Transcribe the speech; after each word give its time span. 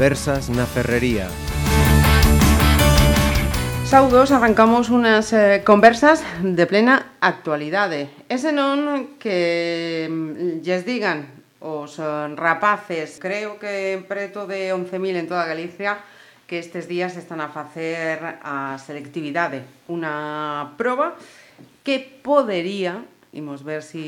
conversas 0.00 0.48
na 0.48 0.64
Ferrería. 0.64 1.28
Saudos 3.84 4.32
arrancamos 4.32 4.88
unas 4.88 5.28
eh, 5.36 5.60
conversas 5.60 6.24
de 6.40 6.64
plena 6.64 7.20
actualidade. 7.20 8.08
Ese 8.32 8.48
non 8.48 9.20
que 9.20 10.08
mm, 10.08 10.64
lles 10.64 10.88
digan 10.88 11.28
os 11.60 12.00
eh, 12.00 12.32
rapaces, 12.32 13.20
creo 13.20 13.60
que 13.60 14.00
preto 14.08 14.48
de 14.48 14.72
11.000 14.72 15.20
en 15.20 15.28
toda 15.28 15.44
Galicia, 15.44 16.00
que 16.48 16.56
estes 16.56 16.88
días 16.88 17.20
están 17.20 17.44
a 17.44 17.52
facer 17.52 18.40
a 18.40 18.80
selectividade, 18.80 19.68
unha 19.84 20.80
proba 20.80 21.12
que 21.84 22.00
podería, 22.00 23.04
imos 23.36 23.68
ver 23.68 23.84
se 23.84 24.00
si 24.00 24.04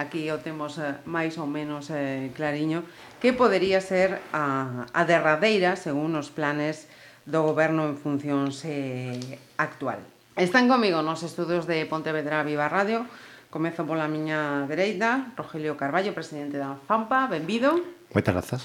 aquí 0.00 0.24
o 0.32 0.40
temos 0.40 0.80
eh, 0.80 1.04
máis 1.04 1.36
ou 1.36 1.44
menos 1.44 1.92
eh, 1.92 2.32
clariño, 2.32 2.80
que 3.24 3.32
podería 3.32 3.80
ser 3.80 4.20
a, 4.36 4.84
a 4.92 5.02
derradeira 5.08 5.80
según 5.80 6.12
os 6.12 6.28
planes 6.28 6.92
do 7.24 7.40
goberno 7.40 7.88
en 7.88 7.96
funcións 7.96 8.60
eh, 8.68 9.16
actual. 9.56 9.96
Están 10.36 10.68
comigo 10.68 11.00
nos 11.00 11.24
estudos 11.24 11.64
de 11.64 11.88
Pontevedra 11.88 12.44
Viva 12.44 12.68
Radio. 12.68 13.08
Comezo 13.48 13.88
pola 13.88 14.12
miña 14.12 14.68
dereita, 14.68 15.32
Rogelio 15.40 15.72
Carballo, 15.80 16.12
presidente 16.12 16.60
da 16.60 16.76
FAMPA, 16.84 17.32
benvido. 17.32 17.80
Moitas 18.12 18.36
grazas. 18.36 18.62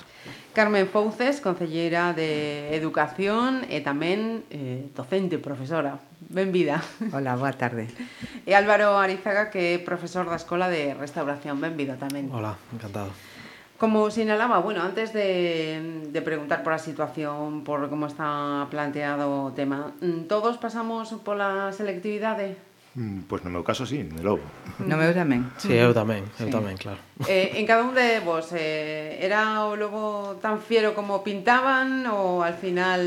Carmen 0.52 0.92
Fouces, 0.92 1.40
concelleira 1.40 2.12
de 2.12 2.68
Educación 2.76 3.64
e 3.72 3.80
tamén 3.80 4.44
eh, 4.52 4.92
docente, 4.92 5.40
profesora. 5.40 6.04
Benvida. 6.20 6.84
Hola, 7.16 7.40
boa 7.40 7.56
tarde. 7.56 7.88
E 8.44 8.52
Álvaro 8.52 9.00
Arizaga, 9.00 9.48
que 9.48 9.80
é 9.80 9.88
profesor 9.88 10.28
da 10.28 10.36
Escola 10.36 10.68
de 10.68 11.00
Restauración. 11.00 11.64
Benvido 11.64 11.96
tamén. 11.96 12.28
Hola, 12.28 12.60
encantado. 12.76 13.16
Como 13.80 14.12
señalaba, 14.12 14.60
bueno, 14.60 14.84
antes 14.84 15.14
de, 15.14 16.04
de, 16.12 16.22
preguntar 16.22 16.64
por 16.64 16.74
la 16.74 16.80
situación, 16.80 17.64
por 17.64 17.90
cómo 17.90 18.08
está 18.08 18.68
planteado 18.70 19.54
tema, 19.56 19.94
¿todos 20.28 20.58
pasamos 20.58 21.14
por 21.24 21.38
la 21.38 21.72
selectividade? 21.72 22.58
Pois 23.00 23.40
pues 23.40 23.44
no 23.46 23.52
meu 23.56 23.64
caso 23.64 23.86
sí, 23.86 24.04
de 24.04 24.20
logo. 24.20 24.44
No 24.84 25.00
meu 25.00 25.16
tamén. 25.16 25.48
Sí, 25.56 25.72
eu 25.72 25.96
tamén, 25.96 26.28
eu 26.42 26.50
sí. 26.50 26.52
tamén, 26.52 26.76
claro. 26.76 27.00
Eh, 27.30 27.56
en 27.56 27.64
cada 27.64 27.88
un 27.88 27.96
de 27.96 28.20
vos, 28.20 28.52
eh, 28.52 29.16
era 29.24 29.64
o 29.64 29.80
lobo 29.80 30.36
tan 30.44 30.60
fiero 30.60 30.92
como 30.92 31.24
pintaban 31.24 32.04
ou 32.12 32.44
al 32.44 32.60
final 32.60 33.00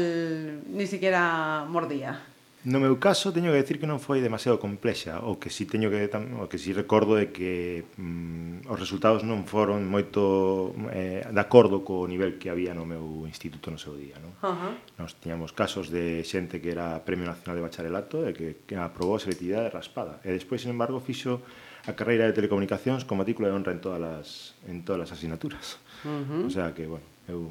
ni 0.72 0.88
siquiera 0.88 1.68
mordía? 1.68 2.31
No 2.62 2.78
meu 2.78 2.94
caso 3.02 3.34
teño 3.34 3.50
que 3.50 3.58
decir 3.58 3.82
que 3.82 3.90
non 3.90 3.98
foi 3.98 4.22
demasiado 4.22 4.62
complexa, 4.62 5.18
o 5.26 5.34
que 5.34 5.50
si 5.50 5.66
teño 5.66 5.90
que 5.90 6.06
o 6.38 6.46
que 6.46 6.62
si 6.62 6.70
recordo 6.70 7.18
é 7.18 7.34
que 7.34 7.82
mm, 7.98 8.70
os 8.70 8.78
resultados 8.78 9.26
non 9.26 9.42
foron 9.42 9.82
moito 9.90 10.70
eh, 10.94 11.26
de 11.26 11.42
acordo 11.42 11.82
co 11.82 12.06
nivel 12.06 12.38
que 12.38 12.54
había 12.54 12.70
no 12.70 12.86
meu 12.86 13.26
instituto 13.26 13.74
no 13.74 13.82
seu 13.82 13.98
día, 13.98 14.14
non? 14.22 14.30
Uh 14.46 14.54
-huh. 14.54 14.72
Nos 14.94 15.18
tiñamos 15.18 15.50
casos 15.50 15.90
de 15.90 16.22
xente 16.22 16.62
que 16.62 16.70
era 16.70 17.02
Premio 17.02 17.26
Nacional 17.26 17.58
de 17.58 17.66
Bacharelato 17.66 18.22
e 18.22 18.30
que, 18.30 18.62
que 18.62 18.78
aprobou 18.78 19.18
a 19.18 19.22
selectividade 19.26 19.66
raspada. 19.66 20.22
E 20.22 20.30
despois, 20.30 20.62
sin 20.62 20.70
embargo, 20.70 21.02
fixo 21.02 21.42
a 21.82 21.98
carreira 21.98 22.30
de 22.30 22.34
telecomunicacións 22.38 23.02
con 23.02 23.18
matrícula 23.18 23.50
de 23.50 23.58
honra 23.58 23.74
en 23.74 23.82
todas 23.82 23.98
as 24.06 24.28
en 24.70 24.86
todas 24.86 25.10
as 25.10 25.18
asignaturas. 25.18 25.82
Uh 26.06 26.46
-huh. 26.46 26.46
O 26.46 26.50
sea 26.54 26.70
que, 26.70 26.86
bueno, 26.86 27.06
eu 27.26 27.50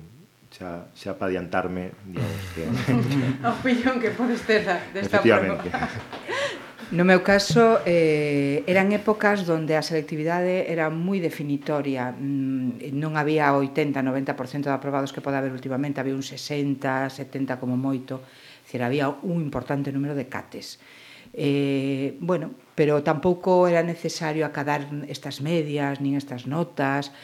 xa, 0.52 0.92
xa 0.94 1.16
para 1.16 1.32
adiantarme 1.32 1.96
digamos, 2.06 2.44
que... 2.54 2.68
a 3.48 3.50
opinión 3.56 3.98
que 4.04 4.12
podes 4.12 4.44
ter 4.44 4.68
desta 4.92 5.18
Efectivamente. 5.18 5.72
No 6.92 7.08
meu 7.08 7.24
caso, 7.24 7.80
eh, 7.88 8.68
eran 8.68 8.92
épocas 8.92 9.48
onde 9.48 9.80
a 9.80 9.82
selectividade 9.82 10.68
era 10.68 10.92
moi 10.92 11.24
definitoria. 11.24 12.11
Mm, 12.11 12.92
non 13.00 13.16
había 13.16 13.56
80, 13.56 14.04
90% 14.04 14.67
de 14.67 14.76
aprobados 14.76 15.16
que 15.16 15.23
pode 15.23 15.40
haber 15.40 15.56
últimamente, 15.56 16.04
había 16.04 16.11
un 16.11 16.20
60, 16.20 17.08
70 17.08 17.64
como 17.64 17.80
moito. 17.80 18.20
Cera, 18.67 18.92
había 18.92 19.08
un 19.08 19.40
importante 19.40 19.95
número 19.95 20.20
de 20.20 20.28
cates. 20.28 20.84
Eh, 21.32 22.20
bueno, 22.20 22.52
pero 22.76 23.00
tampouco 23.08 23.72
era 23.72 23.88
necesario 23.88 24.44
acadar 24.44 24.84
estas 25.08 25.40
medias, 25.40 26.04
nin 26.04 26.20
estas 26.20 26.44
notas. 26.44 27.16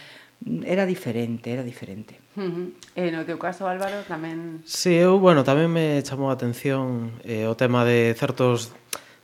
Era 0.64 0.88
diferente, 0.88 1.52
era 1.52 1.68
diferente. 1.68 2.24
Uh 2.38 2.42
eh, 2.42 2.50
-huh. 2.54 2.68
E 2.94 3.12
no 3.12 3.26
teu 3.26 3.42
caso, 3.42 3.66
Álvaro, 3.66 4.06
tamén... 4.06 4.62
Si, 4.62 4.94
sí, 4.94 4.94
eu, 4.94 5.18
bueno, 5.18 5.42
tamén 5.42 5.74
me 5.74 6.06
chamou 6.06 6.30
a 6.30 6.38
atención 6.38 7.18
eh, 7.26 7.50
o 7.50 7.58
tema 7.58 7.82
de 7.82 8.14
certos 8.14 8.78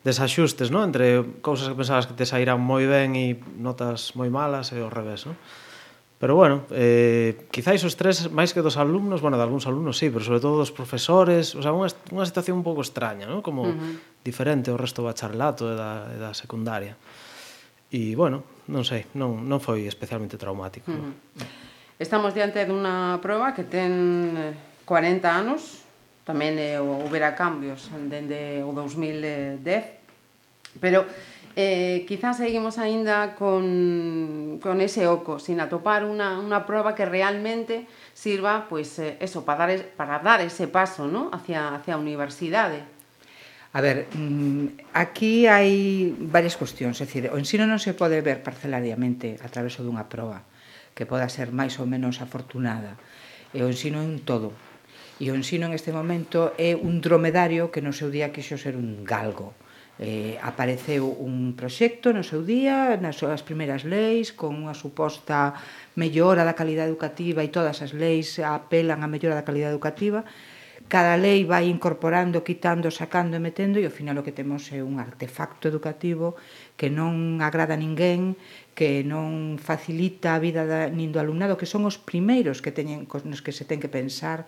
desaxustes, 0.03 0.74
no? 0.74 0.84
entre 0.84 1.22
cousas 1.46 1.69
que 1.69 1.78
pensabas 1.78 2.09
que 2.09 2.18
te 2.18 2.25
sairán 2.25 2.59
moi 2.59 2.90
ben 2.90 3.13
e 3.16 3.38
notas 3.62 4.18
moi 4.18 4.34
malas 4.34 4.74
e 4.74 4.81
ao 4.81 4.90
revés, 4.90 5.29
no? 5.29 5.38
Pero 6.19 6.35
bueno, 6.35 6.63
eh, 6.72 7.47
quizáis 7.51 7.84
os 7.84 8.00
tres, 8.00 8.31
máis 8.31 8.56
que 8.56 8.63
dos 8.63 8.79
alumnos, 8.79 9.19
bueno, 9.19 9.35
de 9.35 9.44
algúns 9.44 9.68
alumnos 9.68 10.00
sí, 10.00 10.07
pero 10.09 10.24
sobre 10.24 10.40
todo 10.40 10.56
dos 10.57 10.72
profesores, 10.72 11.53
o 11.53 11.62
sea, 11.62 11.75
unha, 11.75 11.91
unha 12.16 12.25
situación 12.25 12.59
un 12.59 12.66
pouco 12.66 12.80
extraña, 12.80 13.28
¿no? 13.28 13.44
como 13.44 13.68
uh 13.68 13.75
-huh. 13.75 14.24
diferente 14.24 14.72
ao 14.72 14.80
resto 14.80 15.03
do 15.03 15.12
bacharelato 15.12 15.69
e 15.69 15.75
da, 15.75 16.09
e 16.09 16.18
da 16.18 16.31
secundaria. 16.34 16.95
E 17.91 18.16
bueno, 18.18 18.41
non 18.72 18.88
sei, 18.88 19.06
non, 19.13 19.45
non 19.45 19.59
foi 19.59 19.85
especialmente 19.85 20.40
traumático. 20.40 20.90
Uh 20.90 20.95
-huh. 20.97 21.13
No? 21.38 21.62
Estamos 22.00 22.34
diante 22.34 22.66
dunha 22.66 23.22
proba 23.22 23.54
que 23.54 23.62
ten 23.62 24.34
eh, 24.34 24.58
40 24.90 25.30
anos, 25.30 25.86
tamén 26.26 26.58
eh, 26.58 26.81
houbera 26.81 27.38
cambios 27.38 27.94
dende 28.09 28.66
o 28.66 28.74
2010, 28.74 29.62
eh, 29.62 30.02
pero 30.81 31.06
eh, 31.54 32.02
quizás 32.09 32.42
seguimos 32.42 32.81
aínda 32.81 33.38
con, 33.38 34.58
con 34.58 34.81
ese 34.81 35.06
oco, 35.06 35.38
sin 35.38 35.62
atopar 35.62 36.02
unha, 36.02 36.42
unha 36.42 36.66
proba 36.66 36.98
que 36.98 37.06
realmente 37.06 37.86
sirva 38.18 38.66
pues, 38.66 38.98
eh, 38.98 39.22
eso, 39.22 39.46
para, 39.46 39.70
dar, 39.70 39.86
para 39.94 40.18
dar 40.18 40.42
ese 40.42 40.66
paso 40.66 41.06
¿no? 41.06 41.30
hacia, 41.30 41.78
hacia 41.78 41.94
a 41.94 42.02
universidade. 42.02 42.81
A 43.74 43.81
ver, 43.81 44.10
mm, 44.18 44.98
aquí 44.98 45.46
hai 45.46 46.10
varias 46.18 46.58
cuestións, 46.58 46.98
é 47.02 47.06
dicir, 47.06 47.30
o 47.30 47.38
ensino 47.38 47.70
non 47.70 47.78
se 47.78 47.94
pode 47.94 48.18
ver 48.25 48.42
parcelariamente 48.42 49.38
a 49.46 49.50
través 49.50 49.78
dunha 49.78 50.10
proba 50.10 50.42
que 50.94 51.09
poda 51.09 51.30
ser 51.30 51.50
máis 51.50 51.78
ou 51.81 51.86
menos 51.90 52.22
afortunada. 52.22 52.98
E 53.54 53.62
o 53.62 53.70
ensino 53.70 54.02
é 54.02 54.06
un 54.06 54.22
todo. 54.22 54.54
E 55.22 55.30
o 55.30 55.38
ensino 55.38 55.70
en 55.70 55.74
este 55.78 55.94
momento 55.94 56.58
é 56.58 56.74
un 56.74 57.02
dromedario 57.02 57.70
que 57.70 57.86
no 57.86 57.94
seu 57.94 58.09
día 58.09 58.34
quixo 58.34 58.58
ser 58.58 58.74
un 58.74 59.06
galgo. 59.06 59.54
Eh, 60.02 60.42
apareceu 60.42 61.06
un 61.06 61.54
proxecto 61.54 62.09
no 62.18 62.26
seu 62.26 62.42
día, 62.42 62.98
nas 62.98 63.22
súas 63.22 63.46
primeiras 63.46 63.86
leis, 63.86 64.34
con 64.34 64.58
unha 64.58 64.74
suposta 64.74 65.54
mellora 65.94 66.42
da 66.42 66.58
calidade 66.58 66.90
educativa 66.90 67.46
e 67.46 67.54
todas 67.54 67.86
as 67.86 67.94
leis 67.94 68.42
apelan 68.42 69.06
a 69.06 69.08
mellora 69.08 69.38
da 69.38 69.46
calidade 69.46 69.78
educativa, 69.78 70.25
cada 70.94 71.18
lei 71.18 71.42
vai 71.42 71.74
incorporando, 71.74 72.46
quitando, 72.46 72.94
sacando 72.94 73.34
e 73.34 73.42
metendo 73.42 73.81
e 73.81 73.86
ao 73.90 73.98
final 73.98 74.14
o 74.22 74.22
que 74.22 74.30
temos 74.30 74.70
é 74.70 74.86
un 74.86 75.02
artefacto 75.02 75.66
educativo 75.66 76.38
que 76.78 76.94
non 76.94 77.42
agrada 77.42 77.74
a 77.74 77.81
ninguén, 77.81 78.38
que 78.78 79.02
non 79.02 79.58
facilita 79.58 80.38
a 80.38 80.42
vida 80.46 80.70
da, 80.70 80.94
nin 80.94 81.09
do 81.09 81.18
alumnado, 81.18 81.58
que 81.58 81.66
son 81.66 81.90
os 81.90 81.98
primeiros 81.98 82.62
que 82.62 82.70
teñen, 82.70 83.09
nos 83.09 83.42
que 83.42 83.50
se 83.50 83.66
ten 83.66 83.81
que 83.81 83.90
pensar 83.90 84.46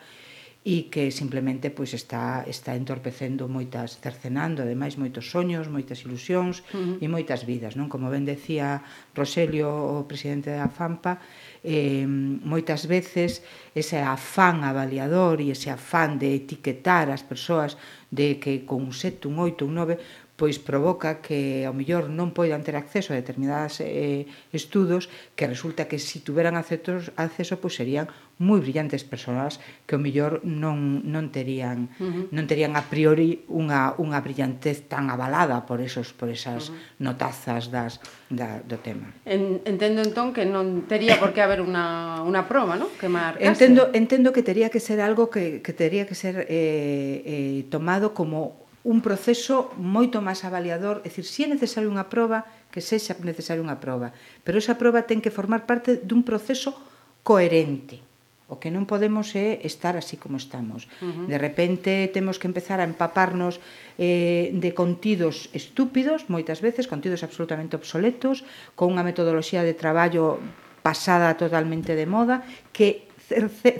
e 0.65 0.89
que 0.89 1.13
simplemente 1.13 1.69
pois 1.69 1.93
está 1.93 2.41
está 2.49 2.73
entorpecendo 2.73 3.45
moitas 3.45 4.01
cercenando 4.01 4.65
ademais 4.65 4.97
moitos 4.97 5.29
soños, 5.29 5.69
moitas 5.69 6.01
ilusións 6.01 6.65
uh 6.73 6.97
-huh. 6.97 7.03
e 7.03 7.05
moitas 7.05 7.45
vidas, 7.45 7.77
non? 7.77 7.85
Como 7.85 8.09
ben 8.09 8.25
decía 8.25 8.81
Roselio, 9.13 9.69
o 9.69 10.09
presidente 10.09 10.49
da 10.49 10.65
FAMPA, 10.65 11.21
eh, 11.61 12.09
moitas 12.09 12.89
veces 12.89 13.45
ese 13.77 14.01
afán 14.01 14.65
avaliador 14.65 15.37
e 15.37 15.53
ese 15.53 15.69
afán 15.69 16.17
de 16.17 16.33
etiquetar 16.33 17.13
as 17.13 17.21
persoas 17.21 17.77
de 18.09 18.41
que 18.41 18.65
con 18.65 18.89
un 18.89 18.93
7, 18.93 19.29
un 19.29 19.37
8, 19.37 19.69
un 19.69 19.77
9 19.77 20.01
pois 20.35 20.59
provoca 20.59 21.23
que 21.23 21.63
ao 21.63 21.71
mellor 21.71 22.11
non 22.11 22.35
poidan 22.35 22.59
ter 22.59 22.75
acceso 22.75 23.15
a 23.15 23.19
determinadas 23.19 23.79
eh, 23.79 24.27
estudos 24.51 25.07
que 25.39 25.47
resulta 25.47 25.87
que 25.87 25.95
se 25.95 26.19
si 26.19 26.19
tuveran 26.19 26.59
accesos, 26.59 27.15
acceso 27.15 27.55
pois 27.63 27.79
serían 27.79 28.11
moi 28.35 28.59
brillantes 28.59 29.07
persoas 29.07 29.63
que 29.87 29.95
ao 29.95 30.03
mellor 30.03 30.43
non, 30.43 31.07
non 31.07 31.31
terían 31.31 31.87
uh 31.95 32.03
-huh. 32.03 32.35
non 32.35 32.45
terían 32.51 32.75
a 32.75 32.83
priori 32.83 33.47
unha, 33.47 33.95
unha 33.95 34.19
brillantez 34.19 34.91
tan 34.91 35.07
avalada 35.07 35.63
por 35.63 35.79
esos 35.79 36.11
por 36.11 36.27
esas 36.27 36.67
uh 36.67 36.75
-huh. 36.75 36.99
notazas 36.99 37.71
das, 37.71 38.03
da, 38.27 38.59
do 38.59 38.75
tema. 38.83 39.15
En, 39.23 39.63
entendo 39.63 40.03
entón 40.03 40.35
que 40.35 40.43
non 40.43 40.83
tería 40.83 41.15
por 41.15 41.31
que 41.31 41.39
haber 41.39 41.63
unha, 41.63 42.19
unha 42.27 42.43
proba, 42.43 42.75
non? 42.75 42.91
Que 42.99 43.07
marcase. 43.07 43.47
Entendo, 43.47 43.87
entendo 43.95 44.35
que 44.35 44.43
tería 44.43 44.67
que 44.67 44.83
ser 44.83 44.99
algo 44.99 45.31
que, 45.31 45.63
que 45.63 45.71
tería 45.71 46.03
que 46.03 46.15
ser 46.15 46.43
eh, 46.51 47.23
eh, 47.23 47.63
tomado 47.71 48.11
como 48.11 48.64
un 48.85 49.01
proceso 49.01 49.73
moito 49.81 50.21
máis 50.21 50.45
avaliador, 50.45 51.01
é 51.01 51.09
dicir, 51.09 51.25
si 51.25 51.41
é 51.41 51.49
necesario 51.49 51.89
unha 51.89 52.05
proba, 52.05 52.45
que 52.69 52.85
sexa 52.85 53.17
necesario 53.17 53.65
unha 53.65 53.81
proba, 53.81 54.13
pero 54.45 54.61
esa 54.61 54.77
proba 54.77 55.09
ten 55.09 55.25
que 55.25 55.33
formar 55.33 55.65
parte 55.65 55.97
dun 56.05 56.21
proceso 56.21 56.77
coherente. 57.25 58.05
O 58.45 58.61
que 58.61 58.69
non 58.69 58.85
podemos 58.85 59.33
é 59.33 59.57
estar 59.65 59.97
así 59.97 60.21
como 60.21 60.37
estamos. 60.37 60.85
Uh 61.01 61.09
-huh. 61.09 61.25
De 61.25 61.41
repente 61.41 62.05
temos 62.13 62.37
que 62.37 62.45
empezar 62.45 62.77
a 62.77 62.85
empaparnos 62.85 63.57
eh, 63.97 64.53
de 64.53 64.69
contidos 64.77 65.49
estúpidos, 65.49 66.29
moitas 66.29 66.61
veces, 66.61 66.85
contidos 66.85 67.25
absolutamente 67.25 67.73
obsoletos, 67.73 68.45
con 68.77 68.93
unha 68.93 69.01
metodoloxía 69.01 69.65
de 69.65 69.73
traballo 69.73 70.37
pasada 70.85 71.33
totalmente 71.33 71.97
de 71.97 72.05
moda, 72.05 72.45
que 72.69 73.09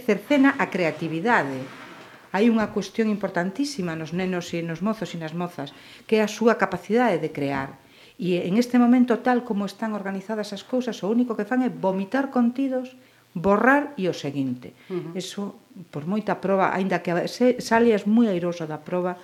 cercena 0.10 0.58
a 0.58 0.74
creatividade 0.74 1.85
hai 2.36 2.52
unha 2.52 2.68
cuestión 2.76 3.08
importantísima 3.08 3.96
nos 3.96 4.12
nenos 4.12 4.52
e 4.52 4.60
nos 4.60 4.84
mozos 4.84 5.16
e 5.16 5.18
nas 5.24 5.32
mozas, 5.32 5.72
que 6.04 6.20
é 6.20 6.22
a 6.22 6.28
súa 6.28 6.60
capacidade 6.60 7.24
de 7.24 7.32
crear. 7.32 7.80
E 8.20 8.44
en 8.44 8.60
este 8.60 8.76
momento, 8.76 9.24
tal 9.24 9.48
como 9.48 9.64
están 9.64 9.96
organizadas 9.96 10.52
as 10.52 10.68
cousas, 10.68 11.00
o 11.00 11.08
único 11.08 11.40
que 11.40 11.48
fan 11.48 11.64
é 11.64 11.72
vomitar 11.72 12.36
contidos, 12.36 12.92
borrar 13.32 13.96
e 13.96 14.12
o 14.12 14.16
seguinte. 14.16 14.76
Uh 14.92 15.16
-huh. 15.16 15.20
Eso, 15.20 15.56
por 15.92 16.04
moita 16.04 16.44
proba, 16.44 16.76
aínda 16.76 17.00
que 17.00 17.12
salias 17.64 18.04
moi 18.04 18.28
airoso 18.28 18.68
da 18.68 18.84
proba, 18.84 19.16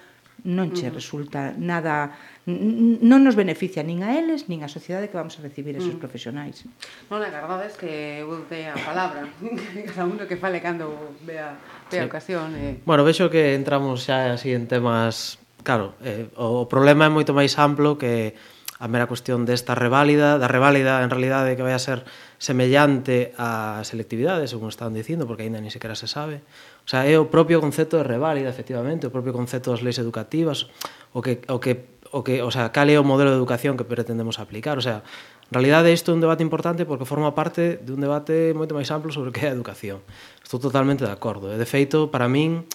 non 0.44 0.72
che 0.72 0.88
uh 0.88 0.90
-huh. 0.90 0.98
resulta 0.98 1.54
nada 1.58 2.18
non 2.46 3.22
nos 3.22 3.38
beneficia 3.38 3.86
nin 3.86 4.02
a 4.02 4.18
eles 4.18 4.50
nin 4.50 4.66
a 4.66 4.70
sociedade 4.70 5.10
que 5.10 5.18
vamos 5.18 5.38
a 5.38 5.42
recibir 5.46 5.78
esos 5.78 5.94
uh 5.94 5.96
-huh. 5.96 6.04
profesionais. 6.04 6.66
Non, 7.10 7.22
a 7.22 7.30
verdade 7.30 7.70
é 7.70 7.78
que 7.78 7.94
eu 8.26 8.42
dei 8.50 8.66
a 8.66 8.78
palabra 8.82 9.30
cada 9.90 10.10
un 10.10 10.18
que 10.26 10.38
fale 10.38 10.58
cando 10.58 11.14
vea, 11.22 11.62
vea 11.94 12.04
sí. 12.04 12.10
ocasión. 12.10 12.58
E... 12.58 12.82
Bueno, 12.86 13.06
vexo 13.06 13.30
que 13.30 13.54
entramos 13.54 14.10
xa 14.10 14.34
así 14.34 14.50
en 14.58 14.66
temas 14.66 15.38
claro, 15.62 15.94
eh, 16.02 16.26
o 16.36 16.66
problema 16.66 17.06
é 17.06 17.12
moito 17.14 17.38
máis 17.38 17.54
amplo 17.62 18.02
que 18.02 18.34
a 18.82 18.90
mera 18.90 19.06
cuestión 19.06 19.46
desta 19.46 19.78
reválida, 19.78 20.42
da 20.42 20.50
reválida 20.50 21.06
en 21.06 21.14
realidade 21.14 21.54
que 21.54 21.62
vai 21.62 21.78
a 21.78 21.82
ser 21.82 22.02
semellante 22.42 23.30
á 23.38 23.86
selectividade, 23.86 24.50
según 24.50 24.74
están 24.74 24.98
dicindo, 24.98 25.30
porque 25.30 25.46
aínda 25.46 25.62
ni 25.62 25.70
sequera 25.70 25.94
se 25.94 26.10
sabe. 26.10 26.42
O 26.86 26.90
sea, 26.90 27.06
é 27.06 27.16
o 27.16 27.30
propio 27.30 27.62
concepto 27.62 27.98
de 27.98 28.04
reválida, 28.04 28.50
efectivamente, 28.50 29.08
o 29.08 29.14
propio 29.14 29.32
concepto 29.32 29.72
das 29.72 29.86
leis 29.86 30.02
educativas, 30.02 30.68
o 31.14 31.22
que, 31.22 31.46
o 31.48 31.62
que, 31.62 32.02
o 32.12 32.26
que, 32.26 32.42
o 32.42 32.52
sea, 32.52 32.74
cal 32.74 32.90
é 32.90 32.98
o 32.98 33.06
modelo 33.06 33.32
de 33.32 33.38
educación 33.38 33.78
que 33.78 33.86
pretendemos 33.86 34.42
aplicar. 34.42 34.76
O 34.78 34.84
sea, 34.84 35.06
en 35.06 35.54
realidade 35.54 35.92
isto 35.92 36.12
é 36.12 36.18
un 36.18 36.24
debate 36.24 36.44
importante 36.44 36.88
porque 36.88 37.06
forma 37.06 37.36
parte 37.36 37.78
de 37.78 37.92
un 37.94 38.02
debate 38.02 38.56
moito 38.58 38.72
máis 38.72 38.90
amplo 38.90 39.12
sobre 39.12 39.30
o 39.30 39.34
que 39.36 39.46
é 39.46 39.52
a 39.52 39.56
educación. 39.56 40.00
Estou 40.42 40.60
totalmente 40.60 41.06
de 41.06 41.14
acordo. 41.14 41.52
E, 41.52 41.56
de 41.56 41.68
feito, 41.68 42.08
para 42.08 42.32
min, 42.32 42.66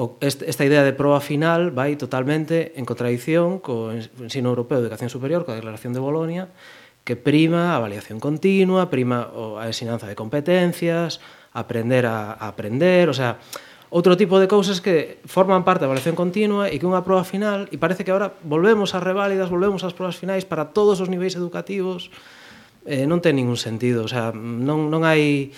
o, 0.00 0.16
esta 0.20 0.64
idea 0.64 0.80
de 0.84 0.96
proba 0.96 1.20
final 1.20 1.72
vai 1.72 1.96
totalmente 1.96 2.72
en 2.78 2.84
contradición 2.88 3.60
co 3.60 3.92
ensino 3.92 4.52
europeo 4.52 4.80
de 4.80 4.88
educación 4.88 5.12
superior, 5.12 5.44
coa 5.44 5.58
declaración 5.58 5.92
de 5.92 6.00
Bolonia, 6.00 6.48
que 7.04 7.16
prima 7.16 7.72
a 7.72 7.80
avaliación 7.80 8.20
continua, 8.20 8.88
prima 8.88 9.28
a 9.60 9.64
ensinanza 9.68 10.04
de 10.04 10.16
competencias, 10.16 11.24
aprender 11.52 12.06
a, 12.06 12.34
a 12.34 12.48
aprender, 12.48 13.08
o 13.10 13.14
sea, 13.14 13.38
outro 13.90 14.14
tipo 14.14 14.38
de 14.38 14.46
cousas 14.46 14.78
que 14.78 15.18
forman 15.26 15.66
parte 15.66 15.82
da 15.82 15.90
evaluación 15.90 16.14
continua 16.14 16.70
e 16.70 16.78
que 16.78 16.86
unha 16.86 17.02
proba 17.02 17.26
final, 17.26 17.66
e 17.74 17.76
parece 17.76 18.06
que 18.06 18.14
agora 18.14 18.38
volvemos 18.46 18.94
ás 18.94 19.02
reválidas, 19.02 19.50
volvemos 19.50 19.82
ás 19.82 19.92
probas 19.92 20.14
finais 20.14 20.46
para 20.46 20.70
todos 20.70 21.02
os 21.02 21.10
niveis 21.10 21.34
educativos, 21.34 22.14
eh, 22.86 23.04
non 23.10 23.18
ten 23.18 23.34
ningún 23.34 23.58
sentido, 23.58 24.06
o 24.06 24.10
sea, 24.10 24.30
non, 24.30 24.94
non 24.94 25.02
hai 25.02 25.50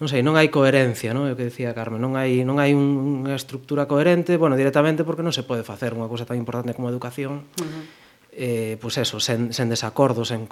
non 0.00 0.08
sei, 0.08 0.24
non 0.24 0.36
hai 0.36 0.48
coherencia, 0.52 1.12
non? 1.12 1.28
É 1.28 1.32
o 1.32 1.36
que 1.36 1.48
decía 1.48 1.76
Carmen, 1.76 2.00
non 2.00 2.16
hai 2.20 2.44
non 2.44 2.60
hai 2.60 2.76
unha 2.76 3.36
estructura 3.36 3.84
coherente, 3.88 4.36
bueno, 4.36 4.56
directamente 4.60 5.04
porque 5.04 5.24
non 5.24 5.32
se 5.32 5.44
pode 5.44 5.64
facer 5.64 5.96
unha 5.96 6.08
cousa 6.08 6.28
tan 6.28 6.36
importante 6.36 6.76
como 6.76 6.88
a 6.88 6.92
educación. 6.92 7.48
Uh 7.56 7.64
-huh. 7.64 7.84
Eh, 8.30 8.78
pois 8.80 8.96
pues 8.96 9.08
eso, 9.08 9.20
sen, 9.20 9.52
sen 9.52 9.68
desacordos, 9.68 10.32
sen, 10.32 10.48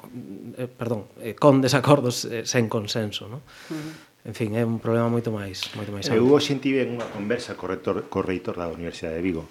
eh, 0.59 0.69
perdón, 0.69 1.09
eh, 1.23 1.33
con 1.33 1.63
desacordos, 1.65 2.29
eh, 2.29 2.45
sen 2.45 2.69
consenso, 2.69 3.29
non? 3.29 3.41
Uh 3.69 3.77
-huh 3.77 4.08
en 4.29 4.35
fin, 4.37 4.53
é 4.53 4.61
un 4.61 4.77
problema 4.77 5.09
moito 5.09 5.33
máis 5.33 5.73
moito 5.73 5.89
máis 5.89 6.05
eh, 6.05 6.21
Eu 6.21 6.29
hoxe 6.29 6.53
tive 6.61 6.85
unha 6.85 7.09
conversa 7.09 7.57
co 7.57 7.65
reitor, 7.65 8.13
co 8.13 8.21
reitor 8.21 8.61
da 8.61 8.69
Universidade 8.69 9.17
de 9.17 9.25
Vigo. 9.25 9.49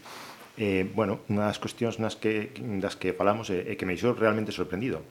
Eh, 0.53 0.85
bueno, 0.85 1.25
unha 1.33 1.49
das 1.49 1.57
cuestións 1.57 1.97
nas 1.97 2.13
que, 2.13 2.53
das 2.77 2.93
que 2.93 3.09
falamos 3.17 3.49
é, 3.49 3.65
é 3.65 3.73
que 3.73 3.89
me 3.89 3.97
deixou 3.97 4.13
realmente 4.13 4.53
sorprendido 4.53 5.01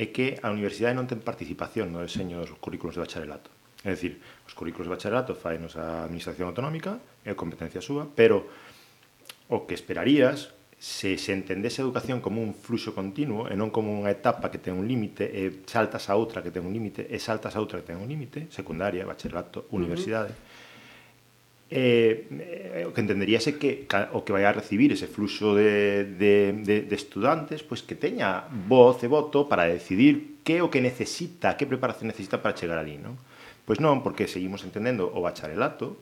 é 0.00 0.08
que 0.08 0.40
a 0.40 0.48
universidade 0.48 0.96
non 0.96 1.04
ten 1.04 1.20
participación 1.20 1.92
no 1.92 2.00
deseño 2.00 2.40
dos 2.40 2.56
currículos 2.56 2.96
de 2.96 3.04
bacharelato. 3.04 3.52
É 3.84 3.92
dicir, 3.92 4.24
os 4.48 4.56
currículos 4.56 4.88
de 4.88 4.96
bacharelato 4.96 5.36
faenos 5.36 5.76
a 5.76 6.08
administración 6.08 6.48
autonómica 6.48 6.96
é 7.28 7.36
competencia 7.36 7.84
súa 7.84 8.08
pero 8.08 8.48
o 9.52 9.68
que 9.68 9.76
esperarías 9.76 10.56
se 10.82 11.16
se 11.16 11.32
entendese 11.32 11.80
a 11.80 11.84
educación 11.86 12.18
como 12.18 12.42
un 12.42 12.58
fluxo 12.58 12.90
continuo 12.90 13.46
e 13.46 13.54
non 13.54 13.70
como 13.70 13.94
unha 13.94 14.10
etapa 14.10 14.50
que 14.50 14.58
ten 14.58 14.74
un 14.74 14.90
límite 14.90 15.30
e 15.30 15.62
saltas 15.62 16.10
a 16.10 16.18
outra 16.18 16.42
que 16.42 16.50
ten 16.50 16.66
un 16.66 16.74
límite 16.74 17.06
e 17.06 17.22
saltas 17.22 17.54
a 17.54 17.62
outra 17.62 17.78
que 17.78 17.94
ten 17.94 18.02
un 18.02 18.10
límite, 18.10 18.50
secundaria, 18.50 19.06
bacharelato, 19.06 19.70
universidade, 19.70 20.34
uh 20.34 20.42
-huh. 20.42 21.70
eh, 21.70 22.82
eh, 22.82 22.82
o 22.82 22.90
que 22.90 22.98
entenderíase 22.98 23.62
que 23.62 23.86
o 24.10 24.26
que 24.26 24.34
vai 24.34 24.42
a 24.42 24.50
recibir 24.50 24.90
ese 24.90 25.06
fluxo 25.06 25.54
de, 25.54 26.18
de, 26.18 26.50
de, 26.66 26.76
de 26.82 26.96
estudantes 26.98 27.62
pois 27.62 27.86
que 27.86 27.94
teña 27.94 28.50
voz 28.50 29.06
e 29.06 29.08
voto 29.08 29.46
para 29.46 29.70
decidir 29.70 30.42
que 30.42 30.66
o 30.66 30.66
que 30.66 30.82
necesita, 30.82 31.54
que 31.54 31.70
preparación 31.70 32.10
necesita 32.10 32.42
para 32.42 32.58
chegar 32.58 32.82
ali, 32.82 32.98
non? 32.98 33.14
Pois 33.62 33.78
non, 33.78 34.02
porque 34.02 34.26
seguimos 34.26 34.66
entendendo 34.66 35.06
o 35.06 35.22
bacharelato 35.22 35.94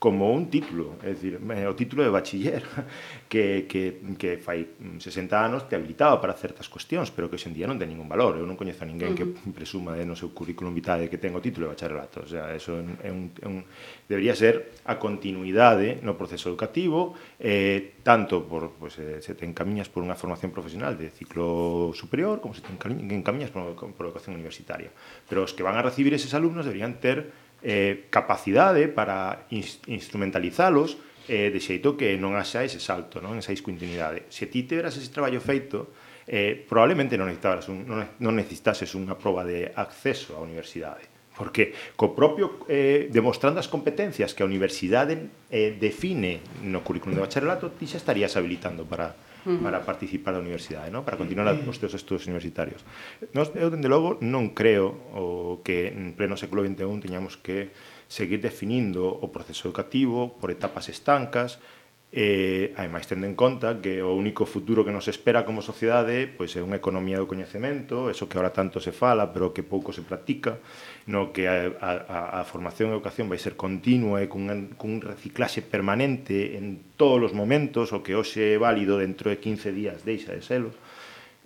como 0.00 0.32
un 0.32 0.48
título, 0.48 0.96
é 1.04 1.12
dicir, 1.12 1.36
o 1.36 1.74
título 1.76 2.00
de 2.00 2.08
bachiller, 2.08 2.64
que, 3.28 3.68
que, 3.68 4.16
que 4.16 4.40
fai 4.40 4.64
60 4.96 5.28
anos 5.36 5.68
te 5.68 5.76
habilitaba 5.76 6.16
para 6.16 6.32
certas 6.32 6.72
cuestións, 6.72 7.12
pero 7.12 7.28
que 7.28 7.36
hoxe 7.36 7.52
en 7.52 7.54
día 7.54 7.68
non 7.68 7.76
ten 7.76 7.92
ningún 7.92 8.08
valor. 8.08 8.40
Eu 8.40 8.48
non 8.48 8.56
coñezo 8.56 8.80
a 8.80 8.88
ninguén 8.88 9.12
uh 9.12 9.20
-huh. 9.20 9.36
que 9.36 9.52
presuma 9.52 9.92
de 9.92 10.08
no 10.08 10.16
seu 10.16 10.32
currículum 10.32 10.72
vitae 10.72 11.12
que 11.12 11.20
ten 11.20 11.36
o 11.36 11.44
título 11.44 11.68
de 11.68 11.76
bacharelato. 11.76 12.24
O 12.24 12.30
sea, 12.32 12.48
eso 12.56 12.80
é 12.80 13.12
un, 13.12 13.36
é 13.44 13.46
un, 13.46 13.60
debería 14.08 14.32
ser 14.32 14.80
a 14.88 14.96
continuidade 14.96 16.00
no 16.00 16.16
proceso 16.16 16.48
educativo, 16.48 17.12
eh, 17.36 18.00
tanto 18.00 18.48
por, 18.48 18.72
pues, 18.80 18.96
eh, 18.96 19.20
se 19.20 19.36
te 19.36 19.44
encamiñas 19.44 19.92
por 19.92 20.00
unha 20.00 20.16
formación 20.16 20.48
profesional 20.48 20.96
de 20.96 21.12
ciclo 21.12 21.92
superior, 21.92 22.40
como 22.40 22.56
se 22.56 22.64
te 22.64 22.72
encamiñas 22.72 23.52
por, 23.52 23.76
por 23.76 24.04
educación 24.08 24.32
universitaria. 24.32 24.88
Pero 25.28 25.44
os 25.44 25.52
que 25.52 25.60
van 25.60 25.76
a 25.76 25.84
recibir 25.84 26.16
eses 26.16 26.32
alumnos 26.32 26.64
deberían 26.64 26.96
ter 27.04 27.49
eh, 27.62 28.06
capacidade 28.08 28.88
para 28.88 29.46
instrumentalizalos 29.86 30.96
eh, 31.28 31.50
de 31.52 31.60
xeito 31.60 31.94
que 31.94 32.18
non 32.18 32.34
haxa 32.34 32.66
ese 32.66 32.82
salto, 32.82 33.22
non 33.22 33.38
esa 33.38 33.54
discontinuidade. 33.54 34.26
Se 34.32 34.50
ti 34.50 34.66
teras 34.66 34.98
ese 34.98 35.14
traballo 35.14 35.38
feito, 35.38 35.94
eh, 36.26 36.58
probablemente 36.58 37.14
non 37.14 37.30
necesitaras 37.30 37.70
un, 37.70 37.86
non, 37.86 38.02
non 38.18 38.34
necesitases 38.34 38.94
unha 38.98 39.14
proba 39.14 39.46
de 39.46 39.70
acceso 39.74 40.34
á 40.34 40.42
universidade. 40.42 41.06
Porque 41.40 41.72
co 41.96 42.12
propio 42.12 42.66
eh, 42.68 43.08
demostrando 43.08 43.62
as 43.62 43.70
competencias 43.70 44.36
que 44.36 44.44
a 44.44 44.48
universidade 44.50 45.30
eh, 45.48 45.72
define 45.78 46.42
no 46.66 46.84
currículum 46.84 47.16
de 47.16 47.24
bacharelato, 47.24 47.72
ti 47.72 47.86
xa 47.86 47.96
estarías 47.96 48.34
habilitando 48.36 48.84
para, 48.84 49.14
uh 49.44 49.56
-huh. 49.56 49.62
para 49.62 49.80
participar 49.84 50.36
da 50.36 50.40
universidade, 50.40 50.90
no? 50.90 51.04
para 51.04 51.16
continuar 51.16 51.48
os 51.52 51.78
teus 51.78 51.94
estudos 51.94 52.26
universitarios. 52.26 52.84
Nos, 53.32 53.52
eu, 53.56 53.70
dende 53.70 53.88
logo, 53.88 54.20
non 54.20 54.52
creo 54.52 54.96
o 55.14 55.60
que 55.64 55.90
en 55.92 56.12
pleno 56.16 56.36
século 56.36 56.64
XXI 56.64 57.00
teñamos 57.00 57.36
que 57.40 57.72
seguir 58.10 58.42
definindo 58.42 59.06
o 59.06 59.30
proceso 59.30 59.70
educativo 59.70 60.34
por 60.42 60.50
etapas 60.50 60.90
estancas, 60.90 61.62
E, 62.10 62.74
ademais, 62.74 63.06
tendo 63.06 63.22
en 63.30 63.38
conta 63.38 63.78
que 63.78 64.02
o 64.02 64.18
único 64.18 64.42
futuro 64.42 64.82
que 64.82 64.90
nos 64.90 65.06
espera 65.06 65.46
como 65.46 65.62
sociedade 65.62 66.26
pois 66.26 66.50
é 66.58 66.60
unha 66.60 66.74
economía 66.74 67.22
do 67.22 67.30
coñecemento, 67.30 68.10
eso 68.10 68.26
que 68.26 68.34
ahora 68.34 68.50
tanto 68.50 68.82
se 68.82 68.90
fala, 68.90 69.30
pero 69.30 69.54
que 69.54 69.62
pouco 69.62 69.94
se 69.94 70.02
practica, 70.02 70.58
no 71.06 71.30
que 71.30 71.46
a, 71.46 71.70
a, 71.78 72.42
a 72.42 72.48
formación 72.50 72.90
e 72.90 72.92
a 72.92 72.98
educación 72.98 73.30
vai 73.30 73.38
ser 73.38 73.54
continua 73.54 74.18
e 74.18 74.26
cun, 74.26 74.74
cun 74.74 74.98
reciclaxe 74.98 75.62
permanente 75.62 76.58
en 76.58 76.98
todos 76.98 77.30
os 77.30 77.32
momentos, 77.32 77.94
o 77.94 78.02
que 78.02 78.18
hoxe 78.18 78.42
é 78.42 78.58
válido 78.58 78.98
dentro 78.98 79.30
de 79.30 79.38
15 79.38 79.70
días 79.70 80.02
deixa 80.02 80.34
de 80.34 80.42
selo, 80.42 80.74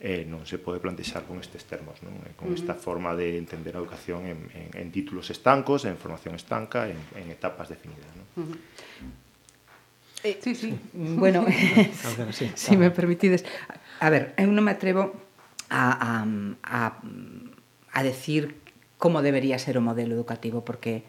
eh, 0.00 0.24
non 0.24 0.48
se 0.48 0.56
pode 0.56 0.80
plantexar 0.80 1.28
con 1.28 1.44
estes 1.44 1.68
termos, 1.68 2.00
non? 2.00 2.16
Eh, 2.24 2.32
con 2.40 2.48
esta 2.56 2.72
forma 2.72 3.12
de 3.12 3.36
entender 3.36 3.76
a 3.76 3.84
educación 3.84 4.24
en, 4.24 4.48
en, 4.56 4.68
en 4.72 4.88
títulos 4.88 5.28
estancos, 5.28 5.84
en 5.84 6.00
formación 6.00 6.40
estanca, 6.40 6.88
en, 6.88 6.96
en 7.20 7.28
etapas 7.28 7.68
definidas. 7.68 8.08
Non? 8.16 8.24
Uh 8.32 8.44
-huh. 8.48 9.23
Sí, 10.24 10.54
sí. 10.54 10.78
Mm, 10.94 11.18
bueno, 11.18 11.44
sí, 12.32 12.50
si 12.54 12.76
me 12.76 12.90
permitides. 12.90 13.44
A 14.00 14.08
ver, 14.08 14.32
eu 14.40 14.48
non 14.48 14.64
me 14.64 14.72
atrevo 14.72 15.12
a, 15.68 15.92
a, 15.92 16.24
a, 16.64 16.80
a 17.92 18.00
decir 18.00 18.56
como 18.96 19.20
debería 19.20 19.60
ser 19.60 19.76
o 19.76 19.84
modelo 19.84 20.16
educativo, 20.16 20.64
porque 20.64 21.04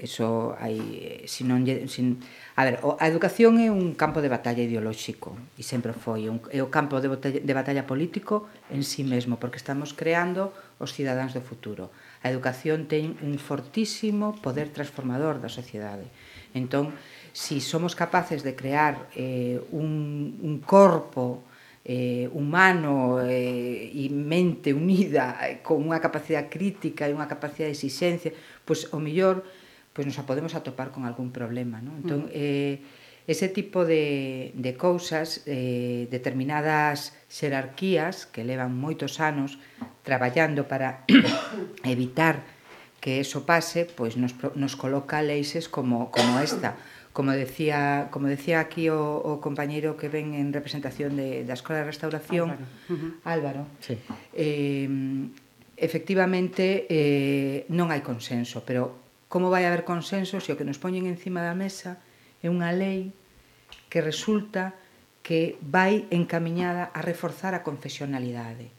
eso 0.00 0.56
hai 0.56 0.76
eh, 0.96 1.28
Si 1.28 1.44
non 1.44 1.68
sin, 1.88 2.24
a 2.56 2.64
ver, 2.64 2.80
a 2.80 3.04
educación 3.04 3.60
é 3.60 3.68
un 3.68 3.92
campo 3.92 4.24
de 4.24 4.32
batalla 4.32 4.64
ideolóxico 4.64 5.36
e 5.56 5.62
sempre 5.64 5.92
foi 5.92 6.32
un, 6.32 6.40
é 6.48 6.64
o 6.64 6.72
campo 6.72 6.96
de 7.04 7.12
batalla, 7.12 7.40
de 7.44 7.54
batalla 7.56 7.84
político 7.84 8.48
en 8.72 8.88
sí 8.88 9.04
mesmo, 9.04 9.36
porque 9.36 9.60
estamos 9.60 9.92
creando 9.92 10.56
os 10.80 10.96
cidadáns 10.96 11.36
do 11.36 11.44
futuro. 11.44 11.92
A 12.26 12.34
educación 12.34 12.90
ten 12.90 13.14
un 13.22 13.38
fortísimo 13.38 14.34
poder 14.42 14.74
transformador 14.74 15.38
da 15.38 15.46
sociedade. 15.46 16.10
Entón, 16.58 16.90
si 17.30 17.62
somos 17.62 17.94
capaces 17.94 18.42
de 18.42 18.58
crear 18.58 19.06
eh, 19.14 19.62
un, 19.70 20.34
un 20.42 20.58
corpo 20.58 21.46
eh, 21.86 22.26
humano 22.34 23.22
eh, 23.22 23.94
e 23.94 24.10
mente 24.10 24.74
unida 24.74 25.38
eh, 25.46 25.62
con 25.62 25.86
unha 25.86 26.02
capacidade 26.02 26.50
crítica 26.50 27.06
e 27.06 27.14
unha 27.14 27.30
capacidade 27.30 27.70
de 27.70 27.78
exigencia, 27.78 28.34
pois 28.66 28.90
o 28.90 28.98
mellor 28.98 29.46
pois 29.94 30.02
nos 30.02 30.18
a 30.18 30.26
podemos 30.26 30.58
atopar 30.58 30.90
con 30.90 31.06
algún 31.06 31.30
problema, 31.30 31.78
non? 31.78 32.02
Entón, 32.02 32.26
eh, 32.34 32.82
Ese 33.26 33.48
tipo 33.50 33.84
de, 33.84 34.52
de 34.54 34.78
cousas, 34.78 35.42
eh, 35.46 36.06
determinadas 36.10 37.18
xerarquías 37.26 38.30
que 38.30 38.46
levan 38.46 38.78
moitos 38.78 39.18
anos 39.18 39.58
traballando 40.06 40.70
para 40.70 41.02
evitar 41.82 42.46
que 43.02 43.18
eso 43.18 43.46
pase, 43.46 43.86
pois 43.86 44.14
nos, 44.14 44.34
nos 44.54 44.74
coloca 44.78 45.22
leixes 45.22 45.66
como, 45.66 46.10
como 46.14 46.38
esta. 46.38 46.78
Como 47.10 47.32
decía, 47.32 48.12
como 48.12 48.28
decía 48.28 48.60
aquí 48.60 48.90
o, 48.90 48.98
o 48.98 49.40
compañeiro 49.40 49.96
que 49.96 50.12
ven 50.12 50.34
en 50.36 50.52
representación 50.52 51.16
de, 51.16 51.42
da 51.48 51.54
Escola 51.58 51.80
de 51.82 51.88
Restauración, 51.88 52.52
Álvaro, 52.52 52.66
uh 52.90 52.94
-huh. 52.94 53.10
Álvaro 53.24 53.62
sí. 53.80 53.96
eh, 54.36 54.86
efectivamente 55.76 56.84
eh, 56.92 57.64
non 57.72 57.88
hai 57.88 58.04
consenso, 58.04 58.62
pero 58.68 59.00
como 59.32 59.48
vai 59.48 59.64
haber 59.64 59.82
consenso 59.82 60.38
se 60.44 60.52
o 60.52 60.58
que 60.60 60.68
nos 60.68 60.76
poñen 60.76 61.08
encima 61.08 61.40
da 61.40 61.56
mesa 61.56 62.00
é 62.42 62.48
unha 62.52 62.72
lei 62.72 63.12
que 63.88 64.04
resulta 64.04 64.76
que 65.24 65.58
vai 65.62 66.06
encamiñada 66.14 66.94
a 66.94 67.00
reforzar 67.02 67.54
a 67.54 67.64
confesionalidade. 67.66 68.70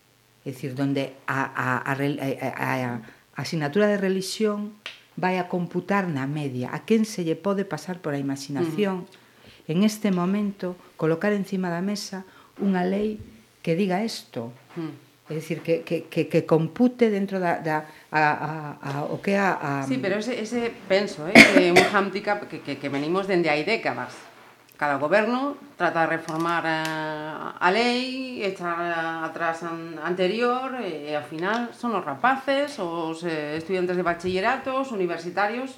É 0.48 0.56
dicir, 0.56 0.78
donde 0.78 1.18
a, 1.28 1.44
a, 1.44 1.84
a, 1.84 1.94
a, 1.94 2.72
a 2.96 3.42
asignatura 3.42 3.92
de 3.92 4.00
religión 4.00 4.80
vai 5.18 5.42
a 5.42 5.50
computar 5.50 6.08
na 6.08 6.30
media 6.30 6.70
a 6.72 6.86
quen 6.86 7.04
se 7.04 7.26
lle 7.26 7.36
pode 7.36 7.66
pasar 7.66 8.00
por 8.00 8.14
a 8.14 8.22
imaginación 8.22 9.04
uh 9.04 9.10
-huh. 9.10 9.74
en 9.74 9.82
este 9.82 10.14
momento 10.14 10.78
colocar 10.96 11.34
encima 11.34 11.74
da 11.74 11.82
mesa 11.82 12.24
unha 12.62 12.86
lei 12.86 13.18
que 13.66 13.74
diga 13.74 14.06
isto. 14.06 14.54
Uh 14.78 14.88
-huh 14.94 15.07
é 15.30 15.34
dicir, 15.36 15.60
que, 15.60 15.84
que, 15.84 16.08
que, 16.08 16.32
que 16.32 16.42
compute 16.48 17.12
dentro 17.12 17.40
da, 17.40 17.60
da 17.60 17.84
a, 18.12 18.24
a, 18.24 18.52
a, 18.80 18.92
o 19.12 19.20
que 19.20 19.36
a, 19.36 19.60
a... 19.60 19.84
Sí, 19.84 20.00
pero 20.00 20.16
ese, 20.16 20.40
ese 20.40 20.72
penso, 20.88 21.28
eh, 21.28 21.36
que 21.52 21.68
é 21.68 21.72
un 21.76 21.84
handicap 21.92 22.48
que, 22.48 22.64
que, 22.64 22.80
que 22.80 22.88
venimos 22.88 23.28
dende 23.28 23.52
hai 23.52 23.68
décadas. 23.68 24.16
Cada 24.78 25.02
goberno 25.02 25.58
trata 25.76 26.06
de 26.06 26.22
reformar 26.22 26.64
a, 26.64 26.80
a 27.60 27.70
lei, 27.74 28.40
echar 28.46 28.78
atrás 29.26 29.66
an, 29.66 30.00
anterior 30.00 30.80
e, 30.80 31.12
e 31.12 31.18
ao 31.18 31.26
final 31.26 31.76
son 31.76 31.98
os 31.98 32.06
rapaces, 32.06 32.80
os 32.80 33.26
eh, 33.28 33.60
estudiantes 33.60 34.00
de 34.00 34.08
bachilleratos, 34.08 34.96
universitarios, 34.96 35.76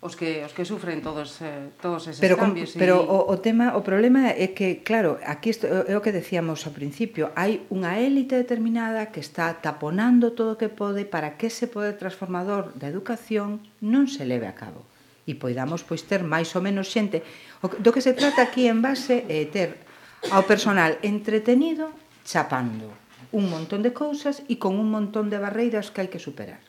os 0.00 0.14
que 0.14 0.46
os 0.46 0.54
que 0.54 0.62
sufren 0.62 1.02
todos 1.02 1.42
eh, 1.42 1.74
todos 1.82 2.06
eses 2.06 2.22
pero, 2.22 2.38
cambios. 2.38 2.70
Pero 2.78 3.02
y... 3.02 3.10
o, 3.10 3.18
o 3.26 3.36
tema, 3.42 3.74
o 3.74 3.82
problema 3.82 4.30
é 4.30 4.54
que 4.54 4.86
claro, 4.86 5.18
aquí 5.26 5.50
isto 5.50 5.66
é 5.66 5.94
o 5.98 6.02
que 6.04 6.14
decíamos 6.14 6.62
ao 6.70 6.72
principio, 6.72 7.34
hai 7.34 7.66
unha 7.74 7.98
élite 7.98 8.38
determinada 8.38 9.10
que 9.10 9.18
está 9.18 9.58
taponando 9.58 10.38
todo 10.38 10.54
o 10.54 10.60
que 10.60 10.70
pode 10.70 11.02
para 11.02 11.34
que 11.34 11.50
ese 11.50 11.66
poder 11.66 11.98
transformador 11.98 12.70
da 12.78 12.86
educación 12.86 13.58
non 13.82 14.06
se 14.06 14.22
leve 14.22 14.46
a 14.46 14.54
cabo 14.54 14.86
e 15.26 15.34
poidamos 15.34 15.82
pois 15.82 16.06
ter 16.06 16.22
máis 16.22 16.54
ou 16.54 16.62
menos 16.62 16.86
xente. 16.86 17.26
O, 17.58 17.66
do 17.66 17.90
que 17.90 18.00
se 18.00 18.14
trata 18.14 18.46
aquí 18.46 18.70
en 18.70 18.78
base 18.78 19.26
é 19.26 19.50
ter 19.50 19.82
ao 20.30 20.46
personal 20.46 20.94
entretenido 21.02 21.90
chapando 22.22 22.94
un 23.34 23.50
montón 23.50 23.82
de 23.82 23.90
cousas 23.90 24.46
e 24.46 24.62
con 24.62 24.78
un 24.78 24.88
montón 24.94 25.26
de 25.26 25.42
barreiras 25.42 25.90
que 25.90 26.06
hai 26.06 26.08
que 26.08 26.22
superar. 26.22 26.67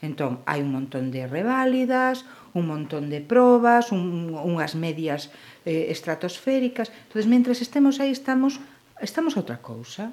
Entón, 0.00 0.40
hai 0.48 0.64
un 0.64 0.72
montón 0.72 1.12
de 1.12 1.28
reválidas, 1.28 2.24
un 2.56 2.64
montón 2.72 3.12
de 3.12 3.20
probas, 3.20 3.92
un, 3.92 4.32
unhas 4.32 4.72
medias 4.72 5.28
eh, 5.68 5.92
estratosféricas. 5.92 6.88
Entón, 6.88 7.28
mentres 7.28 7.60
estemos 7.60 8.00
aí, 8.00 8.08
estamos, 8.08 8.64
estamos 9.04 9.36
a 9.36 9.44
outra 9.44 9.60
cousa. 9.60 10.12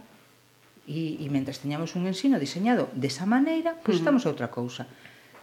E, 0.88 1.20
e 1.20 1.28
mentres 1.28 1.60
teñamos 1.60 1.96
un 2.00 2.08
ensino 2.08 2.40
diseñado 2.40 2.88
desa 2.96 3.28
maneira, 3.28 3.76
pois 3.84 4.00
estamos 4.00 4.24
a 4.24 4.32
outra 4.32 4.52
cousa. 4.52 4.88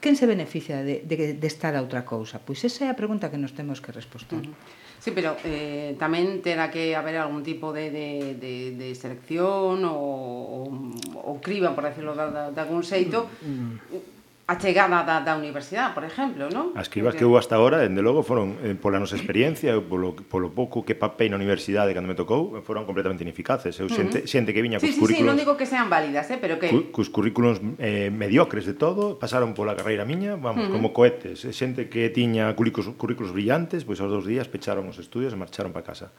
Quen 0.00 0.16
se 0.20 0.28
beneficia 0.28 0.84
de, 0.84 1.00
de, 1.04 1.36
de 1.40 1.48
estar 1.48 1.72
a 1.72 1.80
outra 1.80 2.04
cousa? 2.04 2.36
Pois 2.36 2.60
esa 2.68 2.84
é 2.84 2.88
a 2.92 2.96
pregunta 2.96 3.32
que 3.32 3.40
nos 3.40 3.56
temos 3.56 3.80
que 3.80 3.92
responder. 3.92 4.44
Uh 4.44 4.52
-huh. 4.52 4.84
Sí, 5.04 5.12
pero 5.12 5.36
eh, 5.44 5.96
tamén 6.00 6.40
terá 6.40 6.72
que 6.72 6.96
haber 6.96 7.20
algún 7.20 7.44
tipo 7.44 7.76
de, 7.76 7.92
de, 7.92 8.08
de, 8.40 8.72
de 8.72 8.88
selección 8.96 9.84
ou, 9.84 10.64
ou, 10.64 10.92
ou 11.12 11.34
criba, 11.44 11.76
por 11.76 11.84
decirlo 11.84 12.16
de, 12.16 12.56
de 12.56 12.60
algún 12.60 12.80
xeito, 12.80 13.28
mm. 13.44 13.52
mm 13.52 14.13
a 14.46 14.56
chegada 14.60 15.02
da, 15.04 15.20
da 15.24 15.36
universidade, 15.40 15.96
por 15.96 16.04
exemplo, 16.04 16.52
non? 16.52 16.76
As 16.76 16.92
cribas 16.92 17.16
que, 17.16 17.20
que 17.20 17.24
eu 17.24 17.32
hasta 17.40 17.56
agora, 17.56 17.80
dende 17.80 18.04
logo, 18.04 18.20
foron, 18.20 18.60
eh, 18.60 18.76
pola 18.76 19.00
nosa 19.00 19.16
experiencia, 19.16 19.72
polo, 19.80 20.12
polo 20.12 20.52
pouco 20.52 20.84
que 20.84 20.92
papei 20.92 21.32
na 21.32 21.40
universidade 21.40 21.96
cando 21.96 22.12
me 22.12 22.12
tocou, 22.12 22.60
foron 22.60 22.84
completamente 22.84 23.24
ineficaces. 23.24 23.72
Eu 23.80 23.88
xente, 23.88 24.20
uh 24.20 24.22
-huh. 24.22 24.28
xente 24.28 24.52
que 24.52 24.60
viña 24.60 24.76
sí, 24.76 24.92
cos 24.92 24.96
sí, 24.96 25.00
currículos... 25.00 25.16
Sí, 25.16 25.24
sí, 25.24 25.30
non 25.32 25.40
digo 25.40 25.56
que 25.56 25.64
sean 25.64 25.88
válidas, 25.88 26.28
eh, 26.28 26.36
pero 26.36 26.60
que... 26.60 26.68
Cus 26.92 27.08
currículos 27.08 27.64
eh, 27.80 28.12
mediocres 28.12 28.68
de 28.68 28.76
todo, 28.76 29.16
pasaron 29.16 29.56
pola 29.56 29.72
carreira 29.72 30.04
miña, 30.04 30.36
vamos, 30.36 30.68
uh 30.68 30.68
-huh. 30.68 30.76
como 30.76 30.92
cohetes. 30.92 31.48
Xente 31.48 31.88
que 31.88 32.12
tiña 32.12 32.52
currículos, 32.52 32.92
currículos 33.00 33.32
brillantes, 33.32 33.88
pois 33.88 33.96
aos 34.04 34.12
dous 34.12 34.28
días 34.28 34.44
pecharon 34.44 34.84
os 34.92 35.00
estudios 35.00 35.32
e 35.32 35.40
marcharon 35.40 35.72
para 35.72 35.88
casa. 35.88 36.12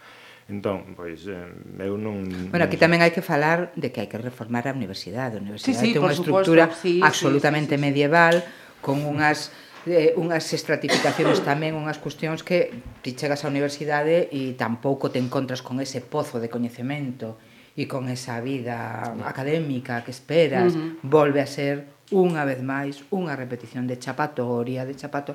Entón, 0.46 0.94
pois, 0.94 1.26
eh, 1.26 1.50
eu 1.82 1.98
non... 1.98 2.22
Bueno, 2.54 2.70
aquí 2.70 2.78
tamén 2.78 3.02
hai 3.02 3.10
que 3.10 3.26
falar 3.26 3.74
de 3.74 3.90
que 3.90 4.06
hai 4.06 4.10
que 4.10 4.22
reformar 4.22 4.70
a 4.70 4.78
universidade. 4.78 5.38
A 5.38 5.42
universidade 5.42 5.74
sí, 5.74 5.90
sí, 5.90 5.98
ten 5.98 6.06
unha 6.06 6.14
estructura 6.14 6.70
sí, 6.70 7.02
absolutamente 7.02 7.74
sí, 7.74 7.78
sí, 7.78 7.82
sí. 7.82 7.86
medieval, 7.90 8.36
con 8.78 9.02
unhas 9.02 9.50
eh, 9.90 10.14
unhas 10.18 10.46
estratificacións 10.54 11.42
tamén, 11.42 11.74
unhas 11.74 11.98
cuestións 11.98 12.46
que 12.46 12.70
ti 13.02 13.18
chegas 13.18 13.42
á 13.42 13.50
universidade 13.50 14.30
e 14.30 14.54
tampouco 14.54 15.10
te 15.10 15.18
encontras 15.18 15.66
con 15.66 15.82
ese 15.82 16.06
pozo 16.06 16.38
de 16.38 16.50
coñecemento 16.50 17.42
e 17.74 17.90
con 17.90 18.06
esa 18.14 18.38
vida 18.38 19.02
académica 19.26 20.06
que 20.06 20.14
esperas, 20.14 20.78
uh 20.78 21.02
-huh. 21.02 21.10
volve 21.10 21.42
a 21.42 21.50
ser 21.50 21.90
unha 22.14 22.46
vez 22.46 22.62
máis 22.62 23.02
unha 23.10 23.34
repetición 23.34 23.90
de 23.90 23.98
chapatoria, 23.98 24.86
de 24.86 24.94
chapato, 24.94 25.34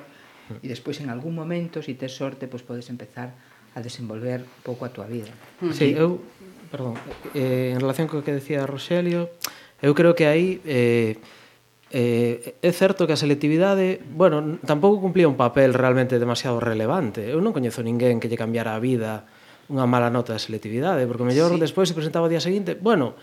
e 0.63 0.67
despois 0.71 0.99
en 1.03 1.11
algún 1.11 1.35
momento, 1.35 1.83
se 1.83 1.91
si 1.91 1.99
tes 1.99 2.15
sorte, 2.15 2.47
pois 2.47 2.63
podes 2.63 2.87
empezar 2.87 3.35
a 3.75 3.79
desenvolver 3.79 4.43
un 4.43 4.63
pouco 4.63 4.83
a 4.83 4.89
túa 4.91 5.07
vida. 5.07 5.31
Mm. 5.63 5.71
Sí, 5.71 5.95
eu, 5.95 6.19
perdón, 6.67 6.99
eh, 7.35 7.71
en 7.71 7.79
relación 7.79 8.11
co 8.11 8.23
que 8.23 8.35
decía 8.35 8.67
Roxelio, 8.67 9.31
eu 9.79 9.95
creo 9.95 10.13
que 10.13 10.27
aí 10.27 10.59
eh, 10.67 11.17
eh, 11.91 12.55
é 12.59 12.71
certo 12.71 13.07
que 13.07 13.15
a 13.15 13.19
selectividade, 13.19 13.99
bueno, 14.15 14.59
tampouco 14.63 15.03
cumplía 15.03 15.27
un 15.27 15.35
papel 15.35 15.75
realmente 15.75 16.19
demasiado 16.19 16.59
relevante. 16.59 17.27
Eu 17.27 17.43
non 17.43 17.51
coñezo 17.51 17.83
ninguén 17.83 18.19
que 18.19 18.31
lle 18.31 18.39
cambiara 18.39 18.75
a 18.75 18.83
vida 18.83 19.27
unha 19.71 19.87
mala 19.87 20.11
nota 20.11 20.35
de 20.35 20.41
selectividade, 20.43 21.07
porque 21.07 21.23
mellor 21.23 21.55
sí. 21.55 21.59
despois 21.59 21.87
se 21.87 21.95
presentaba 21.95 22.27
o 22.27 22.31
día 22.31 22.43
seguinte, 22.43 22.75
bueno, 22.75 23.15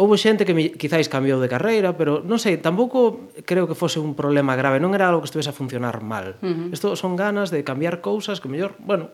houve 0.00 0.16
xente 0.16 0.48
que 0.48 0.54
me, 0.54 0.72
quizáis 0.72 1.12
cambiou 1.12 1.40
de 1.42 1.48
carreira, 1.50 1.92
pero 1.92 2.24
non 2.24 2.40
sei, 2.40 2.56
tampouco 2.56 3.28
creo 3.44 3.68
que 3.68 3.76
fose 3.76 4.00
un 4.00 4.16
problema 4.16 4.56
grave, 4.56 4.80
non 4.80 4.96
era 4.96 5.08
algo 5.10 5.20
que 5.20 5.28
estuvese 5.28 5.52
a 5.52 5.56
funcionar 5.56 6.00
mal. 6.00 6.40
Uh 6.40 6.72
-huh. 6.72 6.74
Isto 6.76 6.96
son 6.96 7.20
ganas 7.20 7.52
de 7.52 7.64
cambiar 7.64 8.00
cousas 8.00 8.40
que 8.40 8.48
mellor, 8.48 8.78
bueno, 8.80 9.12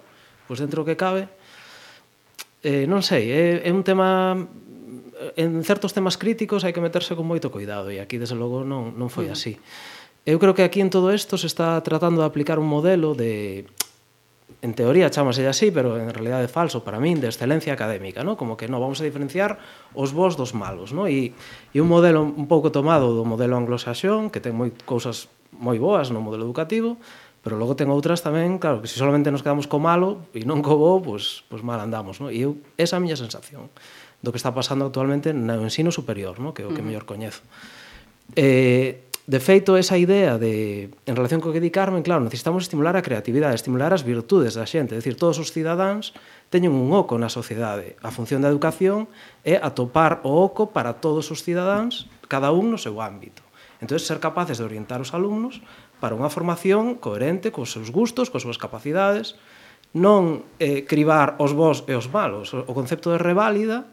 pois 0.49 0.61
dentro 0.61 0.83
do 0.83 0.89
que 0.89 0.97
cabe, 0.99 1.29
eh, 2.65 2.89
non 2.89 3.05
sei, 3.05 3.29
é, 3.31 3.45
é 3.65 3.71
un 3.73 3.85
tema 3.85 4.37
en 5.37 5.63
certos 5.65 5.93
temas 5.95 6.17
críticos 6.19 6.65
hai 6.65 6.73
que 6.75 6.83
meterse 6.83 7.15
con 7.15 7.29
moito 7.29 7.49
cuidado 7.49 7.89
e 7.89 8.03
aquí 8.03 8.19
desde 8.19 8.37
logo 8.37 8.67
non, 8.67 8.97
non 8.97 9.09
foi 9.09 9.31
así. 9.31 9.57
Eu 10.25 10.41
creo 10.41 10.57
que 10.57 10.65
aquí 10.65 10.81
en 10.81 10.89
todo 10.89 11.13
isto 11.13 11.37
se 11.37 11.47
está 11.47 11.77
tratando 11.85 12.25
de 12.25 12.29
aplicar 12.29 12.59
un 12.59 12.69
modelo 12.69 13.13
de 13.13 13.69
en 14.65 14.73
teoría 14.73 15.11
chamase 15.11 15.47
así, 15.47 15.71
pero 15.71 16.01
en 16.01 16.09
realidad 16.09 16.41
é 16.41 16.49
falso 16.49 16.81
para 16.85 16.97
min, 16.97 17.21
de 17.21 17.29
excelencia 17.29 17.77
académica, 17.77 18.25
¿no? 18.25 18.37
Como 18.41 18.57
que 18.57 18.69
no 18.69 18.81
vamos 18.81 19.01
a 19.01 19.05
diferenciar 19.05 19.61
os 19.93 20.17
bons 20.17 20.41
dos 20.41 20.57
malos, 20.57 20.97
¿no? 20.97 21.05
E, 21.05 21.37
e 21.73 21.79
un 21.85 21.89
modelo 21.89 22.25
un 22.25 22.49
pouco 22.49 22.73
tomado 22.73 23.13
do 23.13 23.29
modelo 23.29 23.61
anglosaxón, 23.61 24.33
que 24.33 24.41
ten 24.41 24.57
moi 24.57 24.73
cousas 24.89 25.29
moi 25.53 25.77
boas 25.77 26.09
no 26.09 26.25
modelo 26.25 26.49
educativo, 26.49 26.97
Pero 27.45 27.61
logo 27.61 27.77
ten 27.77 27.93
outras 27.93 28.25
tamén, 28.25 28.57
claro, 28.57 28.81
que 28.81 28.89
se 28.89 28.97
solamente 28.97 29.29
nos 29.29 29.45
quedamos 29.45 29.69
co 29.69 29.77
malo 29.77 30.25
e 30.33 30.49
non 30.49 30.65
co 30.65 30.81
bo, 30.81 30.97
pois, 31.05 31.45
pois 31.53 31.61
mal 31.61 31.77
andamos, 31.77 32.17
non? 32.17 32.33
E 32.33 32.41
eu, 32.41 32.57
esa 32.81 32.97
é 32.97 32.99
a 32.99 33.05
miña 33.05 33.21
sensación 33.21 33.69
do 34.25 34.33
que 34.33 34.41
está 34.41 34.57
pasando 34.57 34.89
actualmente 34.89 35.37
no 35.37 35.61
ensino 35.61 35.93
superior, 35.93 36.41
non? 36.41 36.57
Que 36.57 36.65
é 36.65 36.67
o 36.67 36.73
que 36.73 36.81
mellor 36.81 37.05
coñezo. 37.05 37.45
Eh, 38.33 39.05
de 39.29 39.41
feito, 39.41 39.77
esa 39.77 39.97
idea 39.97 40.37
de, 40.37 40.89
en 41.05 41.17
relación 41.17 41.41
co 41.41 41.53
que 41.53 41.61
di 41.61 41.73
Carmen, 41.73 42.01
claro, 42.01 42.25
necesitamos 42.25 42.65
estimular 42.65 42.97
a 42.97 43.05
creatividade, 43.05 43.57
estimular 43.57 43.93
as 43.93 44.05
virtudes 44.05 44.57
da 44.57 44.65
xente, 44.65 44.93
é 44.93 45.01
dicir, 45.01 45.17
todos 45.17 45.37
os 45.37 45.53
cidadáns 45.53 46.17
teñen 46.49 46.73
un 46.73 46.93
oco 46.93 47.17
na 47.21 47.33
sociedade. 47.33 47.97
A 48.05 48.13
función 48.13 48.41
da 48.41 48.49
educación 48.49 49.05
é 49.45 49.61
atopar 49.61 50.25
o 50.29 50.33
oco 50.33 50.73
para 50.73 50.97
todos 51.01 51.29
os 51.29 51.41
cidadáns, 51.45 52.09
cada 52.29 52.53
un 52.53 52.73
no 52.73 52.81
seu 52.81 53.01
ámbito. 53.01 53.45
Entón, 53.85 54.01
ser 54.01 54.21
capaces 54.21 54.61
de 54.61 54.65
orientar 54.65 55.01
os 55.01 55.13
alumnos 55.13 55.61
para 56.04 56.12
unha 56.12 56.28
formación 56.28 57.00
coherente 57.00 57.49
cos 57.49 57.73
seus 57.73 57.88
gustos, 57.88 58.28
cos 58.28 58.44
súas 58.44 58.61
capacidades, 58.61 59.40
non 59.96 60.44
eh, 60.61 60.84
cribar 60.84 61.40
os 61.40 61.56
bons 61.56 61.80
e 61.88 61.96
os 61.96 62.12
malos. 62.12 62.52
O 62.52 62.76
concepto 62.76 63.08
de 63.08 63.16
reválida, 63.16 63.88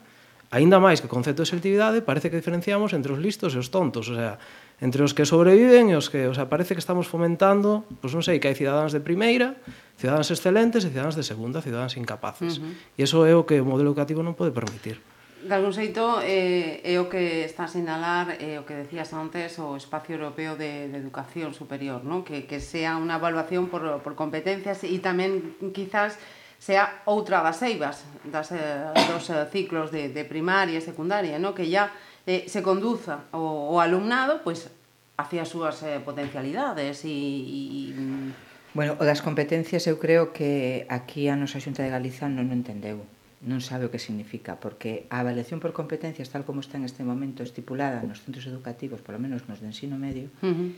aínda 0.52 0.76
máis 0.84 1.00
que 1.00 1.08
o 1.08 1.16
concepto 1.16 1.48
de 1.48 1.48
selectividade, 1.48 2.04
parece 2.04 2.28
que 2.28 2.36
diferenciamos 2.36 2.92
entre 2.92 3.16
os 3.16 3.20
listos 3.24 3.56
e 3.56 3.64
os 3.64 3.72
tontos, 3.72 4.12
o 4.12 4.20
sea, 4.20 4.36
entre 4.84 5.08
os 5.08 5.16
que 5.16 5.24
sobreviven 5.24 5.88
e 5.88 5.96
os 5.96 6.12
que, 6.12 6.28
o 6.28 6.36
sea, 6.36 6.52
parece 6.52 6.76
que 6.76 6.84
estamos 6.84 7.08
fomentando, 7.08 7.88
pois 8.04 8.12
non 8.12 8.20
sei, 8.20 8.44
que 8.44 8.52
hai 8.52 8.60
cidadáns 8.60 8.92
de 8.92 9.00
primeira, 9.00 9.56
cidadáns 9.96 10.28
excelentes 10.36 10.84
e 10.84 10.92
cidadáns 10.92 11.16
de 11.16 11.24
segunda, 11.24 11.64
cidadáns 11.64 11.96
incapaces. 11.96 12.60
Uh 12.60 12.68
-huh. 12.68 13.00
E 13.00 13.08
iso 13.08 13.24
é 13.24 13.32
o 13.32 13.48
que 13.48 13.56
o 13.56 13.64
modelo 13.64 13.96
educativo 13.96 14.20
non 14.20 14.36
pode 14.36 14.52
permitir. 14.52 15.00
De 15.42 15.56
algún 15.56 15.74
xeito, 15.74 16.22
eh, 16.22 16.86
é 16.86 17.02
o 17.02 17.10
que 17.10 17.46
está 17.50 17.66
a 17.66 17.72
sinalar, 17.72 18.38
eh, 18.38 18.62
o 18.62 18.66
que 18.66 18.78
decías 18.78 19.10
antes, 19.18 19.58
o 19.58 19.74
Espacio 19.74 20.14
Europeo 20.14 20.54
de, 20.54 20.86
de 20.90 20.98
Educación 21.02 21.58
Superior, 21.58 22.06
¿no? 22.06 22.22
que, 22.22 22.46
que 22.46 22.62
sea 22.62 22.94
unha 23.02 23.18
evaluación 23.18 23.66
por, 23.74 23.82
por 24.06 24.14
competencias 24.14 24.86
e 24.86 24.94
tamén, 25.02 25.58
quizás, 25.74 26.22
sea 26.62 27.02
outra 27.10 27.42
das 27.42 27.58
eivas, 27.66 28.06
das, 28.22 28.54
eh, 28.54 28.94
dos 29.10 29.26
eh, 29.34 29.50
ciclos 29.50 29.90
de, 29.90 30.14
de 30.14 30.24
primaria 30.30 30.78
e 30.78 30.86
secundaria, 30.86 31.42
¿no? 31.42 31.58
que 31.58 31.66
ya 31.66 31.90
eh, 32.30 32.46
se 32.46 32.62
conduza 32.62 33.26
o, 33.34 33.74
o 33.74 33.82
alumnado 33.82 34.46
pues, 34.46 34.70
hacia 35.18 35.42
as 35.42 35.50
súas 35.50 35.82
eh, 35.82 35.98
potencialidades 36.06 37.02
e... 37.06 37.10
e... 37.10 37.94
Mm. 37.98 38.30
Bueno, 38.78 38.96
o 38.96 39.04
das 39.04 39.20
competencias 39.20 39.84
eu 39.90 40.00
creo 40.00 40.32
que 40.32 40.86
aquí 40.88 41.28
a 41.28 41.36
nosa 41.36 41.60
Xunta 41.60 41.84
de 41.84 41.92
Galiza 41.92 42.32
non 42.32 42.48
o 42.48 42.56
entendeu 42.56 43.04
non 43.42 43.58
sabe 43.58 43.90
o 43.90 43.92
que 43.94 43.98
significa, 43.98 44.62
porque 44.62 45.10
a 45.10 45.26
avaliación 45.26 45.58
por 45.58 45.74
competencias, 45.74 46.30
tal 46.30 46.46
como 46.46 46.62
está 46.62 46.78
en 46.78 46.86
este 46.86 47.02
momento 47.02 47.42
estipulada 47.42 48.06
nos 48.06 48.22
centros 48.22 48.46
educativos, 48.46 49.02
polo 49.02 49.18
menos 49.18 49.50
nos 49.50 49.58
de 49.58 49.74
ensino 49.74 49.98
medio, 49.98 50.30
uh 50.46 50.54
-huh. 50.54 50.70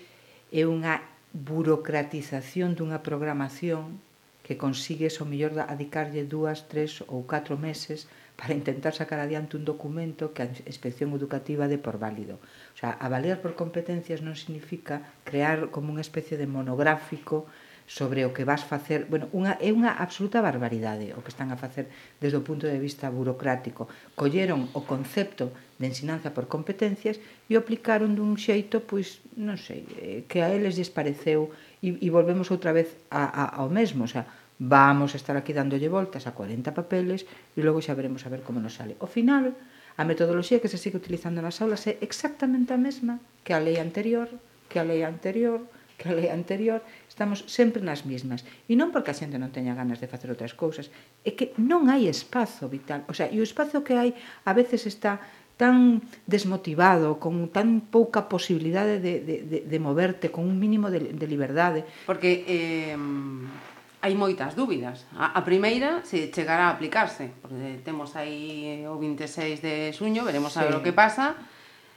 é 0.47 0.63
unha 0.63 1.03
burocratización 1.35 2.77
dunha 2.79 3.03
programación 3.03 3.99
que 4.43 4.59
consigues 4.59 5.19
o 5.19 5.25
mellor 5.27 5.55
adicarlle 5.59 6.23
dúas, 6.23 6.67
tres 6.71 7.03
ou 7.07 7.27
catro 7.27 7.55
meses 7.59 8.07
para 8.35 8.55
intentar 8.55 8.93
sacar 8.95 9.19
adiante 9.19 9.55
un 9.59 9.63
documento 9.63 10.31
que 10.33 10.43
a 10.43 10.51
inspección 10.67 11.11
educativa 11.13 11.67
de 11.67 11.79
por 11.79 11.99
válido. 11.99 12.39
O 12.75 12.77
sea, 12.77 12.95
avaliar 12.99 13.39
por 13.39 13.55
competencias 13.55 14.23
non 14.23 14.35
significa 14.35 15.15
crear 15.27 15.71
como 15.71 15.91
unha 15.91 16.03
especie 16.03 16.35
de 16.35 16.47
monográfico 16.47 17.47
sobre 17.85 18.25
o 18.25 18.31
que 18.31 18.47
vas 18.47 18.63
facer, 18.63 19.05
bueno, 19.11 19.27
unha, 19.35 19.59
é 19.59 19.69
unha 19.69 19.91
absoluta 19.91 20.39
barbaridade 20.39 21.11
o 21.13 21.21
que 21.21 21.31
están 21.31 21.51
a 21.51 21.59
facer 21.59 21.91
desde 22.17 22.39
o 22.39 22.45
punto 22.45 22.65
de 22.65 22.79
vista 22.79 23.11
burocrático. 23.11 23.91
Colleron 24.15 24.71
o 24.71 24.81
concepto 24.87 25.51
de 25.77 25.91
ensinanza 25.91 26.31
por 26.31 26.47
competencias 26.47 27.19
e 27.49 27.55
o 27.55 27.61
aplicaron 27.61 28.15
dun 28.15 28.39
xeito, 28.39 28.83
pois, 28.87 29.19
non 29.35 29.59
sei, 29.59 29.83
eh, 29.99 30.23
que 30.29 30.39
a 30.39 30.51
eles 30.51 30.79
lles 30.79 30.89
pareceu 30.89 31.51
e, 31.83 31.99
e 31.99 32.07
volvemos 32.07 32.49
outra 32.49 32.71
vez 32.71 32.95
a, 33.11 33.27
a, 33.27 33.43
ao 33.59 33.67
mesmo, 33.67 34.07
o 34.07 34.11
sea, 34.11 34.23
vamos 34.59 35.13
a 35.13 35.19
estar 35.19 35.35
aquí 35.35 35.51
dándolle 35.51 35.91
voltas 35.91 36.23
a 36.23 36.31
40 36.31 36.71
papeles 36.71 37.27
e 37.57 37.59
logo 37.65 37.83
xa 37.83 37.97
veremos 37.97 38.23
a 38.23 38.31
ver 38.31 38.47
como 38.47 38.63
nos 38.63 38.79
sale. 38.79 38.95
O 39.03 39.07
final, 39.11 39.51
a 39.97 40.03
metodoloxía 40.07 40.61
que 40.61 40.71
se 40.71 40.79
sigue 40.79 40.97
utilizando 40.97 41.43
nas 41.43 41.59
aulas 41.61 41.85
é 41.85 41.99
exactamente 42.01 42.71
a 42.73 42.79
mesma 42.79 43.19
que 43.43 43.53
a 43.53 43.59
lei 43.59 43.77
anterior, 43.77 44.29
que 44.69 44.79
a 44.79 44.87
lei 44.87 45.03
anterior, 45.03 45.67
que 45.97 46.09
a 46.09 46.13
lei 46.15 46.29
anterior, 46.29 46.81
Estamos 47.13 47.45
sempre 47.45 47.85
nas 47.85 48.09
mismas. 48.09 48.41
E 48.65 48.73
non 48.73 48.89
porque 48.89 49.13
a 49.13 49.19
xente 49.21 49.37
non 49.37 49.53
teña 49.53 49.77
ganas 49.77 50.01
de 50.01 50.09
facer 50.09 50.33
outras 50.33 50.57
cousas, 50.57 50.89
é 51.21 51.37
que 51.37 51.53
non 51.61 51.85
hai 51.85 52.09
espazo 52.09 52.65
vital. 52.65 53.05
O 53.05 53.13
sea, 53.13 53.29
e 53.29 53.37
o 53.37 53.45
espazo 53.45 53.85
que 53.85 53.93
hai 53.93 54.17
a 54.49 54.57
veces 54.57 54.89
está 54.89 55.21
tan 55.53 56.01
desmotivado, 56.25 57.21
con 57.21 57.53
tan 57.53 57.85
pouca 57.85 58.25
posibilidade 58.25 58.97
de, 58.97 59.21
de, 59.21 59.35
de, 59.45 59.59
de 59.61 59.77
moverte, 59.77 60.33
con 60.33 60.49
un 60.49 60.57
mínimo 60.57 60.89
de, 60.89 61.13
de 61.13 61.25
liberdade. 61.29 61.85
Porque 62.09 62.49
eh, 62.49 62.97
hai 62.97 64.13
moitas 64.17 64.57
dúbidas. 64.57 65.05
A, 65.13 65.37
a 65.37 65.41
primeira 65.45 66.01
se 66.01 66.33
chegará 66.33 66.73
a 66.73 66.73
aplicarse, 66.73 67.29
porque 67.45 67.77
temos 67.85 68.17
aí 68.17 68.89
o 68.89 68.97
26 68.97 69.61
de 69.61 69.93
xuño, 69.93 70.25
veremos 70.25 70.57
sí. 70.57 70.65
a 70.65 70.65
ver 70.65 70.75
o 70.75 70.81
que 70.81 70.97
pasa, 70.97 71.37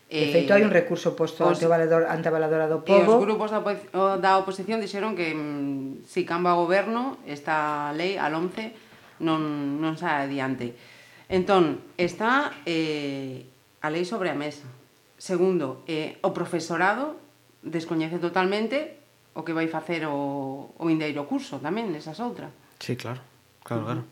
De 0.06 0.30
feito, 0.30 0.54
hai 0.54 0.62
un 0.62 0.70
recurso 0.70 1.18
posto 1.18 1.42
eh, 1.42 1.50
os, 1.50 1.58
ante, 1.58 1.66
o 1.66 1.70
valedor, 1.70 2.06
ante 2.06 2.30
a 2.30 2.34
valedora 2.34 2.70
do 2.70 2.78
eh, 2.78 2.86
povo. 2.86 3.10
E 3.10 3.18
os 3.18 3.22
grupos 3.26 3.50
da, 3.50 3.58
oposición, 3.58 4.22
da 4.22 4.38
oposición 4.38 4.78
dixeron 4.78 5.18
que 5.18 5.34
mm, 5.34 6.06
si 6.06 6.22
camba 6.22 6.54
o 6.54 6.62
goberno, 6.62 7.18
esta 7.26 7.90
lei 7.90 8.14
al 8.14 8.38
11 8.38 8.86
non, 9.26 9.82
non 9.82 9.98
sai 9.98 10.30
adiante. 10.30 10.78
Entón, 11.26 11.82
está 11.98 12.54
eh, 12.62 13.50
a 13.82 13.90
lei 13.90 14.06
sobre 14.06 14.30
a 14.30 14.38
mesa. 14.38 14.70
Segundo, 15.18 15.82
eh, 15.90 16.22
o 16.22 16.30
profesorado 16.30 17.18
descoñece 17.66 18.22
totalmente 18.22 19.02
o 19.34 19.42
que 19.42 19.50
vai 19.50 19.66
facer 19.66 20.06
o, 20.06 20.70
o 20.70 20.86
indeiro 20.86 21.26
curso 21.26 21.58
tamén, 21.58 21.90
esas 21.98 22.22
outras. 22.22 22.54
Sí, 22.78 22.94
claro, 22.94 23.18
claro, 23.66 23.82
claro. 23.90 24.02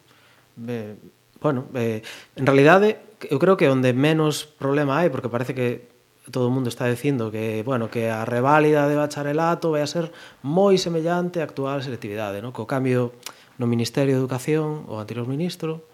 Uh 0.59 0.67
-huh. 0.67 0.97
bueno, 1.39 1.71
eh, 1.79 2.03
en 2.35 2.45
realidade, 2.51 3.04
eu 3.31 3.39
creo 3.39 3.57
que 3.57 3.69
onde 3.69 3.93
menos 3.93 4.45
problema 4.45 4.99
hai, 4.99 5.09
porque 5.09 5.31
parece 5.31 5.55
que 5.55 5.95
todo 6.31 6.49
o 6.49 6.55
mundo 6.55 6.69
está 6.69 6.87
dicindo 6.87 7.31
que, 7.31 7.63
bueno, 7.63 7.91
que 7.91 8.09
a 8.09 8.25
reválida 8.25 8.89
de 8.89 8.97
bacharelato 8.97 9.73
vai 9.73 9.85
a 9.85 9.91
ser 9.91 10.09
moi 10.41 10.81
semellante 10.81 11.41
á 11.41 11.45
actual 11.45 11.85
selectividade, 11.85 12.41
no? 12.41 12.57
co 12.57 12.65
cambio 12.65 13.13
no 13.61 13.69
Ministerio 13.69 14.17
de 14.17 14.21
Educación, 14.21 14.89
o 14.89 14.99
anterior 14.99 15.29
ministro, 15.29 15.85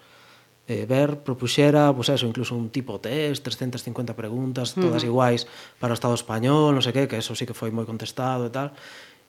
eh, 0.70 0.86
ver 0.86 1.26
propuxera, 1.26 1.90
pues 1.90 2.14
eso, 2.14 2.30
incluso 2.30 2.54
un 2.54 2.70
tipo 2.70 3.02
test, 3.02 3.42
350 3.42 4.14
preguntas, 4.14 4.78
todas 4.78 5.02
uh 5.02 5.06
-huh. 5.06 5.10
iguais 5.10 5.50
para 5.82 5.92
o 5.92 5.98
Estado 5.98 6.14
español, 6.14 6.78
non 6.78 6.82
sei 6.82 6.94
que, 6.94 7.10
que 7.10 7.18
eso 7.18 7.34
sí 7.34 7.42
que 7.42 7.56
foi 7.56 7.74
moi 7.74 7.82
contestado 7.82 8.46
e 8.46 8.52
tal. 8.54 8.70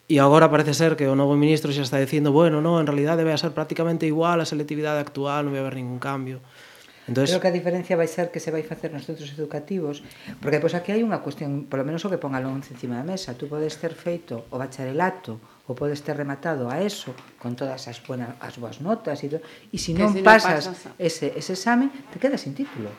E 0.06 0.22
agora 0.22 0.50
parece 0.54 0.70
ser 0.70 0.94
que 0.94 1.10
o 1.10 1.18
novo 1.18 1.34
ministro 1.34 1.74
xa 1.74 1.82
está 1.82 1.98
dicindo, 1.98 2.30
bueno, 2.30 2.62
no, 2.62 2.78
en 2.78 2.86
realidad 2.86 3.18
debe 3.18 3.34
ser 3.34 3.50
prácticamente 3.50 4.06
igual 4.06 4.38
a 4.38 4.46
selectividade 4.46 5.02
actual, 5.02 5.50
non 5.50 5.52
vai 5.52 5.66
haber 5.66 5.76
ningún 5.82 5.98
cambio. 5.98 6.38
Uh 6.38 6.61
Entonces, 7.08 7.34
Creo 7.34 7.42
que 7.42 7.48
a 7.48 7.50
diferencia 7.50 7.96
vai 7.98 8.06
ser 8.06 8.30
que 8.30 8.38
se 8.38 8.54
vai 8.54 8.62
facer 8.62 8.94
nos 8.94 9.02
centros 9.02 9.34
educativos, 9.34 10.06
porque 10.38 10.62
pois 10.62 10.70
aquí 10.78 10.94
hai 10.94 11.02
unha 11.02 11.18
cuestión, 11.18 11.66
polo 11.66 11.82
menos 11.82 12.06
o 12.06 12.08
que 12.08 12.18
pon 12.18 12.38
alón 12.38 12.62
encima 12.62 12.94
da 12.94 13.06
mesa, 13.06 13.34
tú 13.34 13.50
podes 13.50 13.74
ter 13.82 13.90
feito 13.98 14.46
o 14.54 14.56
bacharelato 14.56 15.42
ou 15.66 15.74
podes 15.74 16.06
ter 16.06 16.14
rematado 16.14 16.70
a 16.70 16.78
eso 16.78 17.10
con 17.42 17.58
todas 17.58 17.90
as 17.90 17.98
buenas 18.06 18.38
as 18.38 18.54
boas 18.54 18.78
notas 18.78 19.18
e 19.26 19.26
todo, 19.26 19.42
e 19.74 19.82
se 19.82 19.90
si 19.90 19.98
non 19.98 20.14
si 20.14 20.22
pasas, 20.22 20.70
no 20.70 20.78
pasas 20.78 20.94
ah. 20.94 21.02
ese 21.02 21.34
ese 21.34 21.58
exame, 21.58 21.90
te 22.14 22.22
quedas 22.22 22.46
sin 22.46 22.54
título. 22.54 22.94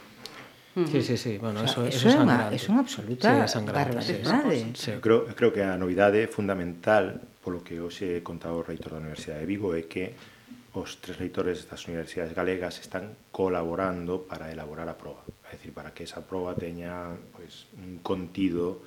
Hmm. 0.75 0.89
Sí, 0.89 1.05
sí, 1.05 1.15
sí, 1.15 1.37
bueno, 1.37 1.61
o 1.61 1.67
sea, 1.67 1.85
eso, 1.85 2.09
eso, 2.09 2.09
eso 2.09 2.17
é 2.17 2.25
unha, 2.27 2.49
es 2.51 2.65
unha 2.67 2.81
absoluta 2.81 3.47
sí, 3.47 3.61
barbaridade. 3.61 4.73
Sí, 4.73 4.73
sí. 4.73 4.91
Creo, 4.99 5.29
creo 5.31 5.53
que 5.53 5.63
a 5.63 5.77
novidade 5.77 6.27
fundamental 6.27 7.23
polo 7.39 7.63
que 7.63 7.79
hoxe 7.79 8.19
contaba 8.19 8.59
o 8.59 8.65
reitor 8.65 8.97
da 8.97 8.99
Universidade 8.99 9.43
de 9.43 9.47
Vigo 9.47 9.71
é 9.77 9.85
que 9.85 10.17
os 10.73 10.97
tres 10.97 11.21
reitores 11.21 11.69
das 11.69 11.86
universidades 11.86 12.33
galegas 12.33 12.81
están 12.81 13.13
colaborando 13.29 14.25
para 14.25 14.49
elaborar 14.49 14.89
a 14.89 14.97
proba, 14.97 15.21
é 15.45 15.53
dicir, 15.53 15.69
para 15.69 15.93
que 15.93 16.03
esa 16.03 16.25
proba 16.25 16.57
teña 16.57 17.13
pois, 17.29 17.69
un 17.77 18.01
contido 18.01 18.81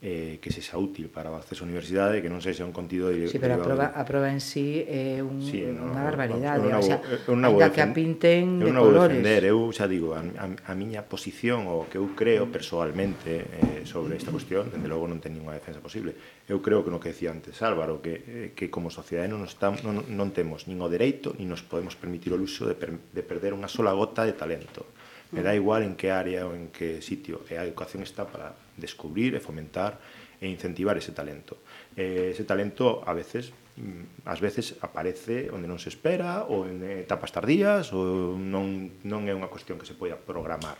eh, 0.00 0.38
que 0.40 0.54
sexa 0.54 0.78
útil 0.78 1.10
para 1.10 1.26
o 1.26 1.34
acceso 1.34 1.62
á 1.62 1.66
universidade, 1.66 2.22
que 2.22 2.30
non 2.30 2.38
sexa 2.38 2.62
un 2.62 2.70
contido 2.70 3.10
de... 3.10 3.26
Sí, 3.26 3.42
pero 3.42 3.58
a 3.58 3.60
proba, 3.60 3.86
a 3.90 4.02
proba 4.06 4.30
en 4.30 4.38
sí 4.38 4.86
é 4.86 5.18
un, 5.18 5.42
sí, 5.42 5.66
no, 5.66 5.90
unha 5.90 6.06
barbaridade, 6.06 6.70
o 6.70 6.78
sea, 6.78 7.02
unha 7.26 7.50
ainda 7.50 7.74
que 7.74 7.82
a 7.82 7.90
pinten 7.90 8.62
de 8.62 8.70
colores. 8.70 9.18
Defender, 9.18 9.50
eu 9.50 9.58
xa 9.74 9.90
digo, 9.90 10.14
a, 10.14 10.22
a, 10.22 10.46
a 10.70 10.72
miña 10.78 11.02
posición, 11.02 11.66
o 11.66 11.90
que 11.90 11.98
eu 11.98 12.14
creo 12.14 12.46
persoalmente 12.46 13.42
eh, 13.42 13.82
sobre 13.90 14.14
esta 14.14 14.30
cuestión, 14.30 14.70
desde 14.70 14.86
logo 14.86 15.10
non 15.10 15.18
ten 15.18 15.34
ninguna 15.34 15.58
defensa 15.58 15.82
posible. 15.82 16.14
Eu 16.46 16.62
creo 16.62 16.86
que 16.86 16.94
no 16.94 17.02
que 17.02 17.10
decía 17.10 17.34
antes 17.34 17.58
Álvaro, 17.66 17.98
que, 17.98 18.22
eh, 18.22 18.48
que 18.54 18.70
como 18.70 18.94
sociedade 18.94 19.26
non, 19.26 19.42
estamos, 19.42 19.82
non, 19.82 20.06
non 20.14 20.30
temos 20.30 20.70
nin 20.70 20.78
o 20.78 20.86
dereito, 20.86 21.34
nin 21.34 21.50
nos 21.50 21.66
podemos 21.66 21.98
permitir 21.98 22.30
o 22.30 22.38
luxo 22.38 22.70
de, 22.70 22.78
per, 22.78 22.94
de 22.94 23.22
perder 23.26 23.50
unha 23.50 23.66
sola 23.66 23.90
gota 23.90 24.22
de 24.22 24.38
talento. 24.38 24.86
Me 25.34 25.42
mm. 25.42 25.44
dá 25.44 25.52
igual 25.58 25.82
en 25.82 25.98
que 25.98 26.14
área 26.14 26.46
ou 26.46 26.54
en 26.54 26.70
que 26.70 27.02
sitio, 27.02 27.42
e 27.50 27.58
a 27.58 27.66
educación 27.66 28.06
está 28.06 28.22
para 28.22 28.67
descubrir 28.78 29.34
e 29.34 29.42
fomentar 29.42 29.98
e 30.40 30.46
incentivar 30.46 30.96
ese 30.96 31.12
talento. 31.12 31.58
Eh, 31.98 32.30
ese 32.32 32.46
talento 32.46 33.02
a 33.02 33.12
veces 33.12 33.50
mm, 33.76 34.24
ás 34.24 34.38
veces 34.38 34.78
aparece 34.80 35.50
onde 35.50 35.66
non 35.66 35.82
se 35.82 35.90
espera 35.90 36.46
ou 36.46 36.64
en 36.64 36.80
etapas 36.86 37.34
tardías 37.34 37.90
ou 37.90 38.38
non, 38.38 39.02
non 39.02 39.26
é 39.26 39.34
unha 39.34 39.50
cuestión 39.50 39.76
que 39.76 39.86
se 39.86 39.98
poida 39.98 40.14
programar. 40.14 40.78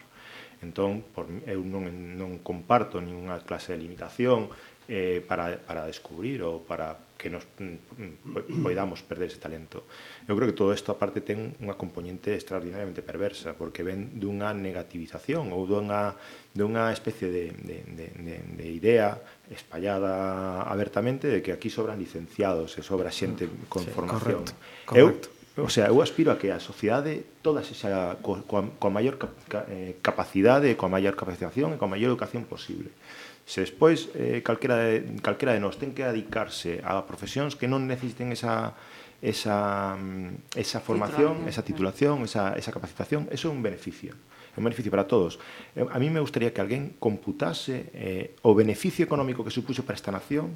Entón, 0.59 1.07
por, 1.15 1.31
eu 1.47 1.63
non, 1.63 1.87
non 2.19 2.43
comparto 2.43 2.99
ninguna 2.99 3.43
clase 3.47 3.75
de 3.75 3.83
limitación 3.83 4.51
eh, 4.91 5.23
para, 5.23 5.59
para 5.63 5.87
descubrir 5.87 6.43
ou 6.43 6.63
para 6.63 6.99
que 7.19 7.29
nos 7.29 7.45
mm, 7.59 7.99
mm 7.99 8.63
poidamos 8.63 9.03
perder 9.03 9.29
ese 9.29 9.43
talento. 9.43 9.85
Eu 10.25 10.39
creo 10.39 10.47
que 10.47 10.57
todo 10.57 10.71
isto 10.71 10.95
aparte 10.95 11.21
ten 11.21 11.59
unha 11.59 11.75
componente 11.75 12.33
extraordinariamente 12.33 13.03
perversa, 13.03 13.59
porque 13.59 13.83
ven 13.83 14.17
dunha 14.17 14.55
negativización 14.55 15.51
ou 15.51 15.67
dunha, 15.67 16.15
dunha 16.55 16.95
especie 16.95 17.27
de, 17.29 17.45
de, 17.59 17.77
de, 17.85 18.07
de, 18.15 18.37
de 18.55 18.67
idea 18.71 19.19
espallada 19.51 20.63
abertamente 20.63 21.27
de 21.27 21.43
que 21.43 21.51
aquí 21.51 21.69
sobran 21.69 21.99
licenciados 21.99 22.79
e 22.79 22.87
sobra 22.87 23.11
xente 23.11 23.51
con 23.67 23.83
sí, 23.83 23.91
formación. 23.91 24.47
Correcto, 24.87 24.95
correcto. 24.95 25.29
Eu 25.29 25.38
O 25.59 25.69
sea, 25.69 25.91
eu 25.91 25.99
aspiro 25.99 26.31
a 26.31 26.39
que 26.39 26.55
a 26.55 26.63
sociedade 26.63 27.43
toda 27.43 27.67
esa 27.67 28.15
coa, 28.23 28.47
coa 28.47 28.93
maior 28.95 29.19
cap, 29.19 29.35
eh, 29.67 29.99
capacidade, 29.99 30.71
coa 30.79 30.87
maior 30.87 31.19
capacitación 31.19 31.75
e 31.75 31.77
coa 31.77 31.91
maior 31.91 32.15
educación 32.15 32.47
posible. 32.47 32.95
Se 33.43 33.67
despois 33.67 34.07
eh, 34.15 34.39
calquera, 34.47 34.79
de, 34.79 35.19
calquera 35.19 35.57
de 35.57 35.61
nós 35.61 35.75
ten 35.75 35.91
que 35.91 36.07
dedicarse 36.07 36.79
a 36.87 37.03
profesións 37.03 37.59
que 37.59 37.67
non 37.67 37.91
necesiten 37.91 38.31
esa 38.31 38.79
esa 39.19 39.99
mm, 39.99 40.55
esa 40.55 40.79
formación, 40.79 41.51
esa 41.51 41.67
eh. 41.67 41.69
titulación, 41.69 42.23
esa 42.23 42.55
esa 42.55 42.71
capacitación, 42.71 43.27
eso 43.35 43.51
é 43.51 43.53
un 43.53 43.59
beneficio. 43.59 44.15
É 44.55 44.63
un 44.63 44.67
beneficio 44.69 44.95
para 44.95 45.11
todos. 45.11 45.43
Eh, 45.75 45.83
a 45.83 45.99
mí 45.99 46.07
me 46.07 46.23
gustaría 46.23 46.55
que 46.55 46.63
alguén 46.63 46.95
computase 47.03 47.91
eh, 47.99 48.39
o 48.47 48.55
beneficio 48.55 49.03
económico 49.03 49.43
que 49.43 49.51
supuxo 49.51 49.83
para 49.83 49.99
esta 49.99 50.15
nación 50.15 50.55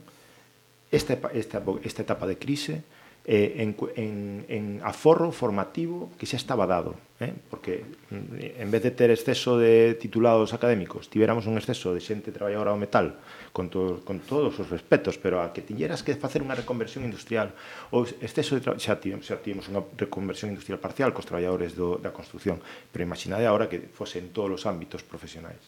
esta, 0.93 1.19
esta, 1.33 1.62
esta 1.83 2.03
etapa 2.03 2.27
de 2.27 2.37
crise, 2.37 2.85
eh, 3.25 3.63
en, 3.63 3.77
en, 3.95 4.45
en 4.49 4.65
aforro 4.83 5.31
formativo 5.31 6.11
que 6.19 6.27
xa 6.27 6.35
estaba 6.35 6.67
dado 6.67 6.99
eh? 7.23 7.31
porque 7.51 7.87
mm, 8.11 8.59
en 8.59 8.69
vez 8.71 8.83
de 8.83 8.91
ter 8.91 9.15
exceso 9.15 9.55
de 9.55 9.95
titulados 9.95 10.51
académicos 10.51 11.07
tiveramos 11.07 11.47
un 11.47 11.55
exceso 11.55 11.95
de 11.95 12.03
xente 12.03 12.35
traballadora 12.35 12.75
ao 12.75 12.81
metal 12.83 13.23
con, 13.55 13.71
to, 13.71 14.03
con 14.03 14.19
todos 14.27 14.59
os 14.59 14.67
respetos 14.67 15.23
pero 15.23 15.39
a 15.39 15.55
que 15.55 15.63
tiñeras 15.63 16.03
que 16.03 16.19
facer 16.19 16.43
unha 16.43 16.59
reconversión 16.59 17.07
industrial 17.07 17.55
ou 17.95 18.03
exceso 18.03 18.59
de 18.59 18.67
xa, 18.83 18.99
tivemos, 18.99 19.23
xa 19.23 19.39
tivemos 19.39 19.71
unha 19.71 19.87
reconversión 19.95 20.51
industrial 20.51 20.83
parcial 20.83 21.15
cos 21.15 21.27
traballadores 21.29 21.79
do, 21.79 22.03
da 22.03 22.11
construcción 22.11 22.59
pero 22.91 23.07
imaginade 23.07 23.47
agora 23.47 23.71
que 23.71 23.87
fose 23.87 24.19
en 24.19 24.35
todos 24.35 24.51
os 24.51 24.67
ámbitos 24.67 25.07
profesionais 25.07 25.63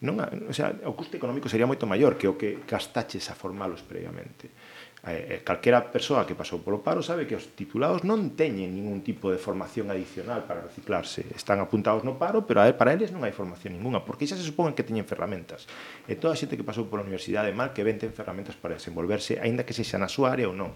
non, 0.00 0.24
o, 0.24 0.54
sea, 0.56 0.72
o 0.88 0.96
custe 0.96 1.20
económico 1.20 1.52
sería 1.52 1.68
moito 1.68 1.84
maior 1.84 2.16
que 2.16 2.32
o 2.32 2.40
que 2.40 2.64
gastaches 2.64 3.28
a 3.28 3.36
formalos 3.36 3.84
previamente 3.84 4.48
Eh, 5.04 5.36
eh, 5.36 5.40
calquera 5.44 5.84
persoa 5.92 6.24
que 6.24 6.32
pasou 6.32 6.64
polo 6.64 6.80
paro 6.80 7.04
sabe 7.04 7.28
que 7.28 7.36
os 7.36 7.52
titulados 7.52 8.08
non 8.08 8.32
teñen 8.32 8.72
ningún 8.72 9.04
tipo 9.04 9.28
de 9.28 9.36
formación 9.36 9.92
adicional 9.92 10.48
para 10.48 10.64
reciclarse. 10.64 11.28
Están 11.36 11.60
apuntados 11.60 12.08
no 12.08 12.16
paro, 12.16 12.48
pero 12.48 12.64
para 12.72 12.96
eles 12.96 13.12
non 13.12 13.20
hai 13.20 13.28
formación 13.36 13.76
ninguna, 13.76 14.00
porque 14.00 14.24
xa 14.24 14.40
se 14.40 14.48
supón 14.48 14.72
que 14.72 14.80
teñen 14.80 15.04
ferramentas. 15.04 15.68
E 16.08 16.16
toda 16.16 16.32
a 16.32 16.40
xente 16.40 16.56
que 16.56 16.64
pasou 16.64 16.88
pola 16.88 17.04
universidade 17.04 17.52
mal 17.52 17.76
que 17.76 17.84
ven 17.84 18.00
ten 18.00 18.16
ferramentas 18.16 18.56
para 18.56 18.80
desenvolverse, 18.80 19.36
aínda 19.36 19.68
que 19.68 19.76
sexa 19.76 20.00
na 20.00 20.08
súa 20.08 20.32
área 20.32 20.48
ou 20.48 20.56
non. 20.56 20.72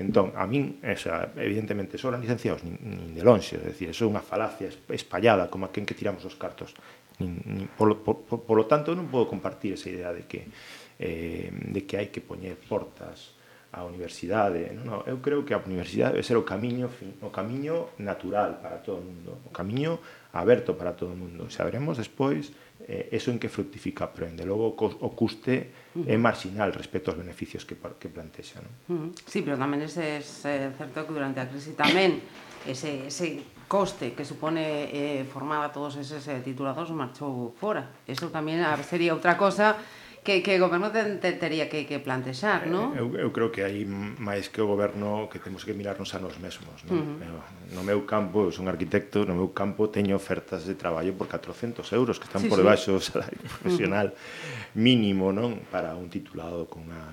Entón, 0.00 0.32
a 0.32 0.48
min, 0.48 0.80
esa, 0.80 1.36
evidentemente, 1.36 2.00
son 2.00 2.16
licenciados 2.16 2.64
nin, 2.64 2.80
nin 2.80 3.12
de 3.12 3.20
lonxe, 3.20 3.60
é 3.60 3.68
dicir, 3.68 3.92
é 3.92 4.04
unha 4.08 4.24
falacia 4.24 4.72
espallada 4.88 5.52
como 5.52 5.68
a 5.68 5.72
quen 5.76 5.84
que 5.84 5.92
tiramos 5.92 6.24
os 6.24 6.40
cartos. 6.40 6.72
Nin, 7.20 7.36
nin, 7.44 7.68
por, 7.76 8.00
por, 8.00 8.24
por, 8.24 8.48
por 8.48 8.56
lo 8.56 8.64
tanto, 8.64 8.96
non 8.96 9.12
podo 9.12 9.28
compartir 9.28 9.76
esa 9.76 9.92
idea 9.92 10.08
de 10.16 10.24
que 10.24 10.48
eh, 10.96 11.52
de 11.52 11.84
que 11.84 12.00
hai 12.00 12.08
que 12.08 12.24
poñer 12.24 12.56
portas 12.56 13.37
a 13.72 13.84
universidade. 13.84 14.72
Non, 14.72 14.84
non, 14.88 14.98
eu 15.04 15.20
creo 15.20 15.44
que 15.44 15.52
a 15.52 15.60
universidade 15.60 16.16
debe 16.16 16.24
ser 16.24 16.40
o 16.40 16.44
camiño 16.44 16.88
o 17.20 17.28
camiño 17.28 17.92
natural 18.00 18.64
para 18.64 18.80
todo 18.80 19.00
o 19.00 19.04
mundo, 19.04 19.44
o 19.44 19.52
camiño 19.52 20.00
aberto 20.32 20.76
para 20.80 20.96
todo 20.96 21.12
o 21.12 21.18
mundo. 21.18 21.52
Sabremos 21.52 22.00
despois 22.00 22.48
eh, 22.88 23.12
eso 23.12 23.28
en 23.28 23.36
que 23.36 23.52
fructifica, 23.52 24.08
pero 24.08 24.24
en 24.24 24.40
de 24.40 24.48
logo 24.48 24.72
o 24.72 25.10
custe 25.12 25.92
é 26.08 26.16
marginal 26.16 26.72
respecto 26.72 27.12
aos 27.12 27.20
beneficios 27.20 27.68
que, 27.68 27.76
que 27.76 28.08
plantexa. 28.08 28.64
Non? 28.88 29.12
Sí, 29.28 29.44
pero 29.44 29.60
tamén 29.60 29.84
ese 29.84 30.24
é 30.24 30.72
certo 30.72 31.04
que 31.04 31.12
durante 31.12 31.44
a 31.44 31.46
crise 31.52 31.76
tamén 31.76 32.24
ese, 32.64 33.12
ese 33.12 33.44
coste 33.68 34.16
que 34.16 34.24
supone 34.24 34.88
eh, 34.88 35.28
formar 35.28 35.60
a 35.60 35.68
todos 35.68 36.00
eses 36.00 36.24
eh, 36.32 36.40
titulados 36.40 36.88
marchou 36.96 37.52
fora. 37.60 37.92
Eso 38.08 38.32
tamén 38.32 38.64
sería 38.80 39.12
outra 39.12 39.36
cosa 39.36 39.76
que, 40.28 40.42
que 40.44 40.60
o 40.60 40.68
goberno 40.68 40.92
ten, 40.92 41.16
te, 41.24 41.32
tería 41.40 41.72
que, 41.72 41.88
que 41.88 41.96
plantexar, 42.04 42.68
non? 42.68 42.92
Eh, 42.92 43.00
eu, 43.00 43.08
eu 43.16 43.30
creo 43.32 43.48
que 43.48 43.64
hai 43.64 43.88
máis 44.20 44.52
que 44.52 44.60
o 44.60 44.68
goberno 44.68 45.24
que 45.32 45.40
temos 45.40 45.64
que 45.64 45.72
mirarnos 45.72 46.12
a 46.12 46.20
nos 46.20 46.36
mesmos, 46.36 46.84
non? 46.84 47.00
Uh 47.00 47.32
-huh. 47.32 47.72
No 47.72 47.80
meu 47.80 48.04
campo, 48.04 48.44
eu 48.44 48.52
son 48.52 48.68
arquitecto, 48.68 49.24
no 49.24 49.32
meu 49.32 49.56
campo 49.56 49.88
teño 49.88 50.12
ofertas 50.12 50.68
de 50.68 50.76
traballo 50.76 51.16
por 51.16 51.32
400 51.32 51.80
euros 51.96 52.20
que 52.20 52.28
están 52.28 52.44
sí, 52.44 52.52
por 52.52 52.60
debaixo 52.60 52.92
sí. 52.92 52.96
do 52.96 53.00
salario 53.00 53.40
profesional 53.40 54.12
uh 54.12 54.12
-huh. 54.12 54.76
mínimo, 54.76 55.32
non? 55.32 55.64
Para 55.72 55.96
un 55.96 56.12
titulado 56.12 56.68
con 56.68 56.84
unha 56.84 57.08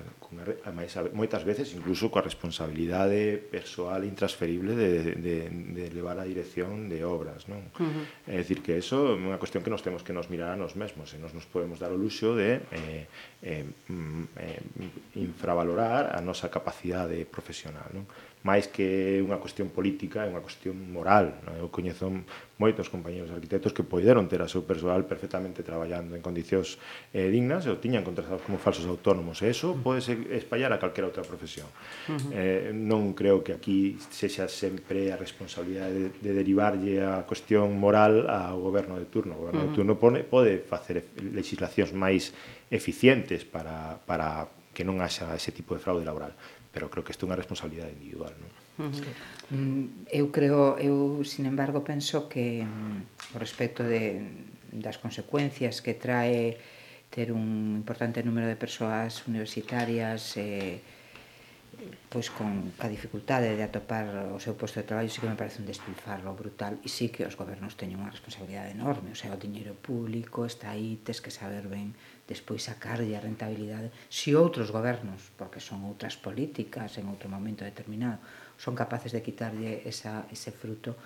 ademais 0.64 0.92
moitas 1.12 1.42
veces 1.44 1.72
incluso 1.72 2.12
coa 2.12 2.24
responsabilidade 2.24 3.38
persoal 3.38 4.04
intransferible 4.04 4.76
de, 4.76 4.90
de, 5.16 5.36
de 5.48 5.84
levar 5.92 6.18
a 6.20 6.28
dirección 6.28 6.88
de 6.88 7.04
obras 7.06 7.48
non? 7.48 7.62
Uh 7.76 7.86
-huh. 7.86 8.04
é 8.30 8.40
dicir 8.42 8.60
que 8.60 8.76
eso 8.76 9.14
é 9.14 9.18
unha 9.18 9.40
cuestión 9.40 9.62
que 9.62 9.72
nos 9.72 9.82
temos 9.84 10.02
que 10.02 10.12
nos 10.12 10.28
mirar 10.32 10.52
a 10.52 10.58
nos 10.58 10.74
mesmos 10.74 11.14
e 11.14 11.18
nos 11.18 11.32
nos 11.32 11.46
podemos 11.48 11.78
dar 11.78 11.94
o 11.94 11.98
luxo 11.98 12.34
de 12.34 12.60
eh, 12.74 13.06
eh, 13.42 13.64
mm, 13.88 14.24
eh, 14.42 14.60
infravalorar 15.22 16.12
a 16.12 16.20
nosa 16.20 16.50
capacidade 16.50 17.22
profesional 17.24 17.88
non? 17.94 18.04
Uh 18.04 18.25
máis 18.46 18.70
que 18.70 19.18
unha 19.18 19.42
cuestión 19.42 19.74
política, 19.74 20.22
é 20.22 20.30
unha 20.30 20.38
cuestión 20.38 20.78
moral. 20.94 21.42
Non? 21.42 21.58
Eu 21.58 21.66
coñezo 21.66 22.06
moitos 22.62 22.86
compañeros 22.86 23.34
arquitectos 23.34 23.74
que 23.74 23.82
poideron 23.82 24.30
ter 24.30 24.38
a 24.38 24.46
seu 24.46 24.62
persoal 24.62 25.02
perfectamente 25.02 25.66
traballando 25.66 26.14
en 26.14 26.22
condicións 26.22 26.78
eh, 27.10 27.26
dignas 27.26 27.66
e 27.66 27.74
o 27.74 27.82
tiñan 27.82 28.06
contratados 28.06 28.46
como 28.46 28.62
falsos 28.62 28.86
autónomos. 28.86 29.42
E 29.42 29.50
eso 29.50 29.74
pode 29.74 29.98
espallar 30.30 30.70
a 30.70 30.78
calquera 30.78 31.10
outra 31.10 31.26
profesión. 31.26 31.66
Uh 32.06 32.14
-huh. 32.14 32.30
eh, 32.30 32.70
non 32.70 33.18
creo 33.18 33.42
que 33.42 33.50
aquí 33.50 33.98
sexa 34.14 34.46
sempre 34.46 35.10
a 35.10 35.18
responsabilidade 35.18 35.98
de, 35.98 36.08
de 36.14 36.30
derivarlle 36.30 37.02
a 37.02 37.26
cuestión 37.26 37.74
moral 37.74 38.30
ao 38.30 38.62
goberno 38.62 38.94
de 38.94 39.10
turno. 39.10 39.34
O 39.34 39.50
goberno 39.50 39.66
uh 39.66 39.66
-huh. 39.66 39.74
de 39.74 39.76
turno 39.76 39.92
pone, 39.98 40.22
pode 40.22 40.62
facer 40.62 41.02
legislacións 41.18 41.90
máis 41.90 42.30
eficientes 42.70 43.42
para, 43.42 43.98
para 44.06 44.46
que 44.70 44.86
non 44.86 45.02
haxa 45.02 45.34
ese 45.34 45.50
tipo 45.50 45.74
de 45.74 45.82
fraude 45.82 46.06
laboral 46.06 46.30
pero 46.76 46.92
creo 46.92 47.00
que 47.08 47.16
isto 47.16 47.24
é 47.24 47.32
unha 47.32 47.40
responsabilidade 47.40 47.96
individual. 47.96 48.36
Non? 48.36 48.52
Uh 48.76 48.82
mm, 48.84 48.92
-huh. 48.92 50.12
Eu 50.12 50.28
creo, 50.28 50.76
eu, 50.76 51.24
sin 51.24 51.48
embargo, 51.48 51.80
penso 51.80 52.28
que 52.28 52.68
mm, 52.68 53.32
o 53.32 53.38
respecto 53.40 53.80
de, 53.80 54.20
das 54.76 55.00
consecuencias 55.00 55.80
que 55.80 55.96
trae 55.96 56.60
ter 57.08 57.32
un 57.32 57.80
importante 57.80 58.20
número 58.20 58.44
de 58.44 58.60
persoas 58.60 59.24
universitarias 59.24 60.36
eh, 60.36 60.84
pois 62.12 62.28
con 62.28 62.76
ca 62.76 62.92
dificultade 62.92 63.56
de 63.56 63.64
atopar 63.64 64.36
o 64.36 64.40
seu 64.40 64.52
posto 64.52 64.76
de 64.80 64.84
traballo 64.84 65.08
sí 65.08 65.20
que 65.24 65.32
me 65.32 65.40
parece 65.40 65.64
un 65.64 65.68
despilfarro 65.68 66.36
brutal 66.36 66.76
e 66.84 66.92
sí 66.92 67.08
que 67.08 67.24
os 67.24 67.40
gobernos 67.40 67.72
teñen 67.80 68.04
unha 68.04 68.12
responsabilidade 68.12 68.76
enorme, 68.76 69.12
o 69.12 69.18
sea, 69.18 69.32
o 69.32 69.40
diñeiro 69.40 69.72
público 69.80 70.44
está 70.44 70.76
aí, 70.76 71.00
tes 71.00 71.24
que 71.24 71.32
saber 71.32 71.72
ben 71.72 71.96
despois 72.26 72.66
sacarlle 72.66 73.14
a 73.14 73.22
rentabilidade 73.22 73.94
se 74.10 74.34
outros 74.34 74.74
gobernos, 74.74 75.30
porque 75.38 75.62
son 75.62 75.86
outras 75.86 76.18
políticas 76.18 76.98
en 76.98 77.06
outro 77.06 77.30
momento 77.30 77.62
determinado, 77.62 78.18
son 78.58 78.74
capaces 78.74 79.14
de 79.14 79.22
quitarlle 79.22 79.86
esa, 79.86 80.26
ese 80.34 80.50
fruto, 80.50 80.98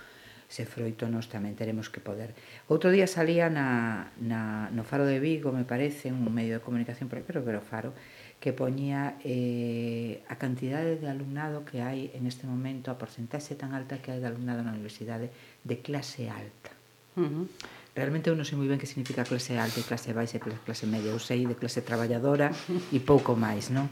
ese 0.49 0.67
froito 0.67 1.07
nos 1.07 1.29
tamén 1.31 1.55
teremos 1.55 1.93
que 1.93 2.03
poder. 2.03 2.35
Outro 2.67 2.91
día 2.91 3.07
salía 3.07 3.53
na, 3.53 4.11
na, 4.19 4.73
no 4.73 4.83
Faro 4.83 5.05
de 5.07 5.23
Vigo, 5.23 5.53
me 5.53 5.69
parece, 5.69 6.11
un 6.11 6.27
medio 6.33 6.59
de 6.59 6.65
comunicación, 6.65 7.07
pero 7.07 7.23
creo 7.23 7.45
que 7.45 7.53
era 7.55 7.63
o 7.63 7.69
Faro, 7.69 7.93
que 8.41 8.57
poñía 8.57 9.21
eh, 9.21 10.25
a 10.27 10.41
cantidade 10.41 10.97
de 10.97 11.07
alumnado 11.07 11.69
que 11.69 11.85
hai 11.85 12.11
en 12.17 12.25
este 12.25 12.49
momento, 12.49 12.89
a 12.89 12.97
porcentaxe 12.97 13.55
tan 13.55 13.77
alta 13.77 14.01
que 14.01 14.11
hai 14.11 14.19
de 14.19 14.27
alumnado 14.27 14.65
na 14.65 14.73
universidade 14.73 15.29
de 15.63 15.77
clase 15.85 16.33
alta. 16.33 16.73
Uh 17.21 17.29
-huh 17.29 17.79
Realmente 17.95 18.31
eu 18.31 18.39
non 18.39 18.47
sei 18.47 18.55
moi 18.55 18.71
ben 18.71 18.79
que 18.79 18.87
significa 18.87 19.27
clase 19.27 19.59
alta 19.59 19.83
e 19.83 19.85
clase 19.85 20.15
baixa 20.15 20.39
e 20.39 20.43
clase 20.43 20.87
media. 20.87 21.11
Eu 21.11 21.19
sei 21.19 21.43
de 21.43 21.59
clase 21.59 21.83
traballadora 21.83 22.55
e 22.95 22.99
pouco 23.03 23.35
máis, 23.35 23.67
non? 23.75 23.91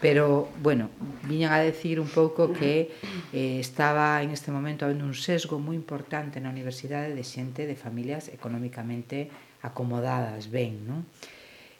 Pero, 0.00 0.48
bueno, 0.62 0.88
viñan 1.28 1.52
a 1.52 1.60
decir 1.60 2.00
un 2.00 2.08
pouco 2.08 2.54
que 2.56 2.94
eh, 3.36 3.60
estaba 3.60 4.22
en 4.22 4.30
este 4.30 4.48
momento 4.48 4.86
habendo 4.86 5.04
un 5.04 5.12
sesgo 5.12 5.60
moi 5.60 5.76
importante 5.76 6.40
na 6.40 6.48
universidade 6.48 7.12
de 7.12 7.20
xente 7.26 7.66
de 7.66 7.76
familias 7.76 8.32
económicamente 8.32 9.28
acomodadas, 9.60 10.48
ben, 10.48 10.86
non? 10.88 11.04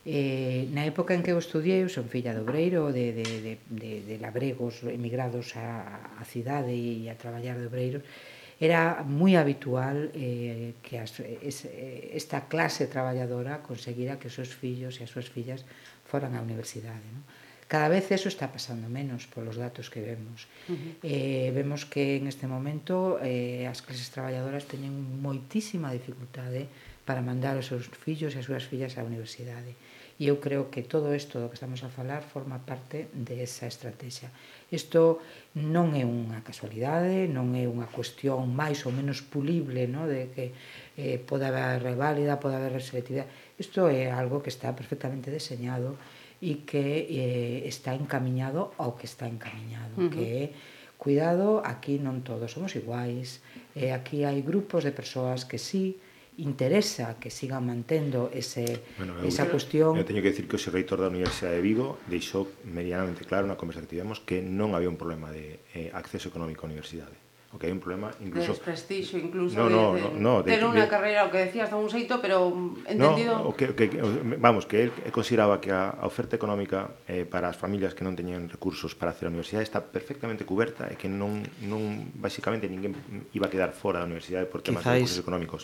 Eh, 0.04 0.68
na 0.72 0.85
época 0.88 1.12
en 1.12 1.22
que 1.22 1.33
eu 1.33 1.40
estudiei, 1.40 1.85
eu 1.85 1.90
son 1.92 2.09
filla 2.09 2.33
de 2.33 2.40
obreiro, 2.40 2.88
de, 2.92 3.12
de, 3.12 3.24
de, 3.24 3.52
de, 3.68 3.92
de 4.04 4.14
labregos 4.18 4.80
emigrados 4.85 5.56
á, 5.56 6.16
á 6.16 6.24
cidade 6.26 6.72
e 6.72 7.09
a 7.09 7.16
traballar 7.16 7.56
de 7.56 7.68
obreiros, 7.68 8.02
Era 8.61 9.01
moi 9.09 9.40
habitual 9.40 10.12
eh, 10.12 10.77
que 10.85 11.01
as, 11.01 11.16
es, 11.40 11.64
esta 12.12 12.44
clase 12.44 12.85
traballadora 12.92 13.64
conseguira 13.64 14.20
que 14.20 14.29
os 14.29 14.37
seus 14.37 14.53
fillos 14.53 15.01
e 15.01 15.09
as 15.09 15.11
súas 15.11 15.33
fillas 15.33 15.64
foran 16.05 16.37
á 16.37 16.44
universidade. 16.44 17.09
Non? 17.09 17.25
Cada 17.70 17.88
vez 17.88 18.11
eso 18.11 18.27
está 18.27 18.51
pasando 18.53 18.90
menos 18.90 19.31
polos 19.31 19.57
datos 19.57 19.88
que 19.88 20.03
vemos. 20.05 20.44
Uh 20.68 20.75
-huh. 20.75 20.92
eh, 21.07 21.49
vemos 21.57 21.88
que 21.88 22.20
en 22.20 22.27
este 22.27 22.44
momento 22.44 23.16
eh, 23.23 23.64
as 23.64 23.81
clases 23.81 24.12
traballadoras 24.12 24.68
teñen 24.68 24.92
moitísima 25.25 25.88
dificultade 25.94 26.68
para 27.09 27.23
mandar 27.23 27.57
os 27.57 27.70
seus 27.70 27.88
fillos 27.88 28.35
e 28.35 28.42
as 28.42 28.46
súas 28.51 28.68
fillas 28.68 28.99
á 28.99 29.07
universidade. 29.07 29.73
E 30.20 30.29
eu 30.29 30.37
creo 30.37 30.68
que 30.68 30.85
todo 30.85 31.14
isto 31.16 31.40
do 31.40 31.49
que 31.49 31.57
estamos 31.57 31.81
a 31.81 31.88
falar 31.88 32.20
forma 32.20 32.61
parte 32.61 33.09
de 33.14 33.40
esa 33.40 33.64
estrategia. 33.70 34.29
Isto 34.70 35.18
non 35.59 35.98
é 35.98 36.06
unha 36.06 36.46
casualidade, 36.46 37.26
non 37.26 37.59
é 37.59 37.66
unha 37.66 37.90
cuestión 37.90 38.54
máis 38.54 38.87
ou 38.87 38.94
menos 38.94 39.18
pulible, 39.18 39.90
no? 39.90 40.06
de 40.06 40.30
que 40.30 40.54
eh, 40.94 41.18
poda 41.18 41.50
haber 41.50 41.83
reválida, 41.83 42.38
poda 42.38 42.62
haber 42.62 42.78
selectividade. 42.78 43.30
Isto 43.59 43.90
é 43.90 44.14
algo 44.14 44.38
que 44.38 44.54
está 44.54 44.70
perfectamente 44.72 45.35
deseñado 45.35 45.98
e 46.38 46.62
que 46.62 47.04
eh, 47.11 47.59
está 47.66 47.98
encaminhado 47.98 48.72
ao 48.78 48.94
que 48.94 49.11
está 49.11 49.26
encaminhado, 49.26 49.92
uh 49.98 50.06
-huh. 50.06 50.12
que 50.14 50.24
é 50.24 50.44
cuidado, 51.00 51.64
aquí 51.64 51.98
non 51.98 52.22
todos 52.22 52.52
somos 52.52 52.76
iguais, 52.76 53.40
eh, 53.74 53.90
aquí 53.90 54.22
hai 54.22 54.44
grupos 54.44 54.87
de 54.87 54.92
persoas 54.92 55.48
que 55.48 55.59
sí, 55.59 55.98
interesa 56.40 57.20
que 57.20 57.31
siga 57.31 57.61
mantendo 57.61 58.33
ese, 58.33 58.83
bueno, 58.96 59.20
esa 59.22 59.46
cuestión. 59.46 59.94
Eu 59.94 60.09
teño 60.09 60.24
que 60.24 60.33
decir 60.33 60.48
que 60.48 60.57
o 60.57 60.62
reitor 60.72 60.98
da 61.05 61.12
Universidade 61.12 61.61
de 61.61 61.64
Vigo 61.64 62.00
deixou 62.09 62.48
medianamente 62.64 63.29
claro 63.29 63.44
na 63.46 63.61
conversa 63.61 63.85
que 63.85 64.00
tivemos 64.00 64.18
que 64.24 64.40
non 64.40 64.72
había 64.72 64.88
un 64.88 64.98
problema 64.98 65.29
de 65.31 65.61
eh, 65.76 65.92
acceso 65.92 66.33
económico 66.33 66.64
á 66.64 66.72
universidade 66.72 67.30
porque 67.51 67.67
hai 67.67 67.75
un 67.75 67.83
problema 67.83 68.15
incluso 68.23 68.55
de 68.55 68.63
desprestixio 68.63 69.19
incluso 69.19 69.59
no, 69.59 69.67
no, 69.67 69.87
de, 69.99 70.07
de, 70.07 70.09
no, 70.15 70.39
no, 70.39 70.43
de 70.47 70.55
ter 70.55 70.63
unha 70.63 70.87
carreira 70.87 71.27
o 71.27 71.35
que 71.35 71.51
decías 71.51 71.67
de 71.67 71.75
un 71.75 71.91
xeito, 71.91 72.23
pero 72.23 72.47
entendido 72.87 73.43
no, 73.43 73.51
o 73.51 73.59
que, 73.59 73.75
o 73.75 73.75
que 73.75 73.91
vamos, 74.39 74.71
que 74.71 74.87
él 74.87 74.91
consideraba 75.11 75.59
que 75.59 75.75
a, 75.75 75.91
a 75.91 76.07
oferta 76.07 76.39
económica 76.39 76.95
eh, 77.11 77.27
para 77.27 77.51
as 77.51 77.59
familias 77.59 77.91
que 77.99 78.07
non 78.07 78.15
teñen 78.15 78.47
recursos 78.47 78.95
para 78.95 79.11
hacer 79.11 79.27
a 79.27 79.35
universidade 79.35 79.67
está 79.67 79.83
perfectamente 79.83 80.47
cuberta 80.47 80.87
e 80.87 80.95
que 80.95 81.11
non 81.11 81.43
non 81.67 82.15
basicamente 82.15 82.71
ninguén 82.71 82.95
iba 83.35 83.51
a 83.51 83.53
quedar 83.53 83.75
fora 83.75 83.99
da 83.99 84.07
universidade 84.07 84.47
por 84.47 84.63
temas 84.63 84.87
Quizáis... 84.87 84.95
de 84.95 84.99
recursos 85.03 85.19
económicos. 85.19 85.61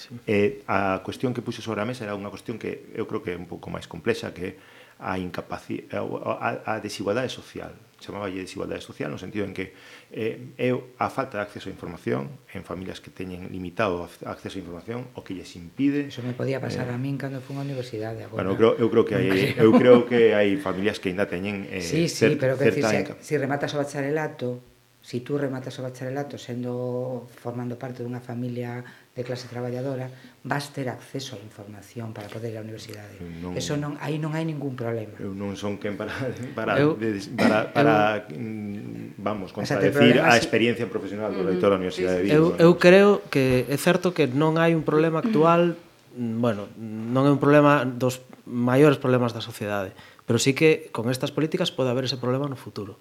Sí. 0.00 0.16
Eh, 0.24 0.64
a 0.64 1.04
cuestión 1.04 1.36
que 1.36 1.44
puxe 1.44 1.60
sobre 1.60 1.84
a 1.84 1.86
mesa 1.86 2.08
era 2.08 2.16
unha 2.16 2.32
cuestión 2.32 2.56
que 2.56 2.96
eu 2.96 3.04
creo 3.04 3.20
que 3.20 3.36
é 3.36 3.38
un 3.38 3.44
pouco 3.44 3.68
máis 3.68 3.84
complexa 3.84 4.32
que 4.32 4.56
a, 4.98 5.16
a, 5.16 6.76
a 6.76 6.80
desigualdade 6.80 7.28
social 7.28 7.72
chamaballe 8.00 8.40
desigualdade 8.40 8.80
social 8.80 9.10
no 9.10 9.18
sentido 9.18 9.44
en 9.44 9.56
que 9.56 9.72
eh, 10.12 10.52
é 10.60 10.70
a 11.00 11.08
falta 11.08 11.40
de 11.40 11.44
acceso 11.48 11.68
a 11.68 11.72
información 11.72 12.28
en 12.52 12.62
familias 12.62 13.00
que 13.00 13.08
teñen 13.08 13.48
limitado 13.48 14.04
acceso 14.28 14.60
a 14.60 14.62
información 14.62 15.08
o 15.16 15.24
que 15.24 15.32
lles 15.32 15.56
impide 15.56 16.12
Eso 16.12 16.22
me 16.22 16.36
podía 16.36 16.60
pasar 16.60 16.88
eh, 16.88 16.94
a 16.94 16.98
min 17.00 17.16
cando 17.16 17.40
fun 17.40 17.56
á 17.56 17.64
universidade 17.64 18.20
agora. 18.22 18.44
Bueno, 18.44 18.52
eu 18.52 18.58
creo, 18.60 18.72
eu 18.76 18.88
creo 18.92 19.04
que 19.04 19.14
hai 19.16 19.28
eu 19.56 19.70
creo 19.72 19.98
que 20.04 20.36
hai 20.36 20.60
familias 20.60 21.00
que 21.00 21.08
aínda 21.08 21.24
teñen 21.24 21.64
eh, 21.72 21.80
sí, 21.80 22.06
sí, 22.06 22.36
cer, 22.36 22.38
pero 22.38 22.60
que 22.60 22.68
decir, 22.68 22.84
se, 22.84 23.16
si 23.24 23.34
rematas 23.40 23.72
o 23.72 23.80
bacharelato 23.80 24.60
si 25.00 25.22
tú 25.22 25.38
rematas 25.38 25.78
o 25.78 25.82
bacharelato 25.82 26.36
sendo 26.36 27.24
formando 27.32 27.80
parte 27.80 28.04
dunha 28.04 28.20
familia 28.20 28.84
de 29.16 29.24
clase 29.24 29.48
traballadora 29.48 30.12
vas 30.44 30.68
ter 30.76 30.92
acceso 30.92 31.34
á 31.34 31.40
información 31.40 32.12
para 32.12 32.28
poder 32.28 32.52
ir 32.52 32.60
á 32.60 32.62
universidade. 32.62 33.16
Non, 33.40 33.56
Eso 33.56 33.74
non 33.80 33.96
aí 33.98 34.20
non 34.20 34.36
hai 34.36 34.44
ningún 34.44 34.76
problema. 34.76 35.16
Eu 35.16 35.32
non 35.32 35.56
son 35.56 35.80
quen 35.80 35.96
para 35.96 36.12
para 36.58 36.76
eu, 36.76 36.94
de, 37.00 37.16
para 37.32 37.72
para 37.72 38.28
eu, 38.28 38.36
mm, 38.36 39.16
vamos, 39.16 39.56
contradecir 39.56 40.20
a 40.20 40.36
experiencia 40.36 40.84
profesional 40.84 41.32
do 41.32 41.42
reitor 41.48 41.72
da 41.72 41.80
Universidade 41.80 42.22
de 42.22 42.30
Vigo. 42.30 42.54
Eu 42.60 42.60
eu 42.60 42.72
creo 42.76 43.24
que 43.32 43.64
é 43.66 43.78
certo 43.80 44.12
que 44.12 44.28
non 44.28 44.60
hai 44.60 44.76
un 44.76 44.84
problema 44.84 45.24
actual, 45.24 45.80
mm, 46.12 46.36
bueno, 46.38 46.68
non 46.76 47.24
é 47.24 47.32
un 47.32 47.40
problema 47.40 47.88
dos 47.88 48.20
maiores 48.44 49.00
problemas 49.00 49.32
da 49.32 49.40
sociedade, 49.40 49.96
pero 50.28 50.36
sí 50.36 50.52
que 50.52 50.92
con 50.92 51.08
estas 51.08 51.32
políticas 51.32 51.72
pode 51.72 51.88
haber 51.88 52.04
ese 52.04 52.20
problema 52.20 52.46
no 52.46 52.54
futuro. 52.54 53.00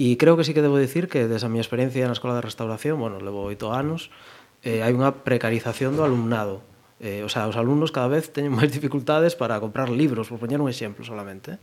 E 0.00 0.16
creo 0.16 0.40
que 0.40 0.48
sí 0.48 0.56
que 0.56 0.64
debo 0.64 0.80
dicir 0.80 1.12
que 1.12 1.28
desa 1.28 1.52
miña 1.52 1.60
experiencia 1.60 2.08
na 2.08 2.16
Escola 2.16 2.32
de 2.32 2.40
Restauración, 2.40 2.96
bueno, 2.96 3.20
levo 3.20 3.44
oito 3.44 3.76
anos, 3.76 4.08
eh, 4.62 4.84
hai 4.84 4.92
unha 4.92 5.12
precarización 5.24 5.96
do 5.96 6.04
alumnado. 6.04 6.60
Eh, 7.00 7.24
o 7.24 7.30
sea, 7.32 7.48
os 7.48 7.56
alumnos 7.56 7.92
cada 7.92 8.12
vez 8.12 8.28
teñen 8.28 8.52
máis 8.52 8.68
dificultades 8.68 9.32
para 9.34 9.56
comprar 9.58 9.88
libros, 9.88 10.28
por 10.28 10.40
poñer 10.40 10.60
un 10.60 10.68
exemplo 10.68 11.04
solamente. 11.04 11.56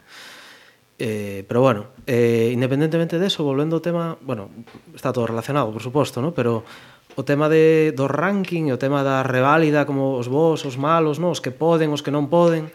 Eh, 0.98 1.46
pero 1.48 1.62
bueno, 1.62 1.94
eh, 2.08 2.50
independentemente 2.54 3.20
de 3.20 3.28
eso, 3.30 3.46
volvendo 3.46 3.78
ao 3.78 3.86
tema, 3.86 4.18
bueno, 4.26 4.50
está 4.98 5.14
todo 5.14 5.30
relacionado, 5.30 5.70
por 5.70 5.86
suposto, 5.86 6.26
¿no? 6.26 6.34
pero 6.34 6.66
o 7.14 7.22
tema 7.22 7.50
de, 7.50 7.94
do 7.94 8.10
ranking, 8.10 8.74
o 8.74 8.82
tema 8.82 9.06
da 9.06 9.22
reválida, 9.22 9.86
como 9.86 10.18
os 10.18 10.26
vos, 10.26 10.66
os 10.66 10.82
malos, 10.82 11.22
¿no? 11.22 11.30
os 11.30 11.38
que 11.38 11.54
poden, 11.54 11.94
os 11.94 12.02
que 12.02 12.10
non 12.10 12.34
poden, 12.34 12.74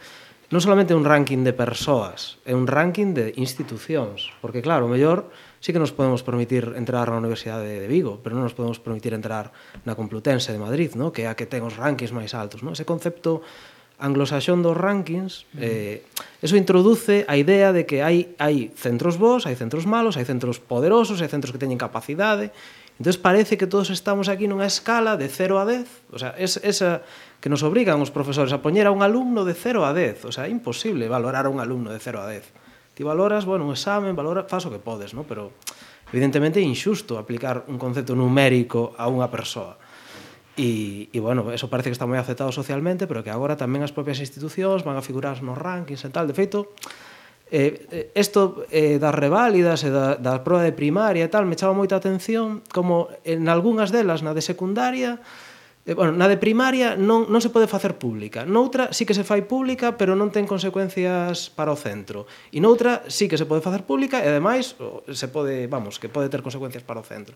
non 0.54 0.62
solamente 0.62 0.94
un 0.94 1.02
ranking 1.02 1.42
de 1.42 1.50
persoas, 1.50 2.38
é 2.46 2.54
un 2.54 2.70
ranking 2.70 3.10
de 3.10 3.34
institucións, 3.42 4.30
porque 4.38 4.62
claro, 4.62 4.86
o 4.86 4.92
mellor 4.92 5.26
sí 5.62 5.72
que 5.72 5.78
nos 5.78 5.94
podemos 5.94 6.26
permitir 6.26 6.74
entrar 6.74 7.06
na 7.06 7.22
Universidade 7.22 7.78
de 7.78 7.86
Vigo, 7.86 8.18
pero 8.18 8.34
non 8.34 8.42
nos 8.42 8.52
podemos 8.52 8.82
permitir 8.82 9.14
entrar 9.14 9.54
na 9.86 9.94
Complutense 9.94 10.50
de 10.50 10.58
Madrid, 10.58 10.98
no? 10.98 11.14
que 11.14 11.24
é 11.24 11.30
a 11.30 11.38
que 11.38 11.46
ten 11.46 11.62
os 11.62 11.78
rankings 11.78 12.10
máis 12.10 12.34
altos. 12.34 12.66
No? 12.66 12.74
Ese 12.74 12.82
concepto 12.82 13.46
anglosaxón 14.02 14.66
dos 14.66 14.74
rankings, 14.74 15.46
mm. 15.54 15.62
eh, 15.62 16.02
eso 16.42 16.58
introduce 16.58 17.22
a 17.30 17.38
idea 17.38 17.70
de 17.70 17.86
que 17.86 18.02
hai, 18.02 18.34
hai 18.42 18.74
centros 18.74 19.22
bons, 19.22 19.46
hai 19.46 19.54
centros 19.54 19.86
malos, 19.86 20.18
hai 20.18 20.26
centros 20.26 20.58
poderosos, 20.58 21.22
hai 21.22 21.30
centros 21.30 21.54
que 21.54 21.62
teñen 21.62 21.78
capacidade, 21.78 22.50
Entón 23.00 23.18
parece 23.22 23.56
que 23.56 23.66
todos 23.66 23.90
estamos 23.90 24.28
aquí 24.28 24.46
nunha 24.46 24.68
escala 24.68 25.16
de 25.16 25.26
0 25.26 25.58
a 25.58 25.64
10, 25.64 26.12
o 26.12 26.18
sea, 26.22 26.36
es, 26.38 26.60
esa 26.62 27.02
que 27.40 27.48
nos 27.48 27.64
obrigan 27.66 27.98
os 27.98 28.14
profesores 28.14 28.52
a 28.52 28.62
poñer 28.62 28.86
a 28.86 28.94
un 28.94 29.02
alumno 29.02 29.42
de 29.42 29.56
0 29.56 29.82
a 29.82 29.90
10, 29.90 30.28
o 30.28 30.30
sea, 30.30 30.46
é 30.46 30.52
imposible 30.52 31.08
valorar 31.08 31.48
a 31.48 31.50
un 31.50 31.58
alumno 31.58 31.90
de 31.90 31.98
0 31.98 32.22
a 32.22 32.30
10. 32.30 32.61
Ti 32.94 33.02
valoras, 33.02 33.44
bueno, 33.44 33.64
un 33.64 33.72
examen, 33.72 34.16
valora, 34.16 34.44
faz 34.44 34.66
o 34.66 34.70
que 34.70 34.78
podes, 34.78 35.16
no? 35.16 35.24
pero 35.24 35.56
evidentemente 36.12 36.60
é 36.60 36.64
injusto 36.64 37.16
aplicar 37.16 37.64
un 37.72 37.80
concepto 37.80 38.12
numérico 38.12 38.92
a 39.00 39.08
unha 39.08 39.32
persoa. 39.32 39.80
E, 40.52 41.08
e 41.08 41.18
bueno, 41.24 41.48
eso 41.48 41.72
parece 41.72 41.88
que 41.88 41.96
está 41.96 42.04
moi 42.04 42.20
aceptado 42.20 42.52
socialmente, 42.52 43.08
pero 43.08 43.24
que 43.24 43.32
agora 43.32 43.56
tamén 43.56 43.80
as 43.80 43.96
propias 43.96 44.20
institucións 44.20 44.84
van 44.84 45.00
a 45.00 45.04
figurar 45.04 45.40
nos 45.40 45.56
rankings 45.56 46.04
e 46.04 46.12
tal. 46.12 46.28
De 46.28 46.36
feito, 46.36 46.76
eh, 47.48 47.88
eh 47.88 48.12
esto 48.12 48.68
eh, 48.68 49.00
das 49.00 49.16
reválidas 49.16 49.80
e 49.80 49.88
da, 49.88 50.20
da 50.20 50.44
prova 50.44 50.60
de 50.60 50.76
primaria 50.76 51.24
e 51.24 51.32
tal, 51.32 51.48
me 51.48 51.56
chama 51.56 51.80
moita 51.80 51.96
atención 51.96 52.60
como 52.68 53.08
en 53.24 53.48
algunhas 53.48 53.88
delas, 53.88 54.20
na 54.20 54.36
de 54.36 54.44
secundaria, 54.44 55.24
Eh, 55.84 55.94
bueno, 55.94 56.14
na 56.14 56.30
de 56.30 56.38
primaria 56.38 56.94
non, 56.94 57.26
non 57.26 57.42
se 57.42 57.50
pode 57.50 57.66
facer 57.66 57.98
pública. 57.98 58.46
Noutra 58.46 58.94
sí 58.94 59.02
que 59.02 59.18
se 59.18 59.26
fai 59.26 59.42
pública, 59.42 59.98
pero 59.98 60.14
non 60.14 60.30
ten 60.30 60.46
consecuencias 60.46 61.50
para 61.50 61.74
o 61.74 61.78
centro. 61.78 62.30
E 62.54 62.62
noutra 62.62 63.02
sí 63.10 63.26
que 63.26 63.34
se 63.34 63.50
pode 63.50 63.66
facer 63.66 63.82
pública 63.82 64.22
e 64.22 64.30
ademais 64.30 64.78
se 65.10 65.26
pode, 65.26 65.66
vamos, 65.66 65.98
que 65.98 66.06
pode 66.06 66.30
ter 66.30 66.38
consecuencias 66.38 66.86
para 66.86 67.02
o 67.02 67.06
centro. 67.06 67.34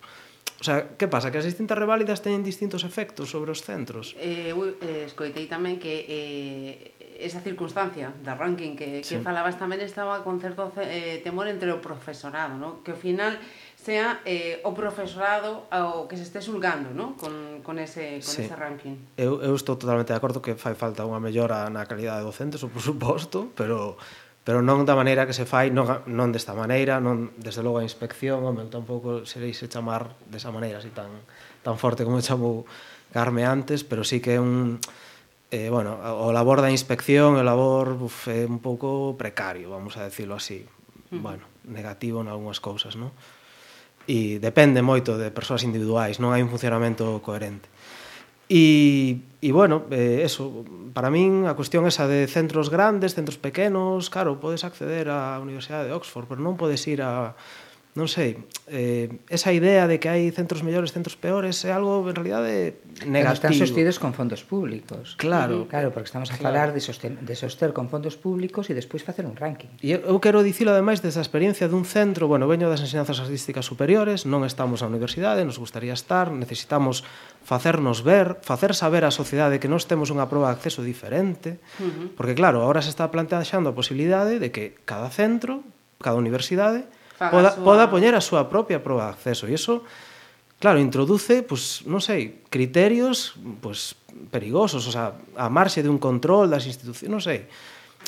O 0.60 0.64
sea, 0.64 0.96
que 0.96 1.10
pasa? 1.10 1.34
Que 1.34 1.42
as 1.42 1.44
distintas 1.44 1.76
reválidas 1.76 2.22
teñen 2.22 2.46
distintos 2.46 2.86
efectos 2.86 3.28
sobre 3.34 3.50
os 3.50 3.60
centros. 3.66 4.14
Eh, 4.16 4.54
eu 4.54 4.78
eh, 4.78 5.04
escoitei 5.10 5.50
tamén 5.50 5.82
que 5.82 6.06
eh, 6.06 7.18
esa 7.18 7.42
circunstancia 7.42 8.14
da 8.24 8.38
ranking 8.38 8.78
que, 8.78 9.02
que 9.02 9.18
sí. 9.18 9.26
falabas 9.26 9.60
tamén 9.60 9.82
estaba 9.84 10.24
con 10.24 10.40
certo 10.40 10.72
eh, 10.80 11.20
temor 11.20 11.50
entre 11.50 11.74
o 11.74 11.82
profesorado, 11.82 12.56
no? 12.56 12.80
que 12.86 12.94
ao 12.94 13.00
final 13.00 13.36
sea 13.86 14.18
eh, 14.26 14.58
o 14.66 14.74
profesorado 14.74 15.70
ao 15.70 16.10
que 16.10 16.18
se 16.18 16.26
este 16.26 16.42
xulgando 16.42 16.90
¿no? 16.90 17.14
con, 17.14 17.62
con, 17.62 17.78
ese, 17.78 18.18
con 18.18 18.34
sí. 18.34 18.42
ese 18.42 18.58
ranking. 18.58 18.98
Eu, 19.14 19.38
eu 19.38 19.54
estou 19.54 19.78
totalmente 19.78 20.10
de 20.10 20.18
acordo 20.18 20.42
que 20.42 20.58
fai 20.58 20.74
falta 20.74 21.06
unha 21.06 21.22
mellora 21.22 21.70
na 21.70 21.86
calidade 21.86 22.26
docente, 22.26 22.58
o 22.58 22.66
por 22.66 22.82
suposto, 22.82 23.54
pero 23.54 23.94
pero 24.42 24.62
non 24.62 24.86
da 24.86 24.94
maneira 24.98 25.26
que 25.26 25.34
se 25.34 25.46
fai, 25.46 25.70
non, 25.70 26.02
non 26.06 26.34
desta 26.34 26.54
maneira, 26.54 26.98
non, 26.98 27.34
desde 27.38 27.62
logo 27.62 27.78
a 27.78 27.86
inspección, 27.86 28.42
home, 28.42 28.66
tampouco 28.66 29.22
serei 29.22 29.54
se 29.54 29.70
chamar 29.70 30.18
desa 30.26 30.50
maneira 30.50 30.82
así 30.82 30.90
tan, 30.90 31.10
tan 31.62 31.78
forte 31.78 32.02
como 32.02 32.18
chamou 32.26 32.66
Carme 33.14 33.46
antes, 33.46 33.86
pero 33.86 34.02
sí 34.02 34.18
que 34.18 34.34
é 34.36 34.40
un 34.42 34.82
eh, 35.54 35.70
bueno, 35.70 35.94
o 36.02 36.34
labor 36.34 36.58
da 36.58 36.74
inspección, 36.74 37.38
o 37.38 37.42
labor 37.46 37.94
uf, 38.02 38.26
é 38.26 38.42
un 38.50 38.58
pouco 38.58 39.14
precario, 39.14 39.70
vamos 39.70 39.94
a 39.94 40.02
decirlo 40.02 40.34
así. 40.34 40.66
Uh 40.66 41.16
-huh. 41.16 41.22
Bueno, 41.22 41.44
negativo 41.64 42.18
en 42.20 42.26
algunhas 42.26 42.58
cousas, 42.58 42.98
non? 42.98 43.14
e 44.06 44.38
depende 44.38 44.80
moito 44.80 45.18
de 45.18 45.34
persoas 45.34 45.66
individuais, 45.66 46.22
non 46.22 46.30
hai 46.30 46.40
un 46.40 46.50
funcionamento 46.50 47.18
coherente. 47.20 47.66
E, 48.46 49.18
e 49.42 49.50
bueno, 49.50 49.90
eh, 49.90 50.22
eso, 50.22 50.62
para 50.94 51.10
min 51.10 51.50
a 51.50 51.58
cuestión 51.58 51.82
esa 51.90 52.06
de 52.06 52.30
centros 52.30 52.70
grandes, 52.70 53.18
centros 53.18 53.42
pequenos, 53.42 54.06
claro, 54.06 54.38
podes 54.38 54.62
acceder 54.62 55.10
á 55.10 55.42
Universidade 55.42 55.90
de 55.90 55.94
Oxford, 55.98 56.30
pero 56.30 56.38
non 56.38 56.54
podes 56.54 56.86
ir 56.86 57.02
a 57.02 57.34
non 57.96 58.12
sei, 58.12 58.44
eh, 58.68 59.08
esa 59.32 59.56
idea 59.56 59.88
de 59.88 59.96
que 59.96 60.12
hai 60.12 60.28
centros 60.28 60.60
mellores, 60.60 60.92
centros 60.92 61.16
peores, 61.16 61.64
é 61.64 61.72
algo 61.72 62.04
en 62.04 62.12
realidade 62.12 62.76
negativo. 63.08 63.24
Pero 63.24 63.32
están 63.32 63.54
sostidos 63.56 63.96
con 63.96 64.12
fondos 64.12 64.44
públicos. 64.44 65.16
Claro. 65.16 65.64
Claro, 65.64 65.96
porque 65.96 66.12
estamos 66.12 66.28
a 66.28 66.36
claro. 66.36 66.52
falar 66.52 66.68
de 66.76 66.84
soster, 66.84 67.16
de 67.16 67.34
soster 67.34 67.72
con 67.72 67.88
fondos 67.88 68.20
públicos 68.20 68.68
e 68.68 68.76
despois 68.76 69.00
facer 69.00 69.24
un 69.24 69.32
ranking. 69.32 69.72
E 69.80 69.96
eu 69.96 70.20
quero 70.20 70.44
dicilo 70.44 70.76
ademais 70.76 71.00
desa 71.00 71.24
experiencia 71.24 71.72
dun 71.72 71.88
centro, 71.88 72.28
bueno, 72.28 72.44
veño 72.44 72.68
das 72.68 72.84
enseñanzas 72.84 73.16
artísticas 73.16 73.64
superiores, 73.64 74.28
non 74.28 74.44
estamos 74.44 74.84
na 74.84 74.92
universidade, 74.92 75.40
nos 75.48 75.56
gustaría 75.56 75.96
estar, 75.96 76.28
necesitamos 76.28 77.00
facernos 77.40 78.04
ver, 78.04 78.36
facer 78.44 78.76
saber 78.76 79.08
á 79.08 79.10
sociedade 79.10 79.56
que 79.56 79.72
nós 79.72 79.88
temos 79.88 80.12
unha 80.12 80.28
proba 80.28 80.52
de 80.52 80.60
acceso 80.60 80.84
diferente, 80.84 81.56
uh 81.80 81.88
-huh. 81.88 82.06
porque 82.12 82.36
claro, 82.36 82.60
agora 82.60 82.84
se 82.84 82.92
está 82.92 83.08
planteando 83.08 83.72
a 83.72 83.74
posibilidade 83.74 84.36
de 84.36 84.52
que 84.52 84.76
cada 84.84 85.08
centro, 85.08 85.64
cada 85.96 86.20
universidade, 86.20 86.84
poda, 87.18 87.50
súa... 87.52 87.64
poda 87.64 87.84
poñer 87.90 88.14
a 88.14 88.22
súa 88.22 88.46
propia 88.46 88.80
proba 88.80 89.10
de 89.10 89.12
acceso. 89.16 89.48
E 89.48 89.56
iso, 89.56 89.82
claro, 90.60 90.78
introduce, 90.80 91.42
pues, 91.42 91.84
non 91.88 92.00
sei, 92.00 92.44
criterios 92.48 93.36
pues, 93.60 93.96
perigosos, 94.30 94.84
o 94.88 94.92
sea, 94.92 95.16
a 95.36 95.48
marxe 95.48 95.82
de 95.84 95.90
un 95.92 96.00
control 96.00 96.48
das 96.52 96.64
institucións, 96.68 97.10
non 97.12 97.22
sei. 97.24 97.48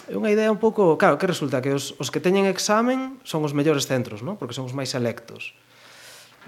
É 0.07 0.15
unha 0.15 0.31
idea 0.31 0.49
un 0.49 0.63
pouco... 0.63 0.95
Claro, 0.95 1.19
que 1.19 1.27
resulta? 1.27 1.59
Que 1.59 1.75
os, 1.75 1.99
os 1.99 2.09
que 2.09 2.23
teñen 2.23 2.47
examen 2.47 3.19
son 3.27 3.43
os 3.43 3.53
mellores 3.53 3.85
centros, 3.85 4.23
non? 4.23 4.39
Porque 4.39 4.55
son 4.55 4.65
os 4.65 4.73
máis 4.73 4.95
selectos. 4.95 5.53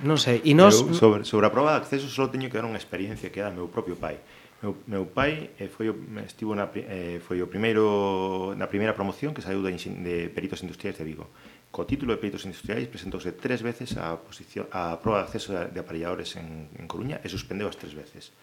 Non 0.01 0.16
sei, 0.16 0.40
e 0.46 0.57
nos... 0.57 0.81
Eu, 0.81 0.96
sobre, 0.96 1.20
sobre 1.29 1.44
a 1.44 1.53
prova 1.53 1.77
de 1.77 1.85
acceso 1.85 2.09
só 2.09 2.31
teño 2.31 2.49
que 2.49 2.57
dar 2.57 2.64
unha 2.64 2.79
experiencia 2.79 3.29
que 3.29 3.42
era 3.42 3.53
meu 3.53 3.68
propio 3.68 3.99
pai. 3.99 4.16
Meu, 4.64 4.77
meu 4.88 5.05
pai 5.05 5.53
eh, 5.61 5.68
foi 5.68 5.92
o, 5.92 5.96
estivo 6.25 6.57
na, 6.57 6.68
eh, 6.73 7.20
foi 7.20 7.40
o 7.44 7.49
primeiro 7.49 8.57
na 8.57 8.68
primeira 8.68 8.96
promoción 8.96 9.33
que 9.37 9.44
saiu 9.44 9.61
de, 9.61 9.73
de 9.77 10.33
peritos 10.33 10.64
industriais 10.64 10.96
de 10.96 11.05
Vigo. 11.05 11.29
Co 11.70 11.87
título 11.87 12.11
de 12.11 12.18
peritos 12.18 12.42
industriais 12.42 12.90
presentouse 12.90 13.30
tres 13.38 13.62
veces 13.62 13.94
a, 13.94 14.18
posición, 14.18 14.66
a 14.74 14.98
de 14.98 15.22
acceso 15.22 15.54
de 15.54 15.78
aparelladores 15.78 16.35
en, 16.35 16.66
en 16.74 16.87
Coruña 16.90 17.22
e 17.22 17.30
suspendeu 17.30 17.70
as 17.70 17.78
tres 17.78 17.94
veces. 17.94 18.35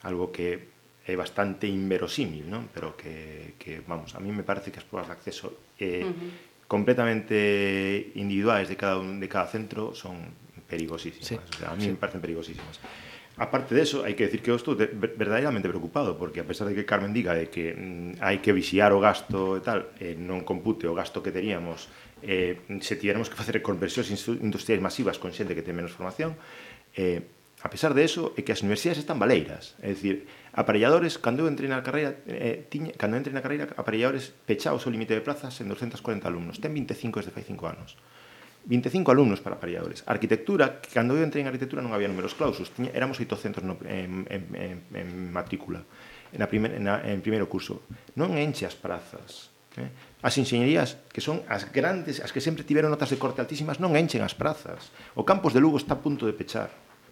Algo 0.00 0.32
que 0.32 0.80
é 1.04 1.16
bastante 1.16 1.68
inverosímil, 1.68 2.48
non? 2.48 2.72
pero 2.72 2.96
que, 2.96 3.56
que, 3.60 3.84
vamos, 3.84 4.16
a 4.16 4.20
mí 4.20 4.32
me 4.32 4.44
parece 4.44 4.72
que 4.72 4.80
as 4.80 4.86
probas 4.88 5.08
de 5.08 5.14
acceso 5.16 5.76
eh, 5.76 6.04
uh 6.04 6.08
-huh. 6.08 6.64
completamente 6.68 8.16
individuais 8.16 8.68
de 8.68 8.76
cada, 8.80 8.96
un, 8.96 9.20
de 9.20 9.28
cada 9.28 9.48
centro 9.48 9.92
son 9.92 10.16
perigosísimas. 10.64 11.26
Sí. 11.26 11.36
O 11.36 11.56
sea, 11.56 11.72
a 11.72 11.76
mí 11.76 11.84
sí. 11.84 11.90
me 11.92 12.00
parecen 12.00 12.20
perigosísimas. 12.20 12.80
Aparte 13.40 13.74
de 13.74 13.80
eso, 13.80 14.04
hai 14.04 14.12
que 14.12 14.28
decir 14.28 14.44
que 14.44 14.52
eu 14.52 14.58
estou 14.60 14.76
de, 14.76 14.92
verdadeiramente 14.92 15.64
preocupado, 15.64 16.20
porque 16.20 16.44
a 16.44 16.46
pesar 16.46 16.68
de 16.68 16.76
que 16.76 16.84
Carmen 16.84 17.16
diga 17.16 17.32
de 17.32 17.48
que 17.48 17.72
mm, 17.72 18.20
hai 18.20 18.44
que 18.44 18.52
vixiar 18.52 18.92
o 18.92 19.00
gasto 19.00 19.56
e 19.56 19.64
tal, 19.64 19.96
eh, 19.96 20.12
non 20.12 20.44
compute 20.44 20.84
o 20.84 20.92
gasto 20.92 21.24
que 21.24 21.32
teríamos 21.32 21.88
eh, 22.22 22.60
se 22.80 22.96
tivermos 22.96 23.28
que 23.28 23.36
facer 23.36 23.60
conversións 23.62 24.10
industriais 24.40 24.82
masivas 24.82 25.18
con 25.18 25.32
xente 25.32 25.56
que 25.56 25.64
ten 25.64 25.76
menos 25.76 25.92
formación, 25.92 26.36
eh, 26.96 27.24
a 27.62 27.68
pesar 27.68 27.92
de 27.92 28.04
eso, 28.04 28.32
é 28.36 28.40
que 28.40 28.56
as 28.56 28.64
universidades 28.64 29.04
están 29.04 29.20
baleiras. 29.20 29.76
É 29.84 29.92
dicir, 29.92 30.24
aparelladores, 30.56 31.20
cando 31.20 31.44
eu 31.44 31.48
entrei 31.52 31.68
na 31.68 31.84
carreira, 31.84 32.16
eh, 32.24 32.64
tiña, 32.72 32.96
cando 32.96 33.20
entrei 33.20 33.36
na 33.36 33.44
carreira, 33.44 33.68
aparelladores 33.76 34.32
pechados 34.48 34.88
o 34.88 34.90
límite 34.90 35.12
de 35.12 35.20
plazas 35.20 35.52
en 35.60 35.68
240 35.68 36.24
alumnos. 36.24 36.56
Ten 36.56 36.72
25 36.72 37.20
desde 37.20 37.32
fai 37.36 37.44
5 37.44 37.60
anos. 37.68 38.00
25 38.64 39.12
alumnos 39.12 39.44
para 39.44 39.60
aparelladores. 39.60 40.04
Arquitectura, 40.08 40.80
que 40.80 40.88
cando 40.88 41.16
eu 41.16 41.20
entrei 41.20 41.44
en 41.44 41.52
arquitectura 41.52 41.84
non 41.84 41.92
había 41.92 42.08
números 42.08 42.32
clausos, 42.32 42.72
tiña, 42.72 42.96
éramos 42.96 43.20
800 43.20 43.60
no, 43.60 43.76
en, 43.84 44.24
en, 44.32 44.42
en, 44.56 44.76
en 44.96 45.08
matrícula, 45.28 45.84
en, 46.32 46.40
a 46.40 46.48
primer, 46.48 46.72
en, 46.80 46.88
a, 46.88 47.04
en 47.04 47.20
primeiro 47.20 47.44
curso. 47.44 47.84
Non 48.16 48.40
enche 48.40 48.64
as 48.64 48.76
prazas. 48.76 49.52
Eh? 49.76 50.09
As 50.20 50.36
enxeñerías, 50.36 51.00
que 51.10 51.24
son 51.24 51.40
as 51.48 51.68
grandes, 51.72 52.20
as 52.20 52.30
que 52.30 52.44
sempre 52.44 52.62
tiveron 52.64 52.92
notas 52.92 53.08
de 53.08 53.16
corte 53.16 53.40
altísimas, 53.40 53.80
non 53.80 53.96
enchen 53.96 54.20
as 54.20 54.36
prazas. 54.36 54.92
O 55.16 55.24
campus 55.24 55.56
de 55.56 55.60
Lugo 55.64 55.80
está 55.80 55.96
a 55.96 56.02
punto 56.04 56.28
de 56.28 56.36
pechar. 56.36 56.68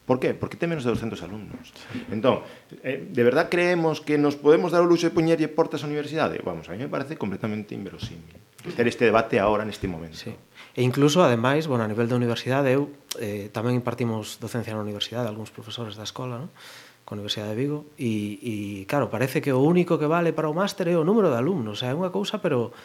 Por 0.08 0.16
qué? 0.16 0.32
Porque 0.32 0.56
ten 0.56 0.72
menos 0.72 0.88
de 0.88 0.92
200 0.92 1.20
alumnos. 1.20 1.72
Entón, 2.08 2.40
eh, 2.80 3.04
de 3.04 3.22
verdad 3.24 3.52
creemos 3.52 4.00
que 4.00 4.16
nos 4.16 4.40
podemos 4.40 4.72
dar 4.72 4.80
o 4.80 4.88
luxo 4.88 5.08
de 5.08 5.12
poñerlle 5.12 5.52
portas 5.52 5.84
á 5.84 5.86
universidade? 5.88 6.40
Vamos, 6.40 6.68
a 6.68 6.72
mí 6.72 6.80
me 6.80 6.88
parece 6.88 7.20
completamente 7.20 7.76
inverosímil 7.76 8.40
ter 8.74 8.88
este 8.88 9.04
debate 9.04 9.38
agora 9.38 9.64
neste 9.64 9.86
momento. 9.86 10.16
Sí. 10.16 10.34
E 10.74 10.82
incluso, 10.82 11.22
ademais, 11.22 11.66
bueno, 11.66 11.84
a 11.84 11.88
nivel 11.88 12.08
da 12.08 12.16
universidade, 12.16 12.74
eu 12.74 12.90
eh, 13.18 13.48
tamén 13.54 13.78
impartimos 13.78 14.42
docencia 14.42 14.74
na 14.74 14.82
universidade, 14.82 15.30
algúns 15.30 15.54
profesores 15.54 15.94
da 15.94 16.04
escola, 16.04 16.42
non? 16.42 16.50
coa 17.08 17.16
Universidade 17.16 17.56
de 17.56 17.60
Vigo 17.64 17.88
e, 17.96 18.36
e 18.44 18.54
claro, 18.84 19.08
parece 19.08 19.40
que 19.40 19.48
o 19.56 19.64
único 19.64 19.96
que 19.96 20.04
vale 20.04 20.36
para 20.36 20.52
o 20.52 20.54
máster 20.54 20.92
é 20.92 20.96
o 21.00 21.08
número 21.08 21.32
de 21.32 21.40
alumnos, 21.40 21.72
o 21.72 21.78
sea, 21.80 21.90
é 21.90 21.96
unha 21.96 22.12
cousa 22.12 22.36
pero 22.44 22.76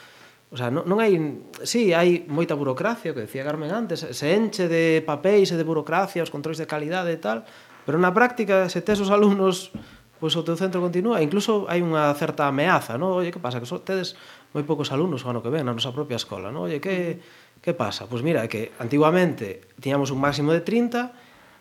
O 0.54 0.58
sea, 0.58 0.70
non, 0.70 0.86
non 0.86 1.02
hai... 1.02 1.18
Sí, 1.66 1.98
hai 1.98 2.30
moita 2.30 2.54
burocracia, 2.54 3.10
o 3.10 3.18
que 3.18 3.26
decía 3.26 3.42
Carmen 3.42 3.74
antes, 3.74 4.06
se 4.06 4.38
enche 4.38 4.70
de 4.70 5.02
papéis 5.02 5.50
e 5.50 5.58
de 5.58 5.66
burocracia, 5.66 6.22
os 6.22 6.30
controis 6.30 6.62
de 6.62 6.70
calidade 6.70 7.10
e 7.10 7.18
tal, 7.18 7.42
pero 7.90 7.98
na 7.98 8.14
práctica, 8.14 8.70
se 8.70 8.86
tes 8.86 9.02
os 9.02 9.10
alumnos 9.10 9.74
pois 10.22 10.38
o 10.40 10.46
teu 10.46 10.56
centro 10.56 10.80
continúa, 10.80 11.26
incluso 11.26 11.66
hai 11.68 11.84
unha 11.84 12.08
certa 12.16 12.48
ameaza, 12.48 12.96
non? 12.96 13.12
Oye, 13.18 13.34
que 13.34 13.42
pasa? 13.42 13.60
Que 13.60 13.68
so, 13.68 13.84
tedes 13.84 14.16
moi 14.54 14.64
poucos 14.64 14.94
alumnos 14.94 15.26
o 15.26 15.28
ano 15.28 15.42
que 15.42 15.50
ven 15.50 15.66
na 15.66 15.76
nosa 15.76 15.92
propia 15.92 16.16
escola, 16.16 16.54
non? 16.54 16.70
Oye, 16.70 16.78
que, 16.78 17.20
que 17.60 17.74
pasa? 17.74 18.06
Pois 18.06 18.22
mira, 18.22 18.40
é 18.40 18.48
que 18.48 18.72
antiguamente 18.80 19.74
tiñamos 19.82 20.16
un 20.16 20.22
máximo 20.22 20.54
de 20.54 20.62
30, 20.62 21.12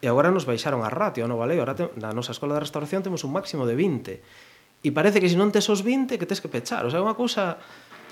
E 0.02 0.10
agora 0.10 0.34
nos 0.34 0.42
baixaron 0.50 0.82
a 0.82 0.90
ratio, 0.90 1.30
non 1.30 1.38
vale? 1.38 1.54
Agora 1.54 1.78
te, 1.78 1.86
na 1.94 2.10
nosa 2.10 2.34
escola 2.34 2.58
de 2.58 2.66
restauración 2.66 3.06
temos 3.06 3.22
un 3.22 3.30
máximo 3.30 3.70
de 3.70 3.78
20. 3.78 4.18
E 4.82 4.88
parece 4.90 5.22
que 5.22 5.30
se 5.30 5.38
non 5.38 5.54
tes 5.54 5.70
os 5.70 5.86
20 5.86 6.18
que 6.18 6.26
tes 6.26 6.42
que 6.42 6.50
pechar. 6.50 6.82
O 6.82 6.90
sea, 6.90 6.98
é 6.98 7.06
unha 7.06 7.14
cousa 7.14 7.62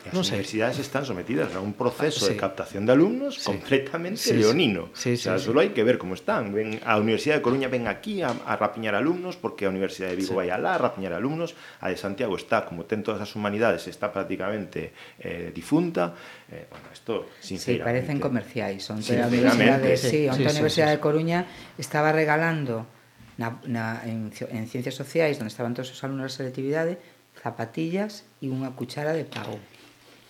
As 0.00 0.14
no 0.16 0.20
universidades 0.24 0.80
están 0.80 1.04
sometidas 1.04 1.52
a 1.52 1.60
un 1.60 1.76
proceso 1.76 2.24
sí. 2.24 2.32
de 2.32 2.36
captación 2.40 2.88
de 2.88 2.92
alumnos 2.96 3.36
sí. 3.36 3.44
completamente 3.44 4.16
sí, 4.16 4.32
leonino. 4.32 4.88
Sí, 4.94 5.16
sí, 5.16 5.28
o 5.28 5.36
sea, 5.36 5.38
sí, 5.38 5.44
solo 5.44 5.60
sí. 5.60 5.68
hai 5.68 5.70
que 5.76 5.84
ver 5.84 6.00
como 6.00 6.16
están. 6.16 6.56
Ven, 6.56 6.80
a 6.88 6.96
Universidade 6.96 7.40
de 7.40 7.44
Coruña 7.44 7.68
ven 7.68 7.84
aquí 7.84 8.24
a, 8.24 8.32
a 8.32 8.56
rapiñar 8.56 8.96
alumnos 8.96 9.36
porque 9.36 9.68
a 9.68 9.70
Universidade 9.70 10.16
de 10.16 10.24
Vigo 10.24 10.32
sí. 10.32 10.40
vai 10.40 10.48
alá 10.48 10.76
a 10.76 10.80
rapiñar 10.80 11.12
alumnos. 11.12 11.52
A 11.84 11.92
de 11.92 12.00
Santiago 12.00 12.32
está, 12.40 12.64
como 12.64 12.88
ten 12.88 13.04
todas 13.04 13.20
as 13.20 13.36
humanidades, 13.36 13.84
está 13.92 14.08
prácticamente 14.08 14.96
eh, 15.20 15.52
difunta. 15.52 16.16
Eh, 16.48 16.64
bueno, 16.72 16.88
esto, 16.88 17.28
sinceramente... 17.36 17.84
Sí, 17.84 17.84
parecen 17.84 18.18
comerciais. 18.24 18.82
Onte 18.88 19.20
a 19.20 19.28
Universidade, 19.28 20.00
sí, 20.00 20.08
sí, 20.08 20.20
onte 20.32 20.42
sí, 20.42 20.48
a 20.48 20.52
Universidade 20.56 20.90
sí, 20.90 20.96
sí. 20.96 20.96
de 20.96 21.04
Coruña 21.04 21.38
estaba 21.76 22.08
regalando 22.08 22.88
na, 23.36 23.60
na, 23.68 24.00
en, 24.04 24.32
en 24.32 24.64
Ciencias 24.64 24.96
Sociais, 24.96 25.36
onde 25.40 25.52
estaban 25.52 25.76
todos 25.76 25.92
os 25.92 26.00
alumnos 26.04 26.32
da 26.32 26.44
selectividade, 26.44 26.96
zapatillas 27.40 28.28
e 28.44 28.52
unha 28.52 28.72
cuchara 28.76 29.16
de 29.16 29.24
pago. 29.24 29.56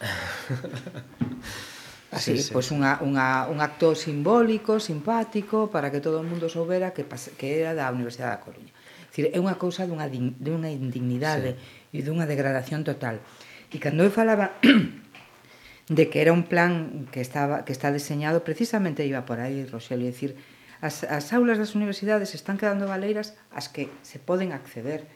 Así, 2.11 2.37
sí, 2.37 2.43
sí. 2.43 2.51
pois 2.51 2.67
unha, 2.75 2.99
unha, 3.07 3.47
un 3.47 3.63
acto 3.63 3.95
simbólico, 3.95 4.83
simpático, 4.83 5.71
para 5.71 5.95
que 5.95 6.03
todo 6.03 6.19
o 6.19 6.27
mundo 6.27 6.51
soubera 6.51 6.91
que, 6.91 7.07
que 7.07 7.63
era 7.63 7.71
da 7.71 7.87
Universidade 7.95 8.35
da 8.35 8.43
Coruña. 8.43 8.75
Dicir, 9.11 9.31
é 9.31 9.39
unha 9.39 9.55
cousa 9.55 9.87
dunha, 9.87 10.11
dunha 10.11 10.71
indignidade 10.75 11.55
sí. 11.55 11.95
e 11.95 11.99
dunha 12.03 12.27
degradación 12.27 12.83
total. 12.83 13.23
E 13.71 13.79
cando 13.79 14.03
eu 14.03 14.11
falaba 14.11 14.59
de 15.87 16.05
que 16.11 16.19
era 16.19 16.35
un 16.35 16.51
plan 16.51 17.07
que 17.15 17.23
estaba 17.23 17.63
que 17.63 17.71
está 17.71 17.95
deseñado, 17.95 18.43
precisamente 18.43 19.07
iba 19.07 19.23
por 19.23 19.39
aí, 19.39 19.63
Roxelio, 19.71 20.11
dicir, 20.11 20.35
as, 20.83 21.07
as 21.07 21.31
aulas 21.31 21.63
das 21.63 21.79
universidades 21.79 22.35
están 22.35 22.59
quedando 22.59 22.91
baleiras 22.91 23.39
as 23.55 23.71
que 23.71 23.87
se 24.03 24.19
poden 24.19 24.51
acceder, 24.51 25.07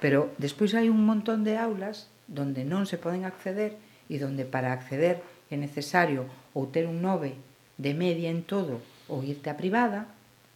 pero 0.00 0.32
despois 0.40 0.72
hai 0.72 0.88
un 0.88 1.04
montón 1.04 1.44
de 1.44 1.60
aulas 1.60 2.08
donde 2.24 2.64
non 2.64 2.88
se 2.88 2.96
poden 2.96 3.28
acceder 3.28 3.76
e 4.08 4.16
donde 4.18 4.44
para 4.48 4.72
acceder 4.72 5.20
é 5.52 5.56
necesario 5.56 6.26
ou 6.56 6.66
ter 6.68 6.88
un 6.88 7.00
9 7.04 7.36
de 7.78 7.92
media 7.94 8.32
en 8.32 8.42
todo 8.42 8.80
ou 9.08 9.24
irte 9.24 9.48
a 9.48 9.56
privada, 9.56 10.08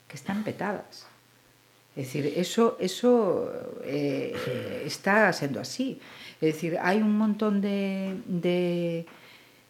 que 0.09 0.17
están 0.17 0.45
petadas. 0.45 1.09
É 1.97 2.05
dicir, 2.05 2.25
eso, 2.37 2.77
eso 2.81 3.49
eh, 3.85 4.33
eh, 4.33 4.83
está 4.85 5.33
sendo 5.33 5.61
así. 5.61 6.01
É 6.41 6.49
dicir, 6.49 6.81
hai 6.81 7.05
un 7.05 7.13
montón 7.17 7.61
de, 7.61 8.17
de, 8.25 9.05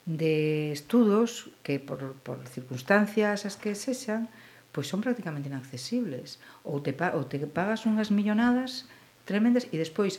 de 0.06 0.70
estudos 0.70 1.50
que 1.66 1.82
por, 1.82 2.14
por 2.22 2.38
circunstancias 2.46 3.42
as 3.42 3.58
que 3.58 3.74
sexan, 3.74 4.30
pois 4.70 4.86
son 4.86 5.02
prácticamente 5.02 5.50
inaccesibles. 5.50 6.38
Ou 6.62 6.78
te, 6.78 6.94
ou 6.94 7.26
te 7.26 7.42
pagas 7.50 7.86
unhas 7.90 8.10
millonadas 8.14 8.86
tremendas 9.26 9.66
e 9.70 9.78
despois 9.78 10.18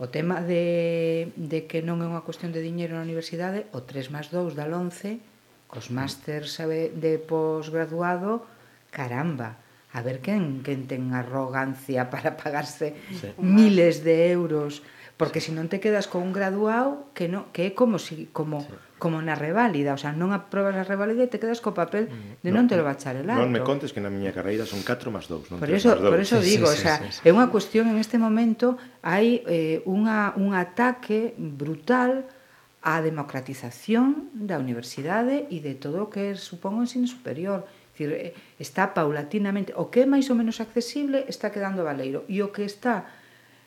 O 0.00 0.08
tema 0.08 0.40
de, 0.40 1.28
de 1.36 1.68
que 1.68 1.84
non 1.84 2.00
é 2.00 2.08
unha 2.08 2.24
cuestión 2.24 2.56
de 2.56 2.64
diñeiro 2.64 2.96
na 2.96 3.04
universidade, 3.04 3.68
o 3.76 3.84
3 3.84 4.08
máis 4.08 4.32
2 4.32 4.56
da 4.56 4.64
11, 4.64 5.20
cos 5.68 5.92
mm. 5.92 5.94
másters 5.94 6.56
de 6.96 7.20
posgraduado, 7.20 8.48
caramba, 8.88 9.60
a 9.92 10.00
ver 10.00 10.24
quen, 10.24 10.64
quen 10.64 10.88
ten 10.88 11.12
arrogancia 11.12 12.08
para 12.12 12.40
pagarse 12.40 12.96
sí. 13.12 13.28
miles 13.36 14.00
de 14.00 14.32
euros, 14.32 14.80
porque 15.20 15.44
se 15.44 15.52
non 15.52 15.68
te 15.68 15.84
quedas 15.84 16.08
con 16.08 16.24
un 16.24 16.32
graduado 16.32 17.12
que, 17.12 17.28
no, 17.28 17.52
que 17.52 17.68
é 17.68 17.70
como 17.76 18.00
si, 18.00 18.32
como... 18.32 18.64
Sí 18.64 18.89
como 19.00 19.18
na 19.24 19.32
reválida, 19.32 19.96
o 19.96 19.98
sea, 19.98 20.12
non 20.12 20.36
aprobas 20.36 20.76
a 20.76 20.84
reválida 20.84 21.24
e 21.24 21.32
te 21.32 21.40
quedas 21.40 21.64
co 21.64 21.72
papel 21.72 22.12
mm. 22.12 22.44
de 22.44 22.50
non, 22.52 22.68
non 22.68 22.70
te 22.70 22.76
lo 22.76 22.84
bacharelato. 22.84 23.40
Non 23.40 23.48
me 23.48 23.64
contes 23.64 23.96
que 23.96 24.04
na 24.04 24.12
miña 24.12 24.30
carreira 24.36 24.68
son 24.68 24.84
4 24.84 25.08
máis 25.08 25.26
2, 25.26 25.50
non 25.50 25.58
por 25.58 25.72
eso, 25.72 25.96
más 25.96 26.04
2. 26.04 26.12
Por 26.12 26.20
eso 26.20 26.36
digo, 26.38 26.68
sí, 26.68 26.76
sí, 26.76 26.78
o 26.78 26.82
sea, 26.84 26.96
sí, 27.00 27.08
sí, 27.08 27.12
sí. 27.18 27.20
é 27.24 27.30
unha 27.32 27.48
cuestión 27.48 27.88
en 27.88 27.96
este 27.96 28.20
momento 28.20 28.76
hai 29.00 29.40
eh, 29.48 29.80
unha, 29.88 30.36
un 30.36 30.52
ataque 30.52 31.32
brutal 31.40 32.28
á 32.84 33.00
democratización 33.00 34.28
da 34.36 34.60
universidade 34.60 35.48
e 35.48 35.64
de 35.64 35.74
todo 35.76 36.04
o 36.04 36.10
que 36.12 36.36
supón 36.36 36.76
o 36.76 36.84
ensino 36.84 37.08
superior. 37.08 37.64
Decir, 37.96 38.12
eh, 38.12 38.36
está 38.60 38.92
paulatinamente, 38.92 39.72
o 39.76 39.88
que 39.88 40.04
é 40.04 40.06
máis 40.06 40.28
ou 40.28 40.36
menos 40.36 40.60
accesible 40.60 41.24
está 41.24 41.48
quedando 41.48 41.88
valeiro 41.88 42.28
e 42.28 42.44
o 42.44 42.52
que 42.52 42.68
está 42.68 43.08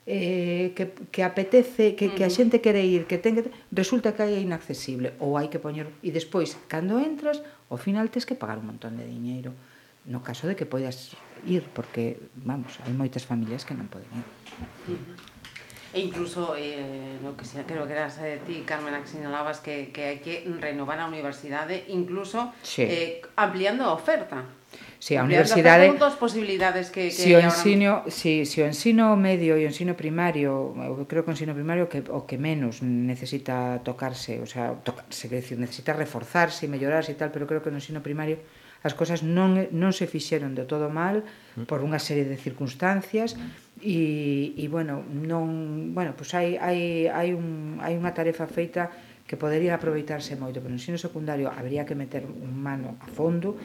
eh, 0.06 0.72
que, 0.76 0.92
que 1.08 1.22
apetece, 1.24 1.96
que, 1.96 2.12
que 2.12 2.24
a 2.24 2.30
xente 2.30 2.60
quere 2.60 2.84
ir, 2.84 3.08
que 3.08 3.16
ten 3.16 3.40
que... 3.40 3.48
Resulta 3.72 4.12
que 4.12 4.24
hai 4.24 4.44
inaccesible, 4.44 5.16
ou 5.20 5.40
hai 5.40 5.48
que 5.48 5.56
poñer... 5.56 5.88
E 6.04 6.12
despois, 6.12 6.60
cando 6.68 7.00
entras, 7.00 7.40
ao 7.72 7.80
final 7.80 8.12
tens 8.12 8.28
que 8.28 8.36
pagar 8.36 8.60
un 8.60 8.68
montón 8.68 9.00
de 9.00 9.08
diñeiro. 9.08 9.56
No 10.04 10.20
caso 10.20 10.44
de 10.44 10.52
que 10.52 10.68
poidas 10.68 11.16
ir, 11.48 11.64
porque, 11.72 12.20
vamos, 12.36 12.76
hai 12.84 12.92
moitas 12.92 13.24
familias 13.24 13.64
que 13.64 13.72
non 13.72 13.88
poden 13.88 14.08
ir. 14.12 14.28
E 15.94 16.02
incluso, 16.02 16.58
eh, 16.58 17.16
no 17.22 17.38
que 17.38 17.46
sea, 17.46 17.64
creo 17.64 17.86
que 17.86 17.94
eras 17.94 18.20
de 18.20 18.42
ti, 18.42 18.66
Carmen, 18.66 18.92
que 19.00 19.08
señalabas 19.08 19.62
que, 19.64 19.94
que 19.94 20.12
hai 20.12 20.18
que 20.18 20.44
renovar 20.58 20.98
a 21.00 21.08
universidade, 21.08 21.86
incluso 21.88 22.52
sí. 22.60 22.82
eh, 22.84 23.22
ampliando 23.38 23.86
a 23.86 23.94
oferta. 23.94 24.44
Se 24.98 25.14
si 25.14 25.20
a 25.20 25.24
universidade 25.24 25.90
dos 26.00 26.16
posibilidades 26.16 26.88
que, 26.88 27.08
que 27.08 27.14
si 27.14 27.36
o 27.36 27.40
ensino, 27.40 28.04
ahora... 28.04 28.10
si, 28.10 28.48
se 28.48 28.62
o 28.62 28.66
ensino 28.66 29.14
medio 29.20 29.54
e 29.60 29.64
o 29.64 29.70
ensino 29.70 29.92
primario, 29.92 30.72
eu 30.74 31.04
creo 31.04 31.22
que 31.24 31.30
o 31.30 31.34
ensino 31.36 31.52
primario 31.52 31.88
que 31.92 32.02
o 32.08 32.24
que 32.24 32.40
menos 32.40 32.80
necesita 32.80 33.84
tocarse, 33.84 34.40
o 34.40 34.48
sea, 34.48 34.80
tocarse, 34.80 35.28
que 35.28 35.40
decir, 35.40 35.56
necesita 35.60 35.92
reforzarse 35.92 36.64
e 36.64 36.72
mellorarse 36.72 37.12
e 37.12 37.18
tal, 37.20 37.28
pero 37.28 37.44
creo 37.44 37.60
que 37.60 37.68
no 37.68 37.78
ensino 37.78 38.00
primario 38.00 38.40
as 38.84 38.92
cosas 38.92 39.24
non, 39.24 39.56
non 39.72 39.96
se 39.96 40.04
fixeron 40.04 40.52
de 40.52 40.68
todo 40.68 40.92
mal 40.92 41.24
mm. 41.56 41.64
por 41.64 41.80
unha 41.80 41.96
serie 41.96 42.28
de 42.28 42.36
circunstancias 42.36 43.32
e, 43.80 44.52
e 44.60 44.64
bueno, 44.68 45.00
non, 45.08 45.96
bueno, 45.96 46.12
pois 46.12 46.36
hai, 46.36 46.60
hai, 46.60 47.08
hai, 47.08 47.32
un, 47.32 47.80
hai 47.80 47.96
unha 47.96 48.12
tarefa 48.12 48.44
feita 48.44 48.92
que 49.24 49.36
podería 49.40 49.80
aproveitarse 49.80 50.36
moito, 50.36 50.60
pero 50.60 50.68
no 50.68 50.76
ensino 50.76 51.00
secundario 51.00 51.48
habría 51.48 51.88
que 51.88 51.96
meter 51.96 52.28
un 52.28 52.52
mano 52.52 53.00
a 53.00 53.08
fondo 53.08 53.56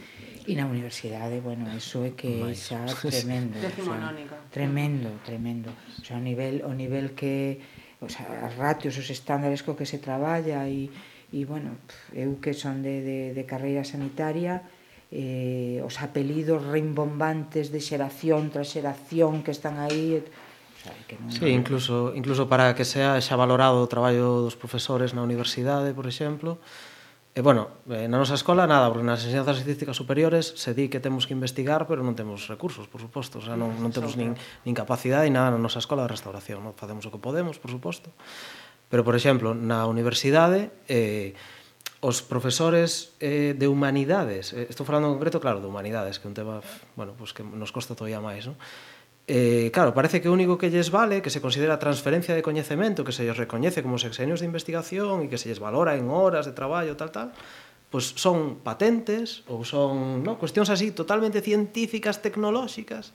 e 0.48 0.56
na 0.56 0.66
universidade, 0.66 1.44
bueno, 1.44 1.68
eso 1.76 2.08
é 2.08 2.16
que 2.16 2.40
é 2.40 2.56
xa 2.56 2.88
tremendo, 2.88 3.60
o 3.60 3.84
sea, 3.84 4.16
tremendo, 4.50 5.10
tremendo. 5.28 5.70
O 6.00 6.04
sea, 6.08 6.18
o 6.18 6.24
nivel 6.24 6.64
o 6.64 6.72
nivel 6.72 7.12
que 7.12 7.60
o 8.00 8.08
sea, 8.08 8.48
as 8.48 8.56
ratios, 8.56 8.96
os 8.96 9.12
estándares 9.12 9.60
co 9.62 9.76
que 9.76 9.84
se 9.84 10.00
traballa 10.00 10.64
e 10.66 10.88
e 11.30 11.46
bueno, 11.46 11.78
eu 12.16 12.42
que 12.42 12.58
son 12.58 12.82
de, 12.82 13.06
de, 13.06 13.20
de 13.38 13.44
carreira 13.46 13.86
sanitaria, 13.86 14.66
eh, 15.12 15.78
os 15.86 16.02
apelidos 16.02 16.66
reimbombantes 16.66 17.70
de 17.70 17.82
xeración 17.82 18.50
tras 18.50 18.74
xeración 18.74 19.46
que 19.46 19.54
están 19.54 19.78
aí, 19.78 20.24
sea, 20.80 20.96
que 21.08 21.16
non... 21.20 21.32
Sí, 21.32 21.48
incluso, 21.52 22.16
incluso 22.16 22.48
para 22.48 22.74
que 22.74 22.88
sea 22.88 23.20
xa 23.20 23.36
valorado 23.36 23.84
o 23.84 23.92
traballo 23.92 24.44
dos 24.44 24.56
profesores 24.56 25.12
na 25.12 25.22
universidade, 25.22 25.92
por 25.92 26.08
exemplo, 26.08 26.58
E, 27.38 27.42
bueno, 27.46 27.70
eh, 27.88 28.10
na 28.10 28.18
nosa 28.18 28.34
escola, 28.34 28.66
nada, 28.66 28.90
porque 28.90 29.06
nas 29.06 29.22
enseñanzas 29.22 29.62
artísticas 29.62 29.96
superiores 29.96 30.50
se 30.58 30.74
di 30.74 30.90
que 30.90 31.00
temos 31.00 31.30
que 31.30 31.38
investigar, 31.38 31.86
pero 31.86 32.02
non 32.02 32.18
temos 32.18 32.50
recursos, 32.50 32.90
por 32.90 33.00
suposto. 33.00 33.38
O 33.38 33.44
sea, 33.46 33.54
non, 33.54 33.70
non 33.78 33.94
temos 33.94 34.18
nin, 34.18 34.34
nin 34.66 34.76
capacidade 34.76 35.30
e 35.30 35.32
nada 35.32 35.54
na 35.54 35.62
nosa 35.62 35.78
escola 35.78 36.04
de 36.04 36.12
restauración. 36.12 36.66
Non? 36.66 36.74
Facemos 36.74 37.06
o 37.06 37.14
que 37.14 37.22
podemos, 37.22 37.62
por 37.62 37.70
suposto. 37.70 38.10
Pero, 38.90 39.06
por 39.06 39.14
exemplo, 39.14 39.54
na 39.54 39.86
universidade, 39.86 40.74
eh, 40.90 41.38
os 42.02 42.26
profesores 42.26 43.14
eh, 43.22 43.54
de 43.54 43.68
humanidades, 43.70 44.58
eh, 44.58 44.66
estou 44.66 44.82
falando 44.82 45.14
en 45.14 45.22
concreto, 45.22 45.38
claro, 45.38 45.62
de 45.62 45.70
humanidades, 45.70 46.18
que 46.18 46.26
é 46.26 46.30
un 46.34 46.36
tema, 46.36 46.66
bueno, 46.98 47.14
pues 47.14 47.32
que 47.32 47.46
nos 47.46 47.70
costa 47.70 47.94
todavía 47.94 48.18
máis, 48.18 48.50
non? 48.50 48.58
Eh, 49.32 49.70
claro, 49.70 49.94
parece 49.94 50.26
que 50.26 50.28
o 50.28 50.34
único 50.34 50.58
que 50.58 50.74
lles 50.74 50.90
vale 50.90 51.22
que 51.22 51.30
se 51.30 51.38
considera 51.38 51.78
transferencia 51.78 52.34
de 52.34 52.42
coñecemento, 52.42 53.06
que 53.06 53.14
se 53.14 53.22
lles 53.22 53.38
recoñece 53.38 53.86
como 53.86 54.02
sexenios 54.02 54.42
de 54.42 54.50
investigación 54.50 55.22
e 55.22 55.30
que 55.30 55.38
se 55.38 55.54
lles 55.54 55.62
valora 55.62 55.94
en 55.94 56.10
horas 56.10 56.50
de 56.50 56.54
traballo, 56.58 56.98
tal, 56.98 57.14
tal, 57.14 57.30
pois 57.94 58.10
pues 58.10 58.18
son 58.18 58.66
patentes 58.66 59.46
ou 59.46 59.62
son 59.62 60.26
no, 60.26 60.42
cuestións 60.42 60.74
así 60.74 60.90
totalmente 60.98 61.46
científicas, 61.46 62.26
tecnolóxicas, 62.26 63.14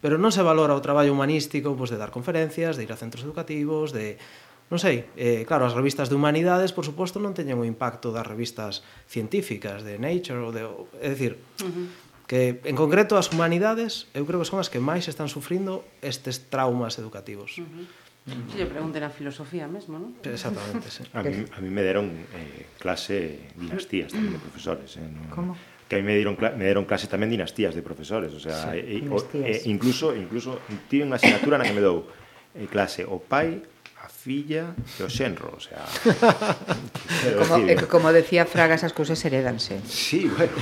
pero 0.00 0.16
non 0.16 0.32
se 0.32 0.40
valora 0.40 0.72
o 0.72 0.80
traballo 0.80 1.12
humanístico 1.12 1.76
pois, 1.76 1.92
pues, 1.92 1.92
de 1.92 2.00
dar 2.00 2.08
conferencias, 2.08 2.80
de 2.80 2.88
ir 2.88 2.92
a 2.92 2.96
centros 2.96 3.20
educativos, 3.20 3.92
de... 3.92 4.16
Non 4.72 4.80
sei, 4.80 5.12
eh, 5.20 5.44
claro, 5.44 5.68
as 5.68 5.76
revistas 5.76 6.08
de 6.08 6.16
humanidades, 6.16 6.72
por 6.72 6.88
suposto, 6.88 7.20
non 7.20 7.36
teñen 7.36 7.60
o 7.60 7.68
impacto 7.68 8.16
das 8.16 8.24
revistas 8.24 8.80
científicas, 9.04 9.84
de 9.84 10.00
Nature, 10.00 10.40
ou 10.40 10.56
de... 10.56 10.64
É 11.04 11.12
dicir, 11.12 11.36
uh 11.60 11.68
-huh 11.68 12.09
que 12.30 12.62
en 12.62 12.78
concreto 12.78 13.18
as 13.18 13.34
humanidades 13.34 14.06
eu 14.14 14.22
creo 14.22 14.38
que 14.38 14.46
son 14.46 14.62
as 14.62 14.70
que 14.70 14.78
máis 14.78 15.10
están 15.10 15.26
sufrindo 15.26 15.82
estes 15.98 16.46
traumas 16.46 16.94
educativos. 17.02 17.58
Uh 17.58 17.66
-huh. 17.66 17.86
Se 18.54 18.54
lle 18.54 18.70
pregunten 18.70 19.02
a 19.02 19.10
filosofía 19.10 19.66
mesmo, 19.66 19.98
non? 19.98 20.14
Exactamente, 20.22 20.94
sí. 20.94 21.02
A 21.10 21.26
mí, 21.26 21.42
a 21.42 21.58
mí 21.58 21.70
me 21.74 21.82
deron 21.82 22.06
eh, 22.30 22.70
clase 22.78 23.50
dinastías 23.58 24.14
tamén 24.14 24.38
de 24.38 24.40
profesores. 24.46 24.94
Eh, 24.94 25.10
no... 25.10 25.26
Como? 25.34 25.58
que 25.90 25.96
a 25.96 25.98
mí 25.98 26.06
me 26.06 26.14
dieron 26.14 26.38
me 26.38 26.62
deron 26.70 26.86
clase 26.86 27.10
tamén 27.10 27.26
dinastías 27.26 27.74
de 27.74 27.82
profesores, 27.82 28.30
o 28.30 28.38
sea, 28.38 28.70
sí, 28.70 28.78
e, 28.78 28.96
o, 29.10 29.18
e, 29.34 29.58
eh, 29.58 29.60
incluso 29.66 30.14
incluso 30.14 30.62
tive 30.86 31.02
unha 31.02 31.18
asignatura 31.18 31.58
na 31.58 31.66
que 31.66 31.74
me 31.74 31.82
dou 31.82 32.06
eh, 32.54 32.70
clase 32.70 33.02
o 33.02 33.18
pai, 33.18 33.58
a 34.00 34.08
filla 34.08 34.72
e 34.96 35.02
o 35.04 35.10
xenro, 35.12 35.52
o 35.52 35.60
sea... 35.60 35.84
como, 37.36 37.60
decir, 37.60 37.84
eh, 37.84 37.86
como 37.86 38.08
decía 38.12 38.46
Fraga, 38.48 38.74
esas 38.74 38.96
cousas 38.96 39.20
heredanse. 39.24 39.76
Sí, 39.84 40.24
bueno, 40.24 40.56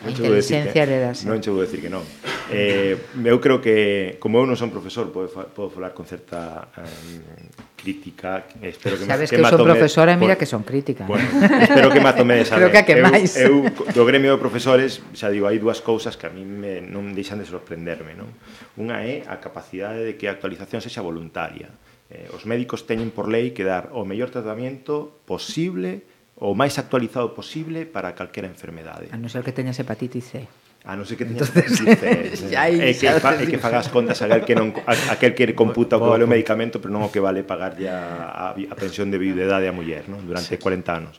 non 0.00 0.16
che 0.16 0.24
vou 0.24 0.32
decir 0.32 0.72
que, 0.72 0.80
heredase. 0.80 1.28
non 1.28 1.44
che 1.44 1.52
vou 1.52 1.60
decir 1.60 1.84
que 1.84 1.92
non. 1.92 2.00
Eh, 2.48 2.96
eu 2.96 3.36
creo 3.44 3.60
que, 3.60 4.16
como 4.16 4.40
eu 4.40 4.48
non 4.48 4.56
son 4.56 4.72
profesor, 4.72 5.12
podo, 5.12 5.28
podo 5.52 5.68
falar 5.68 5.92
con 5.92 6.08
certa 6.08 6.72
eh, 6.80 7.52
crítica, 7.76 8.48
espero 8.64 8.96
que 8.96 9.04
Sabes 9.04 9.28
me, 9.28 9.36
que, 9.36 9.42
que 9.44 9.52
son 9.52 9.68
profesora 9.68 10.10
e 10.12 10.16
mira 10.16 10.40
que 10.40 10.48
son 10.48 10.64
crítica. 10.64 11.04
Bueno, 11.04 11.28
espero 11.60 11.92
que 11.92 12.00
me 12.00 12.08
atomedes 12.08 12.48
esa. 12.48 12.56
Creo 12.56 12.72
que 12.72 12.80
a 12.80 12.88
que 12.88 12.96
máis. 13.04 13.36
Eu, 13.36 13.68
eu, 13.68 13.92
do 13.92 14.02
gremio 14.08 14.32
de 14.32 14.40
profesores, 14.40 15.04
xa 15.12 15.28
digo, 15.28 15.44
hai 15.44 15.60
dúas 15.60 15.84
cousas 15.84 16.16
que 16.16 16.24
a 16.24 16.32
mí 16.32 16.40
me, 16.40 16.80
non 16.80 17.12
deixan 17.12 17.36
de 17.36 17.44
sorprenderme, 17.44 18.16
non? 18.16 18.32
Unha 18.80 19.04
é 19.04 19.28
a 19.28 19.36
capacidade 19.44 20.00
de 20.08 20.16
que 20.16 20.24
a 20.24 20.32
actualización 20.32 20.80
sexa 20.80 21.04
voluntaria 21.04 21.68
eh, 22.12 22.28
os 22.36 22.44
médicos 22.44 22.84
teñen 22.84 23.08
por 23.08 23.32
lei 23.32 23.56
que 23.56 23.64
dar 23.64 23.88
o 23.96 24.04
mellor 24.04 24.28
tratamento 24.28 25.24
posible 25.24 26.04
o 26.36 26.52
máis 26.52 26.76
actualizado 26.76 27.32
posible 27.32 27.88
para 27.88 28.12
calquera 28.12 28.44
enfermedade. 28.50 29.08
A 29.08 29.16
non 29.16 29.32
ser 29.32 29.40
que 29.40 29.56
teñas 29.56 29.80
hepatitis 29.80 30.28
C. 30.28 30.44
A 30.84 30.92
non 30.92 31.08
ser 31.08 31.16
que 31.16 31.24
teñas 31.24 31.48
Entonces, 31.48 31.80
hepatitis 31.80 32.44
C. 32.44 32.52
Eh. 32.52 32.90
e, 32.90 32.92
que, 32.92 33.08
fa, 33.16 33.32
e 33.42 33.48
que 33.48 33.56
fagas 33.56 33.88
contas 33.88 34.20
a 34.20 34.28
aquel 34.28 34.44
que, 34.44 34.52
non, 34.52 34.76
a, 34.84 35.16
aquel 35.16 35.32
que 35.32 35.56
computa 35.56 35.96
o 35.96 36.04
que 36.04 36.10
vale 36.12 36.24
o 36.26 36.30
medicamento, 36.30 36.84
pero 36.84 36.92
non 36.92 37.08
o 37.08 37.08
que 37.08 37.22
vale 37.22 37.46
pagar 37.48 37.80
a, 37.88 38.52
a, 38.52 38.58
a 38.58 38.76
pensión 38.76 39.08
de 39.08 39.16
viudedade 39.16 39.64
a 39.64 39.72
muller 39.72 40.04
non? 40.12 40.20
durante 40.28 40.58
sí. 40.58 40.60
40 40.60 40.92
anos. 40.92 41.16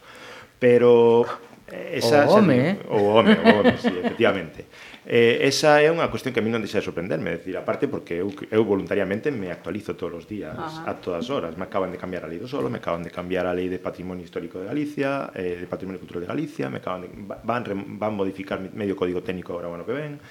Pero... 0.62 1.26
Eh, 1.74 2.04
esa, 2.04 2.30
o 2.30 2.38
home, 2.38 2.54
eh? 2.54 2.74
O 2.94 3.18
home, 3.18 3.34
o 3.34 3.50
home, 3.64 3.74
sí, 3.82 3.90
efectivamente. 3.90 4.70
Eh, 5.06 5.44
esa 5.44 5.84
é 5.84 5.92
unha 5.92 6.08
cuestión 6.08 6.32
que 6.32 6.40
a 6.40 6.46
mí 6.46 6.48
non 6.48 6.64
deixa 6.64 6.80
de 6.80 6.88
sorprenderme, 6.88 7.36
decir, 7.36 7.60
aparte 7.60 7.92
porque 7.92 8.24
eu, 8.24 8.32
eu 8.48 8.64
voluntariamente 8.64 9.36
me 9.36 9.52
actualizo 9.52 10.00
todos 10.00 10.24
os 10.24 10.26
días, 10.32 10.56
Ajá. 10.56 10.88
a 10.88 10.96
todas 10.96 11.28
horas, 11.28 11.60
me 11.60 11.68
acaban 11.68 11.92
de 11.92 12.00
cambiar 12.00 12.24
a 12.24 12.32
lei 12.32 12.40
do 12.40 12.48
solo, 12.48 12.72
me 12.72 12.80
acaban 12.80 13.04
de 13.04 13.12
cambiar 13.12 13.44
a 13.44 13.52
lei 13.52 13.68
de 13.68 13.84
patrimonio 13.84 14.24
histórico 14.24 14.64
de 14.64 14.72
Galicia, 14.72 15.28
eh, 15.36 15.60
de 15.60 15.68
patrimonio 15.68 16.00
cultural 16.00 16.24
de 16.24 16.30
Galicia, 16.32 16.72
me 16.72 16.80
acaban 16.80 17.04
de, 17.04 17.10
van, 17.44 17.64
van 18.00 18.14
modificar 18.16 18.64
medio 18.64 18.96
código 18.96 19.20
técnico 19.20 19.52
agora 19.52 19.68
bueno 19.68 19.84
que 19.84 19.92
ven, 19.92 20.24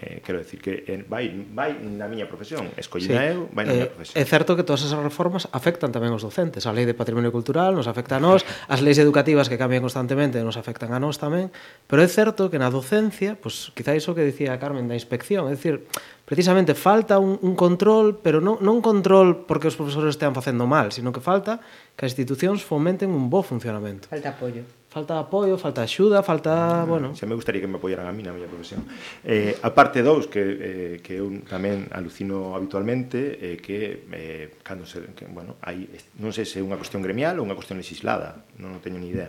eh, 0.00 0.22
quero 0.24 0.38
decir 0.38 0.60
que 0.60 0.84
eh, 0.86 1.04
vai 1.08 1.46
vai 1.50 1.74
na 1.82 2.06
miña 2.06 2.30
profesión, 2.30 2.70
escollida 2.78 3.18
sí. 3.18 3.34
eu, 3.34 3.50
vai 3.50 3.66
na 3.66 3.72
eh, 3.72 3.76
miña 3.76 3.90
profesión. 3.90 4.14
É 4.14 4.24
certo 4.24 4.54
que 4.54 4.62
todas 4.62 4.86
esas 4.86 5.00
reformas 5.02 5.50
afectan 5.50 5.90
tamén 5.90 6.14
os 6.14 6.22
docentes, 6.22 6.68
a 6.68 6.72
Lei 6.72 6.86
de 6.86 6.94
Patrimonio 6.94 7.34
Cultural 7.34 7.74
nos 7.74 7.90
afecta 7.90 8.16
a 8.16 8.22
nós, 8.22 8.46
as 8.70 8.78
leis 8.78 9.02
educativas 9.02 9.50
que 9.50 9.58
cambian 9.58 9.82
constantemente 9.82 10.38
nos 10.38 10.54
afectan 10.54 10.94
a 10.94 11.02
nós 11.02 11.18
tamén, 11.18 11.50
pero 11.90 11.98
é 11.98 12.08
certo 12.08 12.46
que 12.46 12.62
na 12.62 12.70
docencia, 12.70 13.34
pois 13.34 13.72
pues, 13.72 13.74
quizá 13.74 13.98
iso 13.98 14.14
que 14.14 14.22
dicía 14.22 14.54
Carmen 14.62 14.86
da 14.86 14.94
inspección, 14.94 15.50
é 15.50 15.58
dicir, 15.58 15.90
precisamente 16.22 16.78
falta 16.78 17.18
un, 17.18 17.34
un 17.42 17.58
control, 17.58 18.22
pero 18.22 18.38
non, 18.38 18.62
non 18.62 18.78
control 18.78 19.48
porque 19.50 19.66
os 19.66 19.74
profesores 19.74 20.14
estean 20.14 20.36
facendo 20.36 20.68
mal, 20.68 20.94
sino 20.94 21.10
que 21.10 21.18
falta 21.18 21.58
que 21.98 22.06
as 22.06 22.14
institucións 22.14 22.62
fomenten 22.62 23.10
un 23.10 23.26
bo 23.26 23.42
funcionamento. 23.42 24.06
Falta 24.06 24.30
apoio 24.30 24.77
falta 24.88 25.20
apoio, 25.20 25.58
falta 25.58 25.82
axuda, 25.82 26.22
falta, 26.22 26.82
ah, 26.82 26.84
bueno... 26.88 27.12
Xa 27.12 27.28
me 27.28 27.36
gustaría 27.36 27.60
que 27.60 27.68
me 27.68 27.76
apoiaran 27.76 28.08
a 28.08 28.12
mí 28.12 28.24
na 28.24 28.32
miña 28.32 28.48
profesión. 28.48 28.88
Eh, 29.20 29.52
a 29.60 29.70
parte 29.76 30.00
dous, 30.00 30.26
que, 30.32 30.40
eh, 30.40 30.94
que 31.04 31.20
eu 31.20 31.28
tamén 31.44 31.92
alucino 31.92 32.56
habitualmente, 32.56 33.36
eh, 33.36 33.56
que, 33.60 34.08
eh, 34.08 34.56
cando 34.64 34.88
se, 34.88 35.12
que, 35.12 35.28
bueno, 35.28 35.60
hai, 35.60 35.84
non 36.16 36.32
sei 36.32 36.48
se 36.48 36.58
é 36.58 36.64
unha 36.64 36.80
cuestión 36.80 37.04
gremial 37.04 37.36
ou 37.36 37.44
unha 37.44 37.52
cuestión 37.52 37.76
legislada, 37.76 38.48
non, 38.56 38.72
non 38.72 38.80
teño 38.80 38.96
ni 38.96 39.12
idea, 39.12 39.28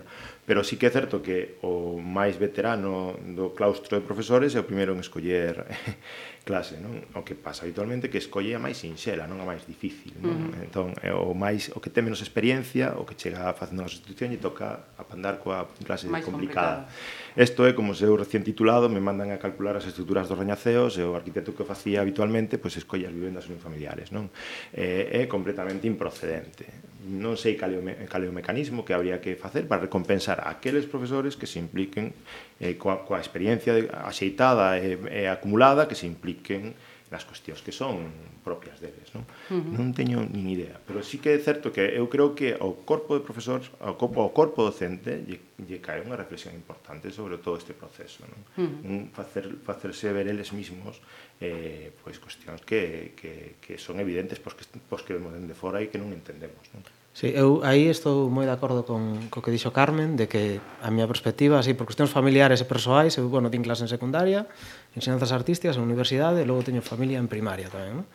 pero 0.50 0.64
sí 0.64 0.82
que 0.82 0.88
é 0.88 0.90
certo 0.90 1.22
que 1.22 1.62
o 1.62 2.02
máis 2.02 2.42
veterano 2.42 3.14
do 3.22 3.54
claustro 3.54 4.02
de 4.02 4.02
profesores 4.02 4.58
é 4.58 4.60
o 4.60 4.66
primeiro 4.66 4.98
en 4.98 5.00
escoller 5.06 5.62
clase, 6.50 6.82
non? 6.82 7.06
O 7.14 7.22
que 7.22 7.38
pasa 7.38 7.70
habitualmente 7.70 8.10
que 8.10 8.18
escolle 8.18 8.58
a 8.58 8.62
máis 8.62 8.82
sinxela, 8.82 9.30
non 9.30 9.38
a 9.38 9.46
máis 9.46 9.70
difícil, 9.70 10.18
non? 10.18 10.34
Uh 10.34 10.38
-huh. 10.50 10.66
Entón, 10.66 10.88
é 11.06 11.14
o 11.14 11.38
máis 11.38 11.70
o 11.70 11.78
que 11.78 11.94
ten 11.94 12.02
menos 12.02 12.26
experiencia, 12.26 12.98
o 12.98 13.06
que 13.06 13.14
chega 13.14 13.54
facendo 13.54 13.86
a 13.86 13.94
sustitución 13.94 14.34
e 14.34 14.42
toca 14.42 14.90
apandar 14.98 15.38
coa 15.38 15.70
clase 15.86 16.10
máis 16.10 16.26
complicada. 16.26 16.90
complicada. 16.90 17.29
Isto 17.40 17.64
é 17.64 17.72
como 17.72 17.96
se 17.96 18.04
eu 18.04 18.20
recién 18.20 18.44
titulado 18.44 18.92
me 18.92 19.00
mandan 19.00 19.32
a 19.32 19.40
calcular 19.40 19.80
as 19.80 19.88
estruturas 19.88 20.28
dos 20.28 20.36
rañaceos 20.36 21.00
e 21.00 21.08
o 21.08 21.16
arquitecto 21.16 21.56
que 21.56 21.64
facía 21.64 22.04
habitualmente 22.04 22.60
pois 22.60 22.76
escolle 22.76 23.08
as 23.08 23.16
vivendas 23.16 23.48
unifamiliares, 23.48 24.12
non? 24.12 24.28
É, 24.76 25.24
é 25.24 25.24
completamente 25.24 25.88
improcedente. 25.88 26.68
Non 27.08 27.40
sei 27.40 27.56
cal 27.56 27.72
é 27.72 27.80
o, 27.80 27.84
me, 27.88 27.96
cal 28.12 28.20
é 28.20 28.28
o 28.28 28.36
mecanismo 28.36 28.84
que 28.84 28.92
habría 28.92 29.24
que 29.24 29.40
facer 29.40 29.72
para 29.72 29.88
recompensar 29.88 30.44
a 30.44 30.52
aqueles 30.52 30.84
profesores 30.84 31.40
que 31.40 31.48
se 31.48 31.64
impliquen 31.64 32.12
eh, 32.60 32.76
coa, 32.76 33.08
coa 33.08 33.24
experiencia 33.24 33.72
de, 33.72 33.88
axeitada 33.88 34.76
e, 34.76 35.00
e 35.08 35.32
acumulada 35.32 35.88
que 35.88 35.96
se 35.96 36.12
impliquen 36.12 36.76
das 37.10 37.26
cuestións 37.26 37.66
que 37.66 37.74
son 37.74 38.14
propias 38.46 38.78
deles, 38.78 39.10
non? 39.18 39.26
Uh 39.50 39.58
-huh. 39.58 39.74
Non 39.74 39.98
teño 39.98 40.22
nin 40.22 40.46
idea, 40.46 40.78
pero 40.86 41.02
sí 41.02 41.18
que 41.18 41.34
é 41.34 41.40
certo 41.42 41.74
que 41.74 41.82
eu 41.82 42.06
creo 42.06 42.38
que 42.38 42.54
ao 42.54 42.86
corpo 42.86 43.18
de 43.18 43.26
profesores, 43.26 43.74
ao 43.82 43.98
corpo, 43.98 44.22
ao 44.22 44.30
corpo 44.30 44.62
docente 44.62 45.26
lle, 45.26 45.42
lle 45.58 45.82
cae 45.82 46.06
unha 46.06 46.14
reflexión 46.14 46.54
importante 46.54 47.10
sobre 47.10 47.42
todo 47.42 47.58
este 47.58 47.74
proceso, 47.74 48.22
non? 48.30 48.42
Uh 48.56 48.70
-huh. 48.70 48.90
Un 48.90 48.98
facer 49.10 49.50
facerse 49.66 50.14
ver 50.14 50.30
eles 50.30 50.54
mismos 50.54 51.02
eh 51.42 51.90
pois 52.06 52.22
cuestións 52.22 52.62
que 52.62 53.18
que 53.18 53.58
que 53.58 53.74
son 53.82 53.98
evidentes 53.98 54.38
pois 54.38 54.54
que 54.54 54.66
pois 54.86 55.02
que 55.02 55.18
vemos 55.18 55.34
dende 55.34 55.58
fora 55.58 55.82
e 55.82 55.90
que 55.90 55.98
non 55.98 56.14
entendemos, 56.14 56.62
non? 56.78 56.86
Sí, 57.20 57.36
eu 57.36 57.60
aí 57.68 57.92
estou 57.92 58.32
moi 58.32 58.48
de 58.48 58.56
acordo 58.56 58.88
con 58.88 59.28
co 59.28 59.44
que 59.44 59.52
dixo 59.52 59.76
Carmen 59.76 60.16
de 60.16 60.32
que 60.32 60.64
a 60.80 60.88
miña 60.88 61.04
perspectiva, 61.04 61.60
así 61.60 61.76
por 61.76 61.84
cuestións 61.84 62.16
familiares 62.16 62.64
e 62.64 62.66
persoais, 62.66 63.20
eu 63.20 63.28
bueno, 63.28 63.52
tin 63.52 63.60
clase 63.60 63.84
en 63.84 63.92
secundaria, 63.92 64.48
enseñanzas 64.96 65.36
artísticas 65.36 65.76
en 65.76 65.84
universidade, 65.84 66.40
e 66.40 66.48
logo 66.48 66.64
teño 66.64 66.80
familia 66.80 67.20
en 67.20 67.28
primaria 67.28 67.68
tamén, 67.68 67.92
non? 68.00 68.08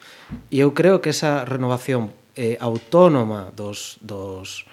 E 0.49 0.57
eu 0.57 0.73
creo 0.73 1.05
que 1.05 1.13
esa 1.13 1.45
renovación 1.45 2.17
eh, 2.33 2.57
autónoma 2.65 3.53
dos 3.53 4.01
dos 4.01 4.65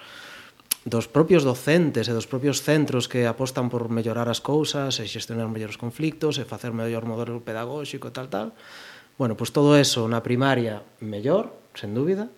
dos 0.88 1.12
propios 1.12 1.44
docentes 1.44 2.08
e 2.08 2.16
dos 2.16 2.24
propios 2.24 2.64
centros 2.64 3.12
que 3.12 3.28
apostan 3.28 3.68
por 3.68 3.92
mellorar 3.92 4.32
as 4.32 4.40
cousas 4.40 4.96
e 4.96 5.04
xestionar 5.12 5.44
mellores 5.52 5.76
conflictos 5.76 6.40
e 6.40 6.48
facer 6.48 6.72
mellor 6.72 7.04
modelo 7.04 7.44
pedagóxico 7.44 8.08
e 8.08 8.14
tal 8.16 8.32
tal. 8.32 8.56
Bueno, 9.20 9.36
pois 9.36 9.52
pues 9.52 9.60
todo 9.60 9.76
eso 9.76 10.08
na 10.08 10.24
primaria 10.24 10.80
mellor, 11.04 11.52
sen 11.76 11.92
dúbida, 11.92 12.32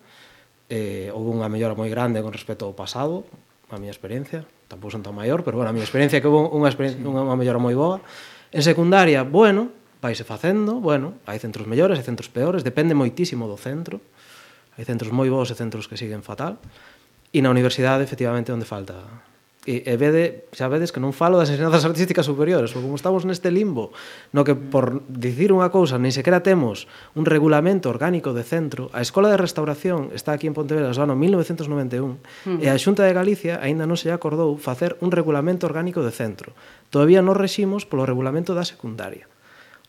eh, 0.69 1.09
houve 1.13 1.29
unha 1.29 1.49
mellora 1.49 1.77
moi 1.77 1.89
grande 1.89 2.21
con 2.25 2.33
respecto 2.33 2.65
ao 2.65 2.73
pasado, 2.73 3.25
a 3.69 3.77
miña 3.77 3.93
experiencia, 3.93 4.45
tampouco 4.69 4.97
son 4.97 5.03
tan 5.05 5.13
maior, 5.13 5.45
pero 5.45 5.57
bueno, 5.57 5.69
a 5.69 5.75
miña 5.75 5.85
experiencia 5.85 6.21
que 6.21 6.27
houve 6.29 6.49
unha, 6.53 6.69
experiencia, 6.69 7.01
unha, 7.01 7.25
unha 7.25 7.37
mellora 7.37 7.61
moi 7.61 7.73
boa. 7.77 8.01
En 8.49 8.63
secundaria, 8.65 9.21
bueno, 9.25 9.69
vaise 10.01 10.23
facendo, 10.23 10.77
bueno, 10.81 11.17
hai 11.25 11.41
centros 11.41 11.65
mellores, 11.65 11.97
hai 11.97 12.05
centros 12.05 12.29
peores, 12.29 12.61
depende 12.61 12.93
moitísimo 12.93 13.49
do 13.49 13.57
centro. 13.57 14.01
Hai 14.77 14.83
centros 14.83 15.09
moi 15.09 15.31
bons 15.31 15.49
e 15.49 15.55
centros 15.55 15.87
que 15.89 15.97
siguen 15.97 16.21
fatal. 16.21 16.59
E 17.33 17.39
na 17.41 17.49
universidade, 17.49 18.05
efectivamente, 18.05 18.53
onde 18.53 18.67
falta 18.67 19.01
e, 19.65 19.81
e 19.83 19.93
vede, 19.97 20.45
xa 20.53 20.69
vedes 20.69 20.93
que 20.93 21.01
non 21.01 21.11
falo 21.11 21.41
das 21.41 21.49
enseñanzas 21.49 21.83
artísticas 21.83 22.29
superiores, 22.29 22.69
porque 22.71 22.85
como 22.85 22.95
estamos 22.95 23.25
neste 23.25 23.49
limbo, 23.49 23.89
no 24.29 24.45
que 24.45 24.53
por 24.53 25.01
dicir 25.09 25.49
unha 25.49 25.73
cousa, 25.73 25.97
nin 25.97 26.13
sequera 26.13 26.45
temos 26.45 26.85
un 27.17 27.25
regulamento 27.25 27.89
orgánico 27.89 28.31
de 28.37 28.45
centro, 28.45 28.93
a 28.93 29.01
Escola 29.01 29.33
de 29.33 29.41
Restauración 29.41 30.13
está 30.13 30.37
aquí 30.37 30.45
en 30.45 30.53
Pontevedra 30.53 30.93
no 30.93 31.01
ano 31.09 31.15
1991, 31.17 32.05
uh 32.05 32.17
-huh. 32.45 32.61
e 32.61 32.69
a 32.69 32.77
Xunta 32.77 33.01
de 33.03 33.17
Galicia 33.17 33.57
aínda 33.57 33.89
non 33.89 33.97
se 33.97 34.13
acordou 34.13 34.53
facer 34.61 34.95
un 35.01 35.09
regulamento 35.09 35.65
orgánico 35.65 36.05
de 36.05 36.13
centro. 36.13 36.53
Todavía 36.93 37.25
non 37.25 37.33
reximos 37.33 37.89
polo 37.89 38.05
regulamento 38.05 38.53
da 38.53 38.63
secundaria. 38.63 39.25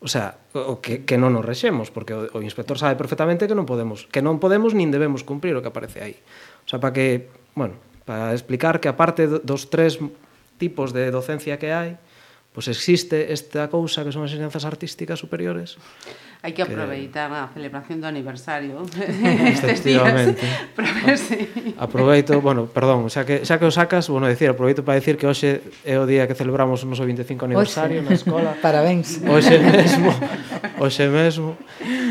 O 0.01 0.09
sea, 0.09 0.37
o 0.53 0.81
que, 0.85 1.09
que 1.09 1.17
non 1.17 1.33
nos 1.33 1.45
rexemos, 1.45 1.89
porque 1.89 2.13
o, 2.13 2.29
o 2.33 2.45
inspector 2.45 2.77
sabe 2.77 3.01
perfectamente 3.01 3.49
que 3.49 3.57
non 3.57 3.65
podemos, 3.65 4.05
que 4.13 4.21
non 4.21 4.37
podemos 4.41 4.77
nin 4.77 4.93
debemos 4.93 5.25
cumprir 5.25 5.57
o 5.57 5.65
que 5.65 5.73
aparece 5.73 6.05
aí. 6.05 6.17
O 6.65 6.69
sea, 6.69 6.81
para 6.81 6.93
que, 6.93 7.33
bueno, 7.57 7.81
para 8.07 8.33
explicar 8.33 8.79
que 8.79 8.89
aparte 8.89 9.27
dos 9.27 9.69
tres 9.69 9.99
tipos 10.57 10.95
de 10.95 11.11
docencia 11.11 11.59
que 11.59 11.75
hai, 11.75 11.99
pois 12.57 12.73
pues 12.73 12.81
existe 12.81 13.37
esta 13.37 13.69
cousa 13.69 14.01
que 14.01 14.15
son 14.15 14.25
as 14.25 14.33
enseñanzas 14.33 14.65
artísticas 14.65 15.21
superiores. 15.21 15.77
Hai 16.41 16.57
que 16.57 16.65
aproveitar 16.65 17.29
que... 17.29 17.37
a 17.37 17.53
celebración 17.53 18.01
do 18.01 18.09
aniversario 18.09 18.81
estes 19.53 19.85
días. 19.85 20.33
Para 20.79 20.89
ver. 21.05 21.21
Aproveito, 21.77 22.41
bueno, 22.41 22.65
perdón, 22.65 23.13
xa 23.13 23.29
que, 23.29 23.45
xa 23.45 23.61
que 23.61 23.69
o 23.69 23.73
sacas, 23.75 24.09
bueno, 24.09 24.25
decir, 24.25 24.49
aproveito 24.49 24.81
para 24.87 24.97
decir 24.97 25.21
que 25.21 25.29
hoxe 25.29 25.61
é 25.85 26.01
o 26.01 26.09
día 26.09 26.25
que 26.25 26.33
celebramos 26.33 26.81
o 26.81 26.89
noso 26.89 27.05
25 27.05 27.45
aniversario 27.45 28.01
hoxe. 28.01 28.09
na 28.09 28.15
escola. 28.17 28.51
Parabéns. 28.65 29.21
Hoxe 29.21 29.61
mesmo, 29.61 30.15
hoxe 30.81 31.05
mesmo. 31.13 31.61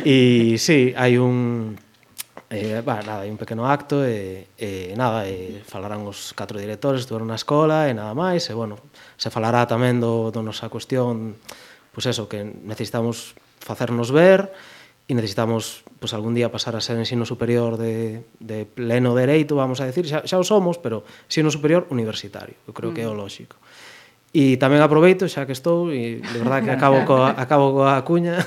E 0.06 0.60
sí, 0.62 0.94
hai 0.94 1.18
un 1.18 1.80
eh, 2.62 2.82
bah, 2.86 3.04
nada, 3.04 3.28
hai 3.28 3.32
un 3.32 3.40
pequeno 3.40 3.68
acto 3.68 4.06
e, 4.06 4.48
e 4.56 4.96
nada, 4.96 5.28
e 5.28 5.60
falarán 5.68 6.08
os 6.08 6.32
catro 6.32 6.56
directores, 6.56 7.04
estuveron 7.04 7.28
na 7.28 7.36
escola 7.36 7.90
e 7.90 7.94
nada 7.98 8.16
máis, 8.16 8.48
e 8.48 8.54
bueno, 8.56 8.80
se 9.20 9.28
falará 9.28 9.68
tamén 9.68 10.00
do, 10.00 10.32
do 10.32 10.40
nosa 10.40 10.72
cuestión, 10.72 11.36
pois 11.92 12.08
pues 12.08 12.16
eso, 12.16 12.30
que 12.32 12.46
necesitamos 12.46 13.36
facernos 13.60 14.14
ver 14.14 14.54
e 15.06 15.14
necesitamos 15.14 15.86
pois 16.02 16.12
pues, 16.12 16.18
algún 16.18 16.34
día 16.34 16.50
pasar 16.50 16.76
a 16.76 16.82
ser 16.82 16.98
ensino 16.98 17.26
superior 17.26 17.78
de, 17.78 18.26
de 18.42 18.66
pleno 18.66 19.14
dereito, 19.14 19.56
vamos 19.56 19.82
a 19.82 19.86
decir, 19.86 20.06
xa, 20.10 20.26
xa 20.26 20.38
o 20.38 20.46
somos, 20.46 20.78
pero 20.78 21.06
ensino 21.30 21.50
superior 21.50 21.86
universitario, 21.90 22.58
eu 22.66 22.74
creo 22.74 22.90
mm. 22.92 22.96
que 22.98 23.02
é 23.02 23.10
o 23.10 23.14
mm. 23.14 23.22
lógico. 23.22 23.58
E 24.36 24.60
tamén 24.60 24.84
aproveito, 24.84 25.30
xa 25.32 25.48
que 25.48 25.56
estou, 25.56 25.94
e 25.96 26.20
de 26.20 26.40
verdad 26.44 26.60
que 26.60 26.74
acabo 26.74 27.02
coa, 27.10 27.32
acabo 27.38 27.72
coa 27.72 28.02
cuña, 28.04 28.42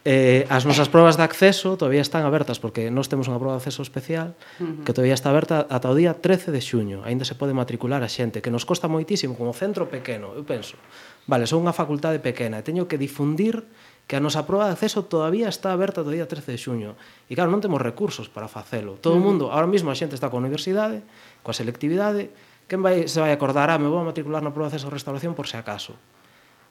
Eh, 0.00 0.48
as 0.48 0.64
nosas 0.64 0.88
probas 0.88 1.20
de 1.20 1.28
acceso 1.28 1.76
todavía 1.76 2.00
están 2.00 2.24
abertas 2.24 2.56
porque 2.56 2.88
nós 2.88 3.12
temos 3.12 3.28
unha 3.28 3.36
proba 3.36 3.60
de 3.60 3.60
acceso 3.60 3.84
especial 3.84 4.32
uh 4.56 4.64
-huh. 4.64 4.80
que 4.88 4.96
todavía 4.96 5.12
está 5.12 5.28
aberta 5.28 5.68
ata 5.68 5.92
o 5.92 5.96
día 5.96 6.16
13 6.16 6.48
de 6.56 6.64
xuño. 6.64 7.04
Aínda 7.04 7.28
se 7.28 7.36
pode 7.36 7.52
matricular 7.52 8.00
a 8.00 8.08
xente, 8.08 8.40
que 8.40 8.48
nos 8.48 8.64
costa 8.64 8.88
moitísimo 8.88 9.36
como 9.36 9.52
centro 9.52 9.92
pequeno. 9.92 10.32
Eu 10.32 10.48
penso, 10.48 10.80
vale, 11.28 11.44
son 11.44 11.68
unha 11.68 11.76
facultade 11.76 12.16
pequena 12.16 12.56
e 12.56 12.64
teño 12.64 12.88
que 12.88 12.96
difundir 12.96 13.68
que 14.08 14.16
a 14.16 14.24
nosa 14.24 14.48
proba 14.48 14.72
de 14.72 14.74
acceso 14.80 15.04
todavía 15.04 15.52
está 15.52 15.68
aberta 15.68 16.00
do 16.00 16.08
día 16.08 16.24
13 16.24 16.48
de 16.48 16.56
xuño. 16.56 16.90
E 17.28 17.36
claro, 17.36 17.52
non 17.52 17.60
temos 17.60 17.84
recursos 17.84 18.32
para 18.32 18.48
facelo. 18.48 18.96
Todo 19.04 19.20
o 19.20 19.22
mundo, 19.22 19.52
ahora 19.52 19.68
mesmo 19.68 19.92
a 19.92 19.94
xente 19.94 20.16
está 20.16 20.32
coa 20.32 20.40
universidade, 20.40 21.04
coa 21.44 21.52
selectividade, 21.52 22.32
quen 22.64 22.80
vai, 22.80 23.04
se 23.04 23.20
vai 23.20 23.36
acordar, 23.36 23.68
ah, 23.68 23.76
me 23.76 23.84
vou 23.84 24.00
a 24.00 24.08
matricular 24.08 24.40
na 24.40 24.48
proba 24.48 24.72
de 24.72 24.80
acceso 24.80 24.88
a 24.88 24.96
restauración 24.96 25.36
por 25.36 25.44
se 25.44 25.60
acaso. 25.60 25.92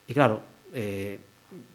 E 0.10 0.18
claro, 0.18 0.42
eh, 0.74 1.29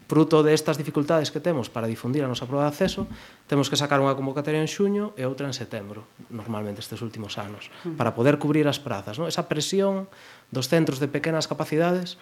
Fruto 0.05 0.45
destas 0.45 0.77
dificultades 0.77 1.33
que 1.33 1.41
temos 1.41 1.73
para 1.73 1.89
difundir 1.89 2.23
a 2.25 2.29
nosa 2.29 2.45
prova 2.45 2.69
de 2.69 2.77
acceso, 2.77 3.09
temos 3.49 3.73
que 3.73 3.77
sacar 3.81 3.99
unha 4.05 4.13
convocatoria 4.13 4.61
en 4.61 4.69
xuño 4.69 5.17
e 5.17 5.25
outra 5.25 5.49
en 5.49 5.57
setembro, 5.57 6.05
normalmente 6.29 6.85
estes 6.85 7.01
últimos 7.01 7.41
anos, 7.41 7.73
para 7.97 8.13
poder 8.13 8.37
cubrir 8.37 8.69
as 8.69 8.77
prazas. 8.77 9.17
Non? 9.17 9.27
Esa 9.27 9.49
presión 9.49 10.07
dos 10.53 10.69
centros 10.69 11.01
de 11.01 11.09
pequenas 11.09 11.49
capacidades 11.49 12.21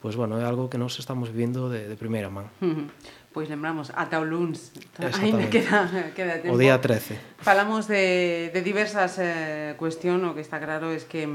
pois, 0.00 0.16
bueno, 0.16 0.40
é 0.40 0.44
algo 0.48 0.72
que 0.72 0.80
nos 0.80 0.96
estamos 0.96 1.28
vivindo 1.28 1.68
de, 1.68 1.84
de 1.84 1.96
primeira 1.96 2.32
man. 2.32 2.48
Uh 2.64 2.72
-huh. 2.72 2.86
Pois 3.30 3.46
lembramos, 3.46 3.92
ata 3.94 4.18
o 4.18 4.24
lunes, 4.24 4.72
ainda 4.98 5.46
queda, 5.52 6.10
queda 6.16 6.42
tempo. 6.42 6.56
O 6.56 6.58
día 6.58 6.80
13. 6.80 7.20
Falamos 7.38 7.86
de, 7.86 8.50
de 8.50 8.60
diversas 8.64 9.20
eh, 9.20 9.76
cuestión, 9.78 10.24
o 10.24 10.34
que 10.34 10.40
está 10.40 10.58
claro 10.58 10.90
es 10.90 11.04
que 11.04 11.28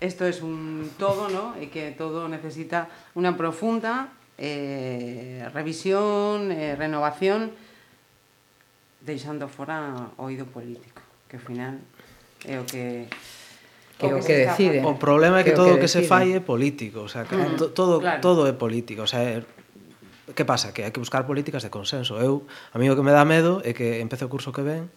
isto 0.00 0.24
mm, 0.24 0.26
é 0.26 0.30
es 0.32 0.42
un 0.42 0.90
todo, 0.98 1.28
¿no? 1.28 1.54
e 1.60 1.70
que 1.70 1.94
todo 1.94 2.26
necesita 2.26 2.88
unha 3.14 3.36
profunda 3.36 4.10
eh, 4.38 5.48
revisión, 5.52 6.50
eh, 6.50 6.76
renovación, 6.76 7.52
deixando 9.02 9.48
fora 9.48 10.12
o 10.16 10.30
oído 10.30 10.46
político, 10.46 11.02
que 11.28 11.36
ao 11.36 11.42
final 11.42 11.78
é 12.46 12.58
o 12.58 12.64
que 12.64 13.10
que 13.98 14.06
o 14.08 14.18
que 14.18 14.46
decide. 14.48 14.82
O 14.82 14.98
problema 14.98 15.40
é 15.40 15.42
que, 15.44 15.54
que 15.54 15.58
todo 15.58 15.74
o 15.74 15.78
que, 15.78 15.86
que 15.86 15.92
se 15.92 16.02
fai 16.06 16.34
é 16.34 16.40
político, 16.40 17.06
o 17.06 17.10
sea, 17.10 17.22
que 17.24 17.36
mm, 17.36 17.74
todo 17.74 18.00
claro. 18.00 18.20
todo 18.20 18.46
é 18.46 18.54
político, 18.54 19.06
o 19.06 19.10
sea, 19.10 19.22
é 19.22 19.44
que 20.34 20.44
pasa? 20.44 20.72
Que 20.72 20.82
hai 20.82 20.90
que 20.90 21.02
buscar 21.02 21.26
políticas 21.26 21.62
de 21.62 21.70
consenso. 21.70 22.16
Eu, 22.16 22.46
a 22.72 22.78
mí 22.78 22.88
o 22.88 22.96
que 22.96 23.04
me 23.04 23.12
dá 23.12 23.26
medo 23.26 23.60
é 23.62 23.74
que 23.74 24.00
empece 24.00 24.24
o 24.24 24.30
curso 24.32 24.50
que 24.50 24.62
ven 24.62 24.90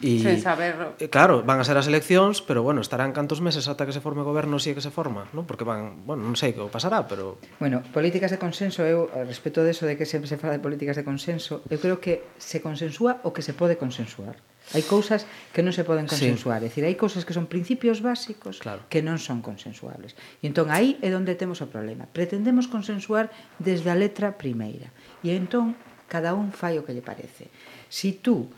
E, 0.00 0.16
Sen 0.24 0.40
saber... 0.40 0.96
Eh, 0.96 1.12
claro, 1.12 1.44
van 1.44 1.60
a 1.60 1.64
ser 1.68 1.76
as 1.76 1.84
eleccións, 1.84 2.40
pero 2.40 2.64
bueno, 2.64 2.80
estarán 2.80 3.12
cantos 3.12 3.44
meses 3.44 3.68
ata 3.68 3.84
que 3.84 3.92
se 3.92 4.00
forme 4.00 4.24
goberno 4.24 4.56
si 4.56 4.72
é 4.72 4.74
que 4.74 4.80
se 4.80 4.88
forma, 4.88 5.28
non? 5.36 5.44
Porque 5.44 5.68
van, 5.68 6.08
bueno, 6.08 6.24
non 6.24 6.40
sei 6.40 6.56
que 6.56 6.64
pasará, 6.72 7.04
pero... 7.04 7.36
Bueno, 7.60 7.84
políticas 7.92 8.32
de 8.32 8.40
consenso, 8.40 8.80
eu, 8.80 9.12
eh, 9.12 9.28
respecto 9.28 9.60
de 9.60 9.76
eso 9.76 9.84
de 9.84 10.00
que 10.00 10.08
sempre 10.08 10.24
se 10.24 10.40
fala 10.40 10.56
de 10.56 10.62
políticas 10.64 10.96
de 10.96 11.04
consenso, 11.04 11.60
eu 11.68 11.76
creo 11.76 12.00
que 12.00 12.24
se 12.40 12.64
consensúa 12.64 13.20
o 13.28 13.36
que 13.36 13.44
se 13.44 13.52
pode 13.52 13.76
consensuar. 13.76 14.40
Hai 14.72 14.86
cousas 14.88 15.28
que 15.52 15.60
non 15.60 15.76
se 15.76 15.84
poden 15.84 16.08
consensuar, 16.08 16.64
sí. 16.64 16.64
é 16.64 16.68
dicir, 16.72 16.82
hai 16.88 16.96
cousas 16.96 17.28
que 17.28 17.36
son 17.36 17.44
principios 17.44 18.00
básicos 18.00 18.56
claro. 18.56 18.80
que 18.88 19.04
non 19.04 19.20
son 19.20 19.44
consensuables. 19.44 20.16
E 20.40 20.48
entón 20.48 20.72
aí 20.72 20.96
é 21.04 21.12
onde 21.12 21.36
temos 21.36 21.60
o 21.60 21.68
problema. 21.68 22.08
Pretendemos 22.08 22.72
consensuar 22.72 23.28
desde 23.60 23.92
a 23.92 23.96
letra 23.98 24.40
primeira. 24.40 24.88
E 25.20 25.36
entón 25.36 25.76
cada 26.08 26.32
un 26.32 26.56
fai 26.56 26.80
o 26.80 26.86
que 26.88 26.96
lle 26.96 27.04
parece. 27.04 27.52
Si 27.90 28.14
tú 28.14 28.48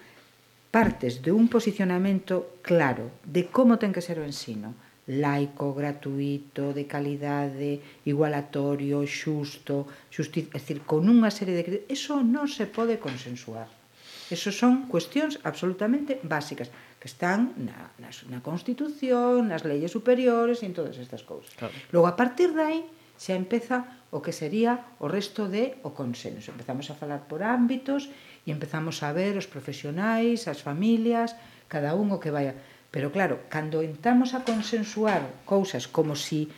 partes 0.72 1.20
de 1.20 1.30
un 1.30 1.52
posicionamento 1.52 2.56
claro 2.64 3.12
de 3.28 3.52
como 3.52 3.76
ten 3.76 3.92
que 3.92 4.00
ser 4.00 4.16
o 4.16 4.24
ensino, 4.24 4.72
laico, 5.06 5.76
gratuito, 5.76 6.72
de 6.72 6.88
calidade, 6.88 8.00
igualatorio, 8.08 9.04
xusto, 9.04 9.84
justiz, 10.08 10.48
é 10.56 10.58
dicir, 10.58 10.80
con 10.88 11.04
unha 11.12 11.28
serie 11.28 11.60
de 11.60 11.84
eso 11.92 12.24
non 12.24 12.48
se 12.48 12.64
pode 12.64 12.96
consensuar. 12.96 13.68
Eso 14.32 14.48
son 14.48 14.88
cuestións 14.88 15.36
absolutamente 15.44 16.16
básicas 16.24 16.72
que 16.96 17.10
están 17.12 17.52
na, 17.60 17.92
na, 18.00 18.08
na 18.32 18.40
Constitución, 18.40 19.52
nas 19.52 19.68
leyes 19.68 19.92
superiores 19.92 20.64
e 20.64 20.72
en 20.72 20.72
todas 20.72 20.96
estas 20.96 21.20
cousas. 21.20 21.52
Claro. 21.52 21.76
Logo, 21.92 22.08
a 22.08 22.16
partir 22.16 22.56
de 22.56 22.64
aí, 22.64 22.80
xa 23.20 23.36
empeza 23.36 24.00
o 24.08 24.24
que 24.24 24.32
sería 24.32 24.96
o 25.04 25.06
resto 25.06 25.52
de 25.52 25.76
o 25.84 25.92
consenso. 25.92 26.48
Empezamos 26.54 26.88
a 26.88 26.96
falar 26.96 27.28
por 27.28 27.44
ámbitos 27.44 28.08
e 28.46 28.50
empezamos 28.50 29.02
a 29.06 29.14
ver 29.14 29.38
os 29.38 29.46
profesionais, 29.46 30.50
as 30.50 30.60
familias, 30.62 31.34
cada 31.70 31.94
un 31.94 32.10
o 32.10 32.18
que 32.18 32.34
vai. 32.34 32.52
Pero 32.92 33.08
claro, 33.14 33.48
cando 33.48 33.80
entramos 33.80 34.34
a 34.34 34.44
consensuar 34.44 35.24
cousas 35.48 35.88
como 35.88 36.12
si 36.18 36.50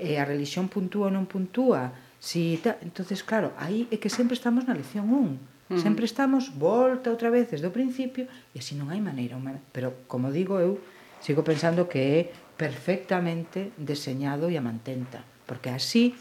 eh, 0.00 0.16
a 0.16 0.24
religión 0.24 0.70
puntúa 0.72 1.10
ou 1.10 1.14
non 1.14 1.28
puntúa, 1.28 1.92
si 2.16 2.56
ta... 2.62 2.80
entonces 2.80 3.20
claro, 3.20 3.52
aí 3.60 3.84
é 3.92 4.00
que 4.00 4.08
sempre 4.08 4.38
estamos 4.38 4.64
na 4.64 4.76
lección 4.76 5.10
1. 5.12 5.12
Uh 5.12 5.26
-huh. 5.26 5.82
Sempre 5.82 6.06
estamos 6.06 6.54
volta 6.54 7.10
outra 7.10 7.28
vez 7.28 7.50
desde 7.50 7.66
o 7.66 7.74
principio 7.74 8.30
e 8.54 8.62
así 8.62 8.78
non 8.78 8.88
hai 8.88 9.02
maneira 9.02 9.34
humana. 9.36 9.60
Pero, 9.74 10.06
como 10.06 10.30
digo, 10.30 10.56
eu 10.62 10.78
sigo 11.20 11.42
pensando 11.42 11.90
que 11.90 12.00
é 12.00 12.20
perfectamente 12.56 13.74
deseñado 13.76 14.48
e 14.48 14.56
a 14.56 14.64
mantenta. 14.64 15.26
Porque 15.44 15.68
así 15.68 16.14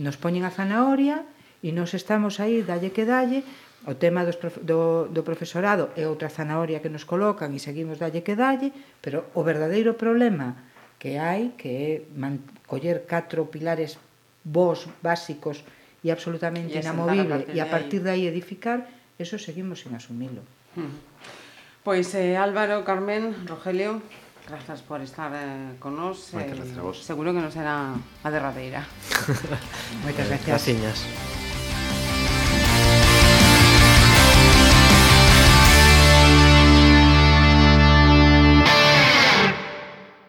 nos 0.00 0.16
poñen 0.16 0.48
a 0.48 0.50
zanahoria 0.50 1.22
e 1.60 1.70
nos 1.76 1.92
estamos 1.92 2.40
aí, 2.40 2.64
dalle 2.64 2.90
que 2.90 3.04
dalle, 3.04 3.44
o 3.86 3.94
tema 3.96 4.28
dos, 4.28 4.36
do, 4.60 5.08
do 5.08 5.22
profesorado 5.24 5.88
é 5.96 6.04
outra 6.04 6.28
zanahoria 6.28 6.84
que 6.84 6.92
nos 6.92 7.08
colocan 7.08 7.56
e 7.56 7.58
seguimos 7.62 7.96
dalle 7.96 8.20
que 8.20 8.36
dalle, 8.36 8.72
pero 9.00 9.32
o 9.32 9.40
verdadeiro 9.40 9.96
problema 9.96 10.68
que 11.00 11.16
hai 11.16 11.56
que 11.56 11.70
é 11.72 11.90
man, 12.12 12.44
coller 12.68 13.08
catro 13.08 13.48
pilares 13.48 13.96
vos 14.44 14.84
básicos 15.00 15.64
e 16.04 16.12
absolutamente 16.12 16.76
e 16.76 16.80
inamovible 16.84 17.48
e 17.56 17.58
a 17.60 17.72
partir 17.72 18.04
de 18.04 18.12
aí 18.12 18.24
edificar, 18.28 18.84
eso 19.16 19.40
seguimos 19.40 19.80
sin 19.80 19.96
asumilo. 19.96 20.44
Hmm. 20.76 21.00
Pois 21.80 22.12
eh, 22.12 22.36
Álvaro, 22.36 22.84
Carmen, 22.84 23.48
Rogelio, 23.48 24.04
grazas 24.44 24.84
por 24.84 25.00
estar 25.00 25.32
eh, 25.32 25.80
con 25.80 25.96
nós. 25.96 26.36
Eh, 26.36 26.52
seguro 27.00 27.32
que 27.32 27.40
non 27.40 27.48
será 27.48 27.96
a 27.96 28.28
derradeira. 28.28 28.84
Moitas 30.04 30.28
gracias. 30.28 30.52
Graciñas. 30.52 31.49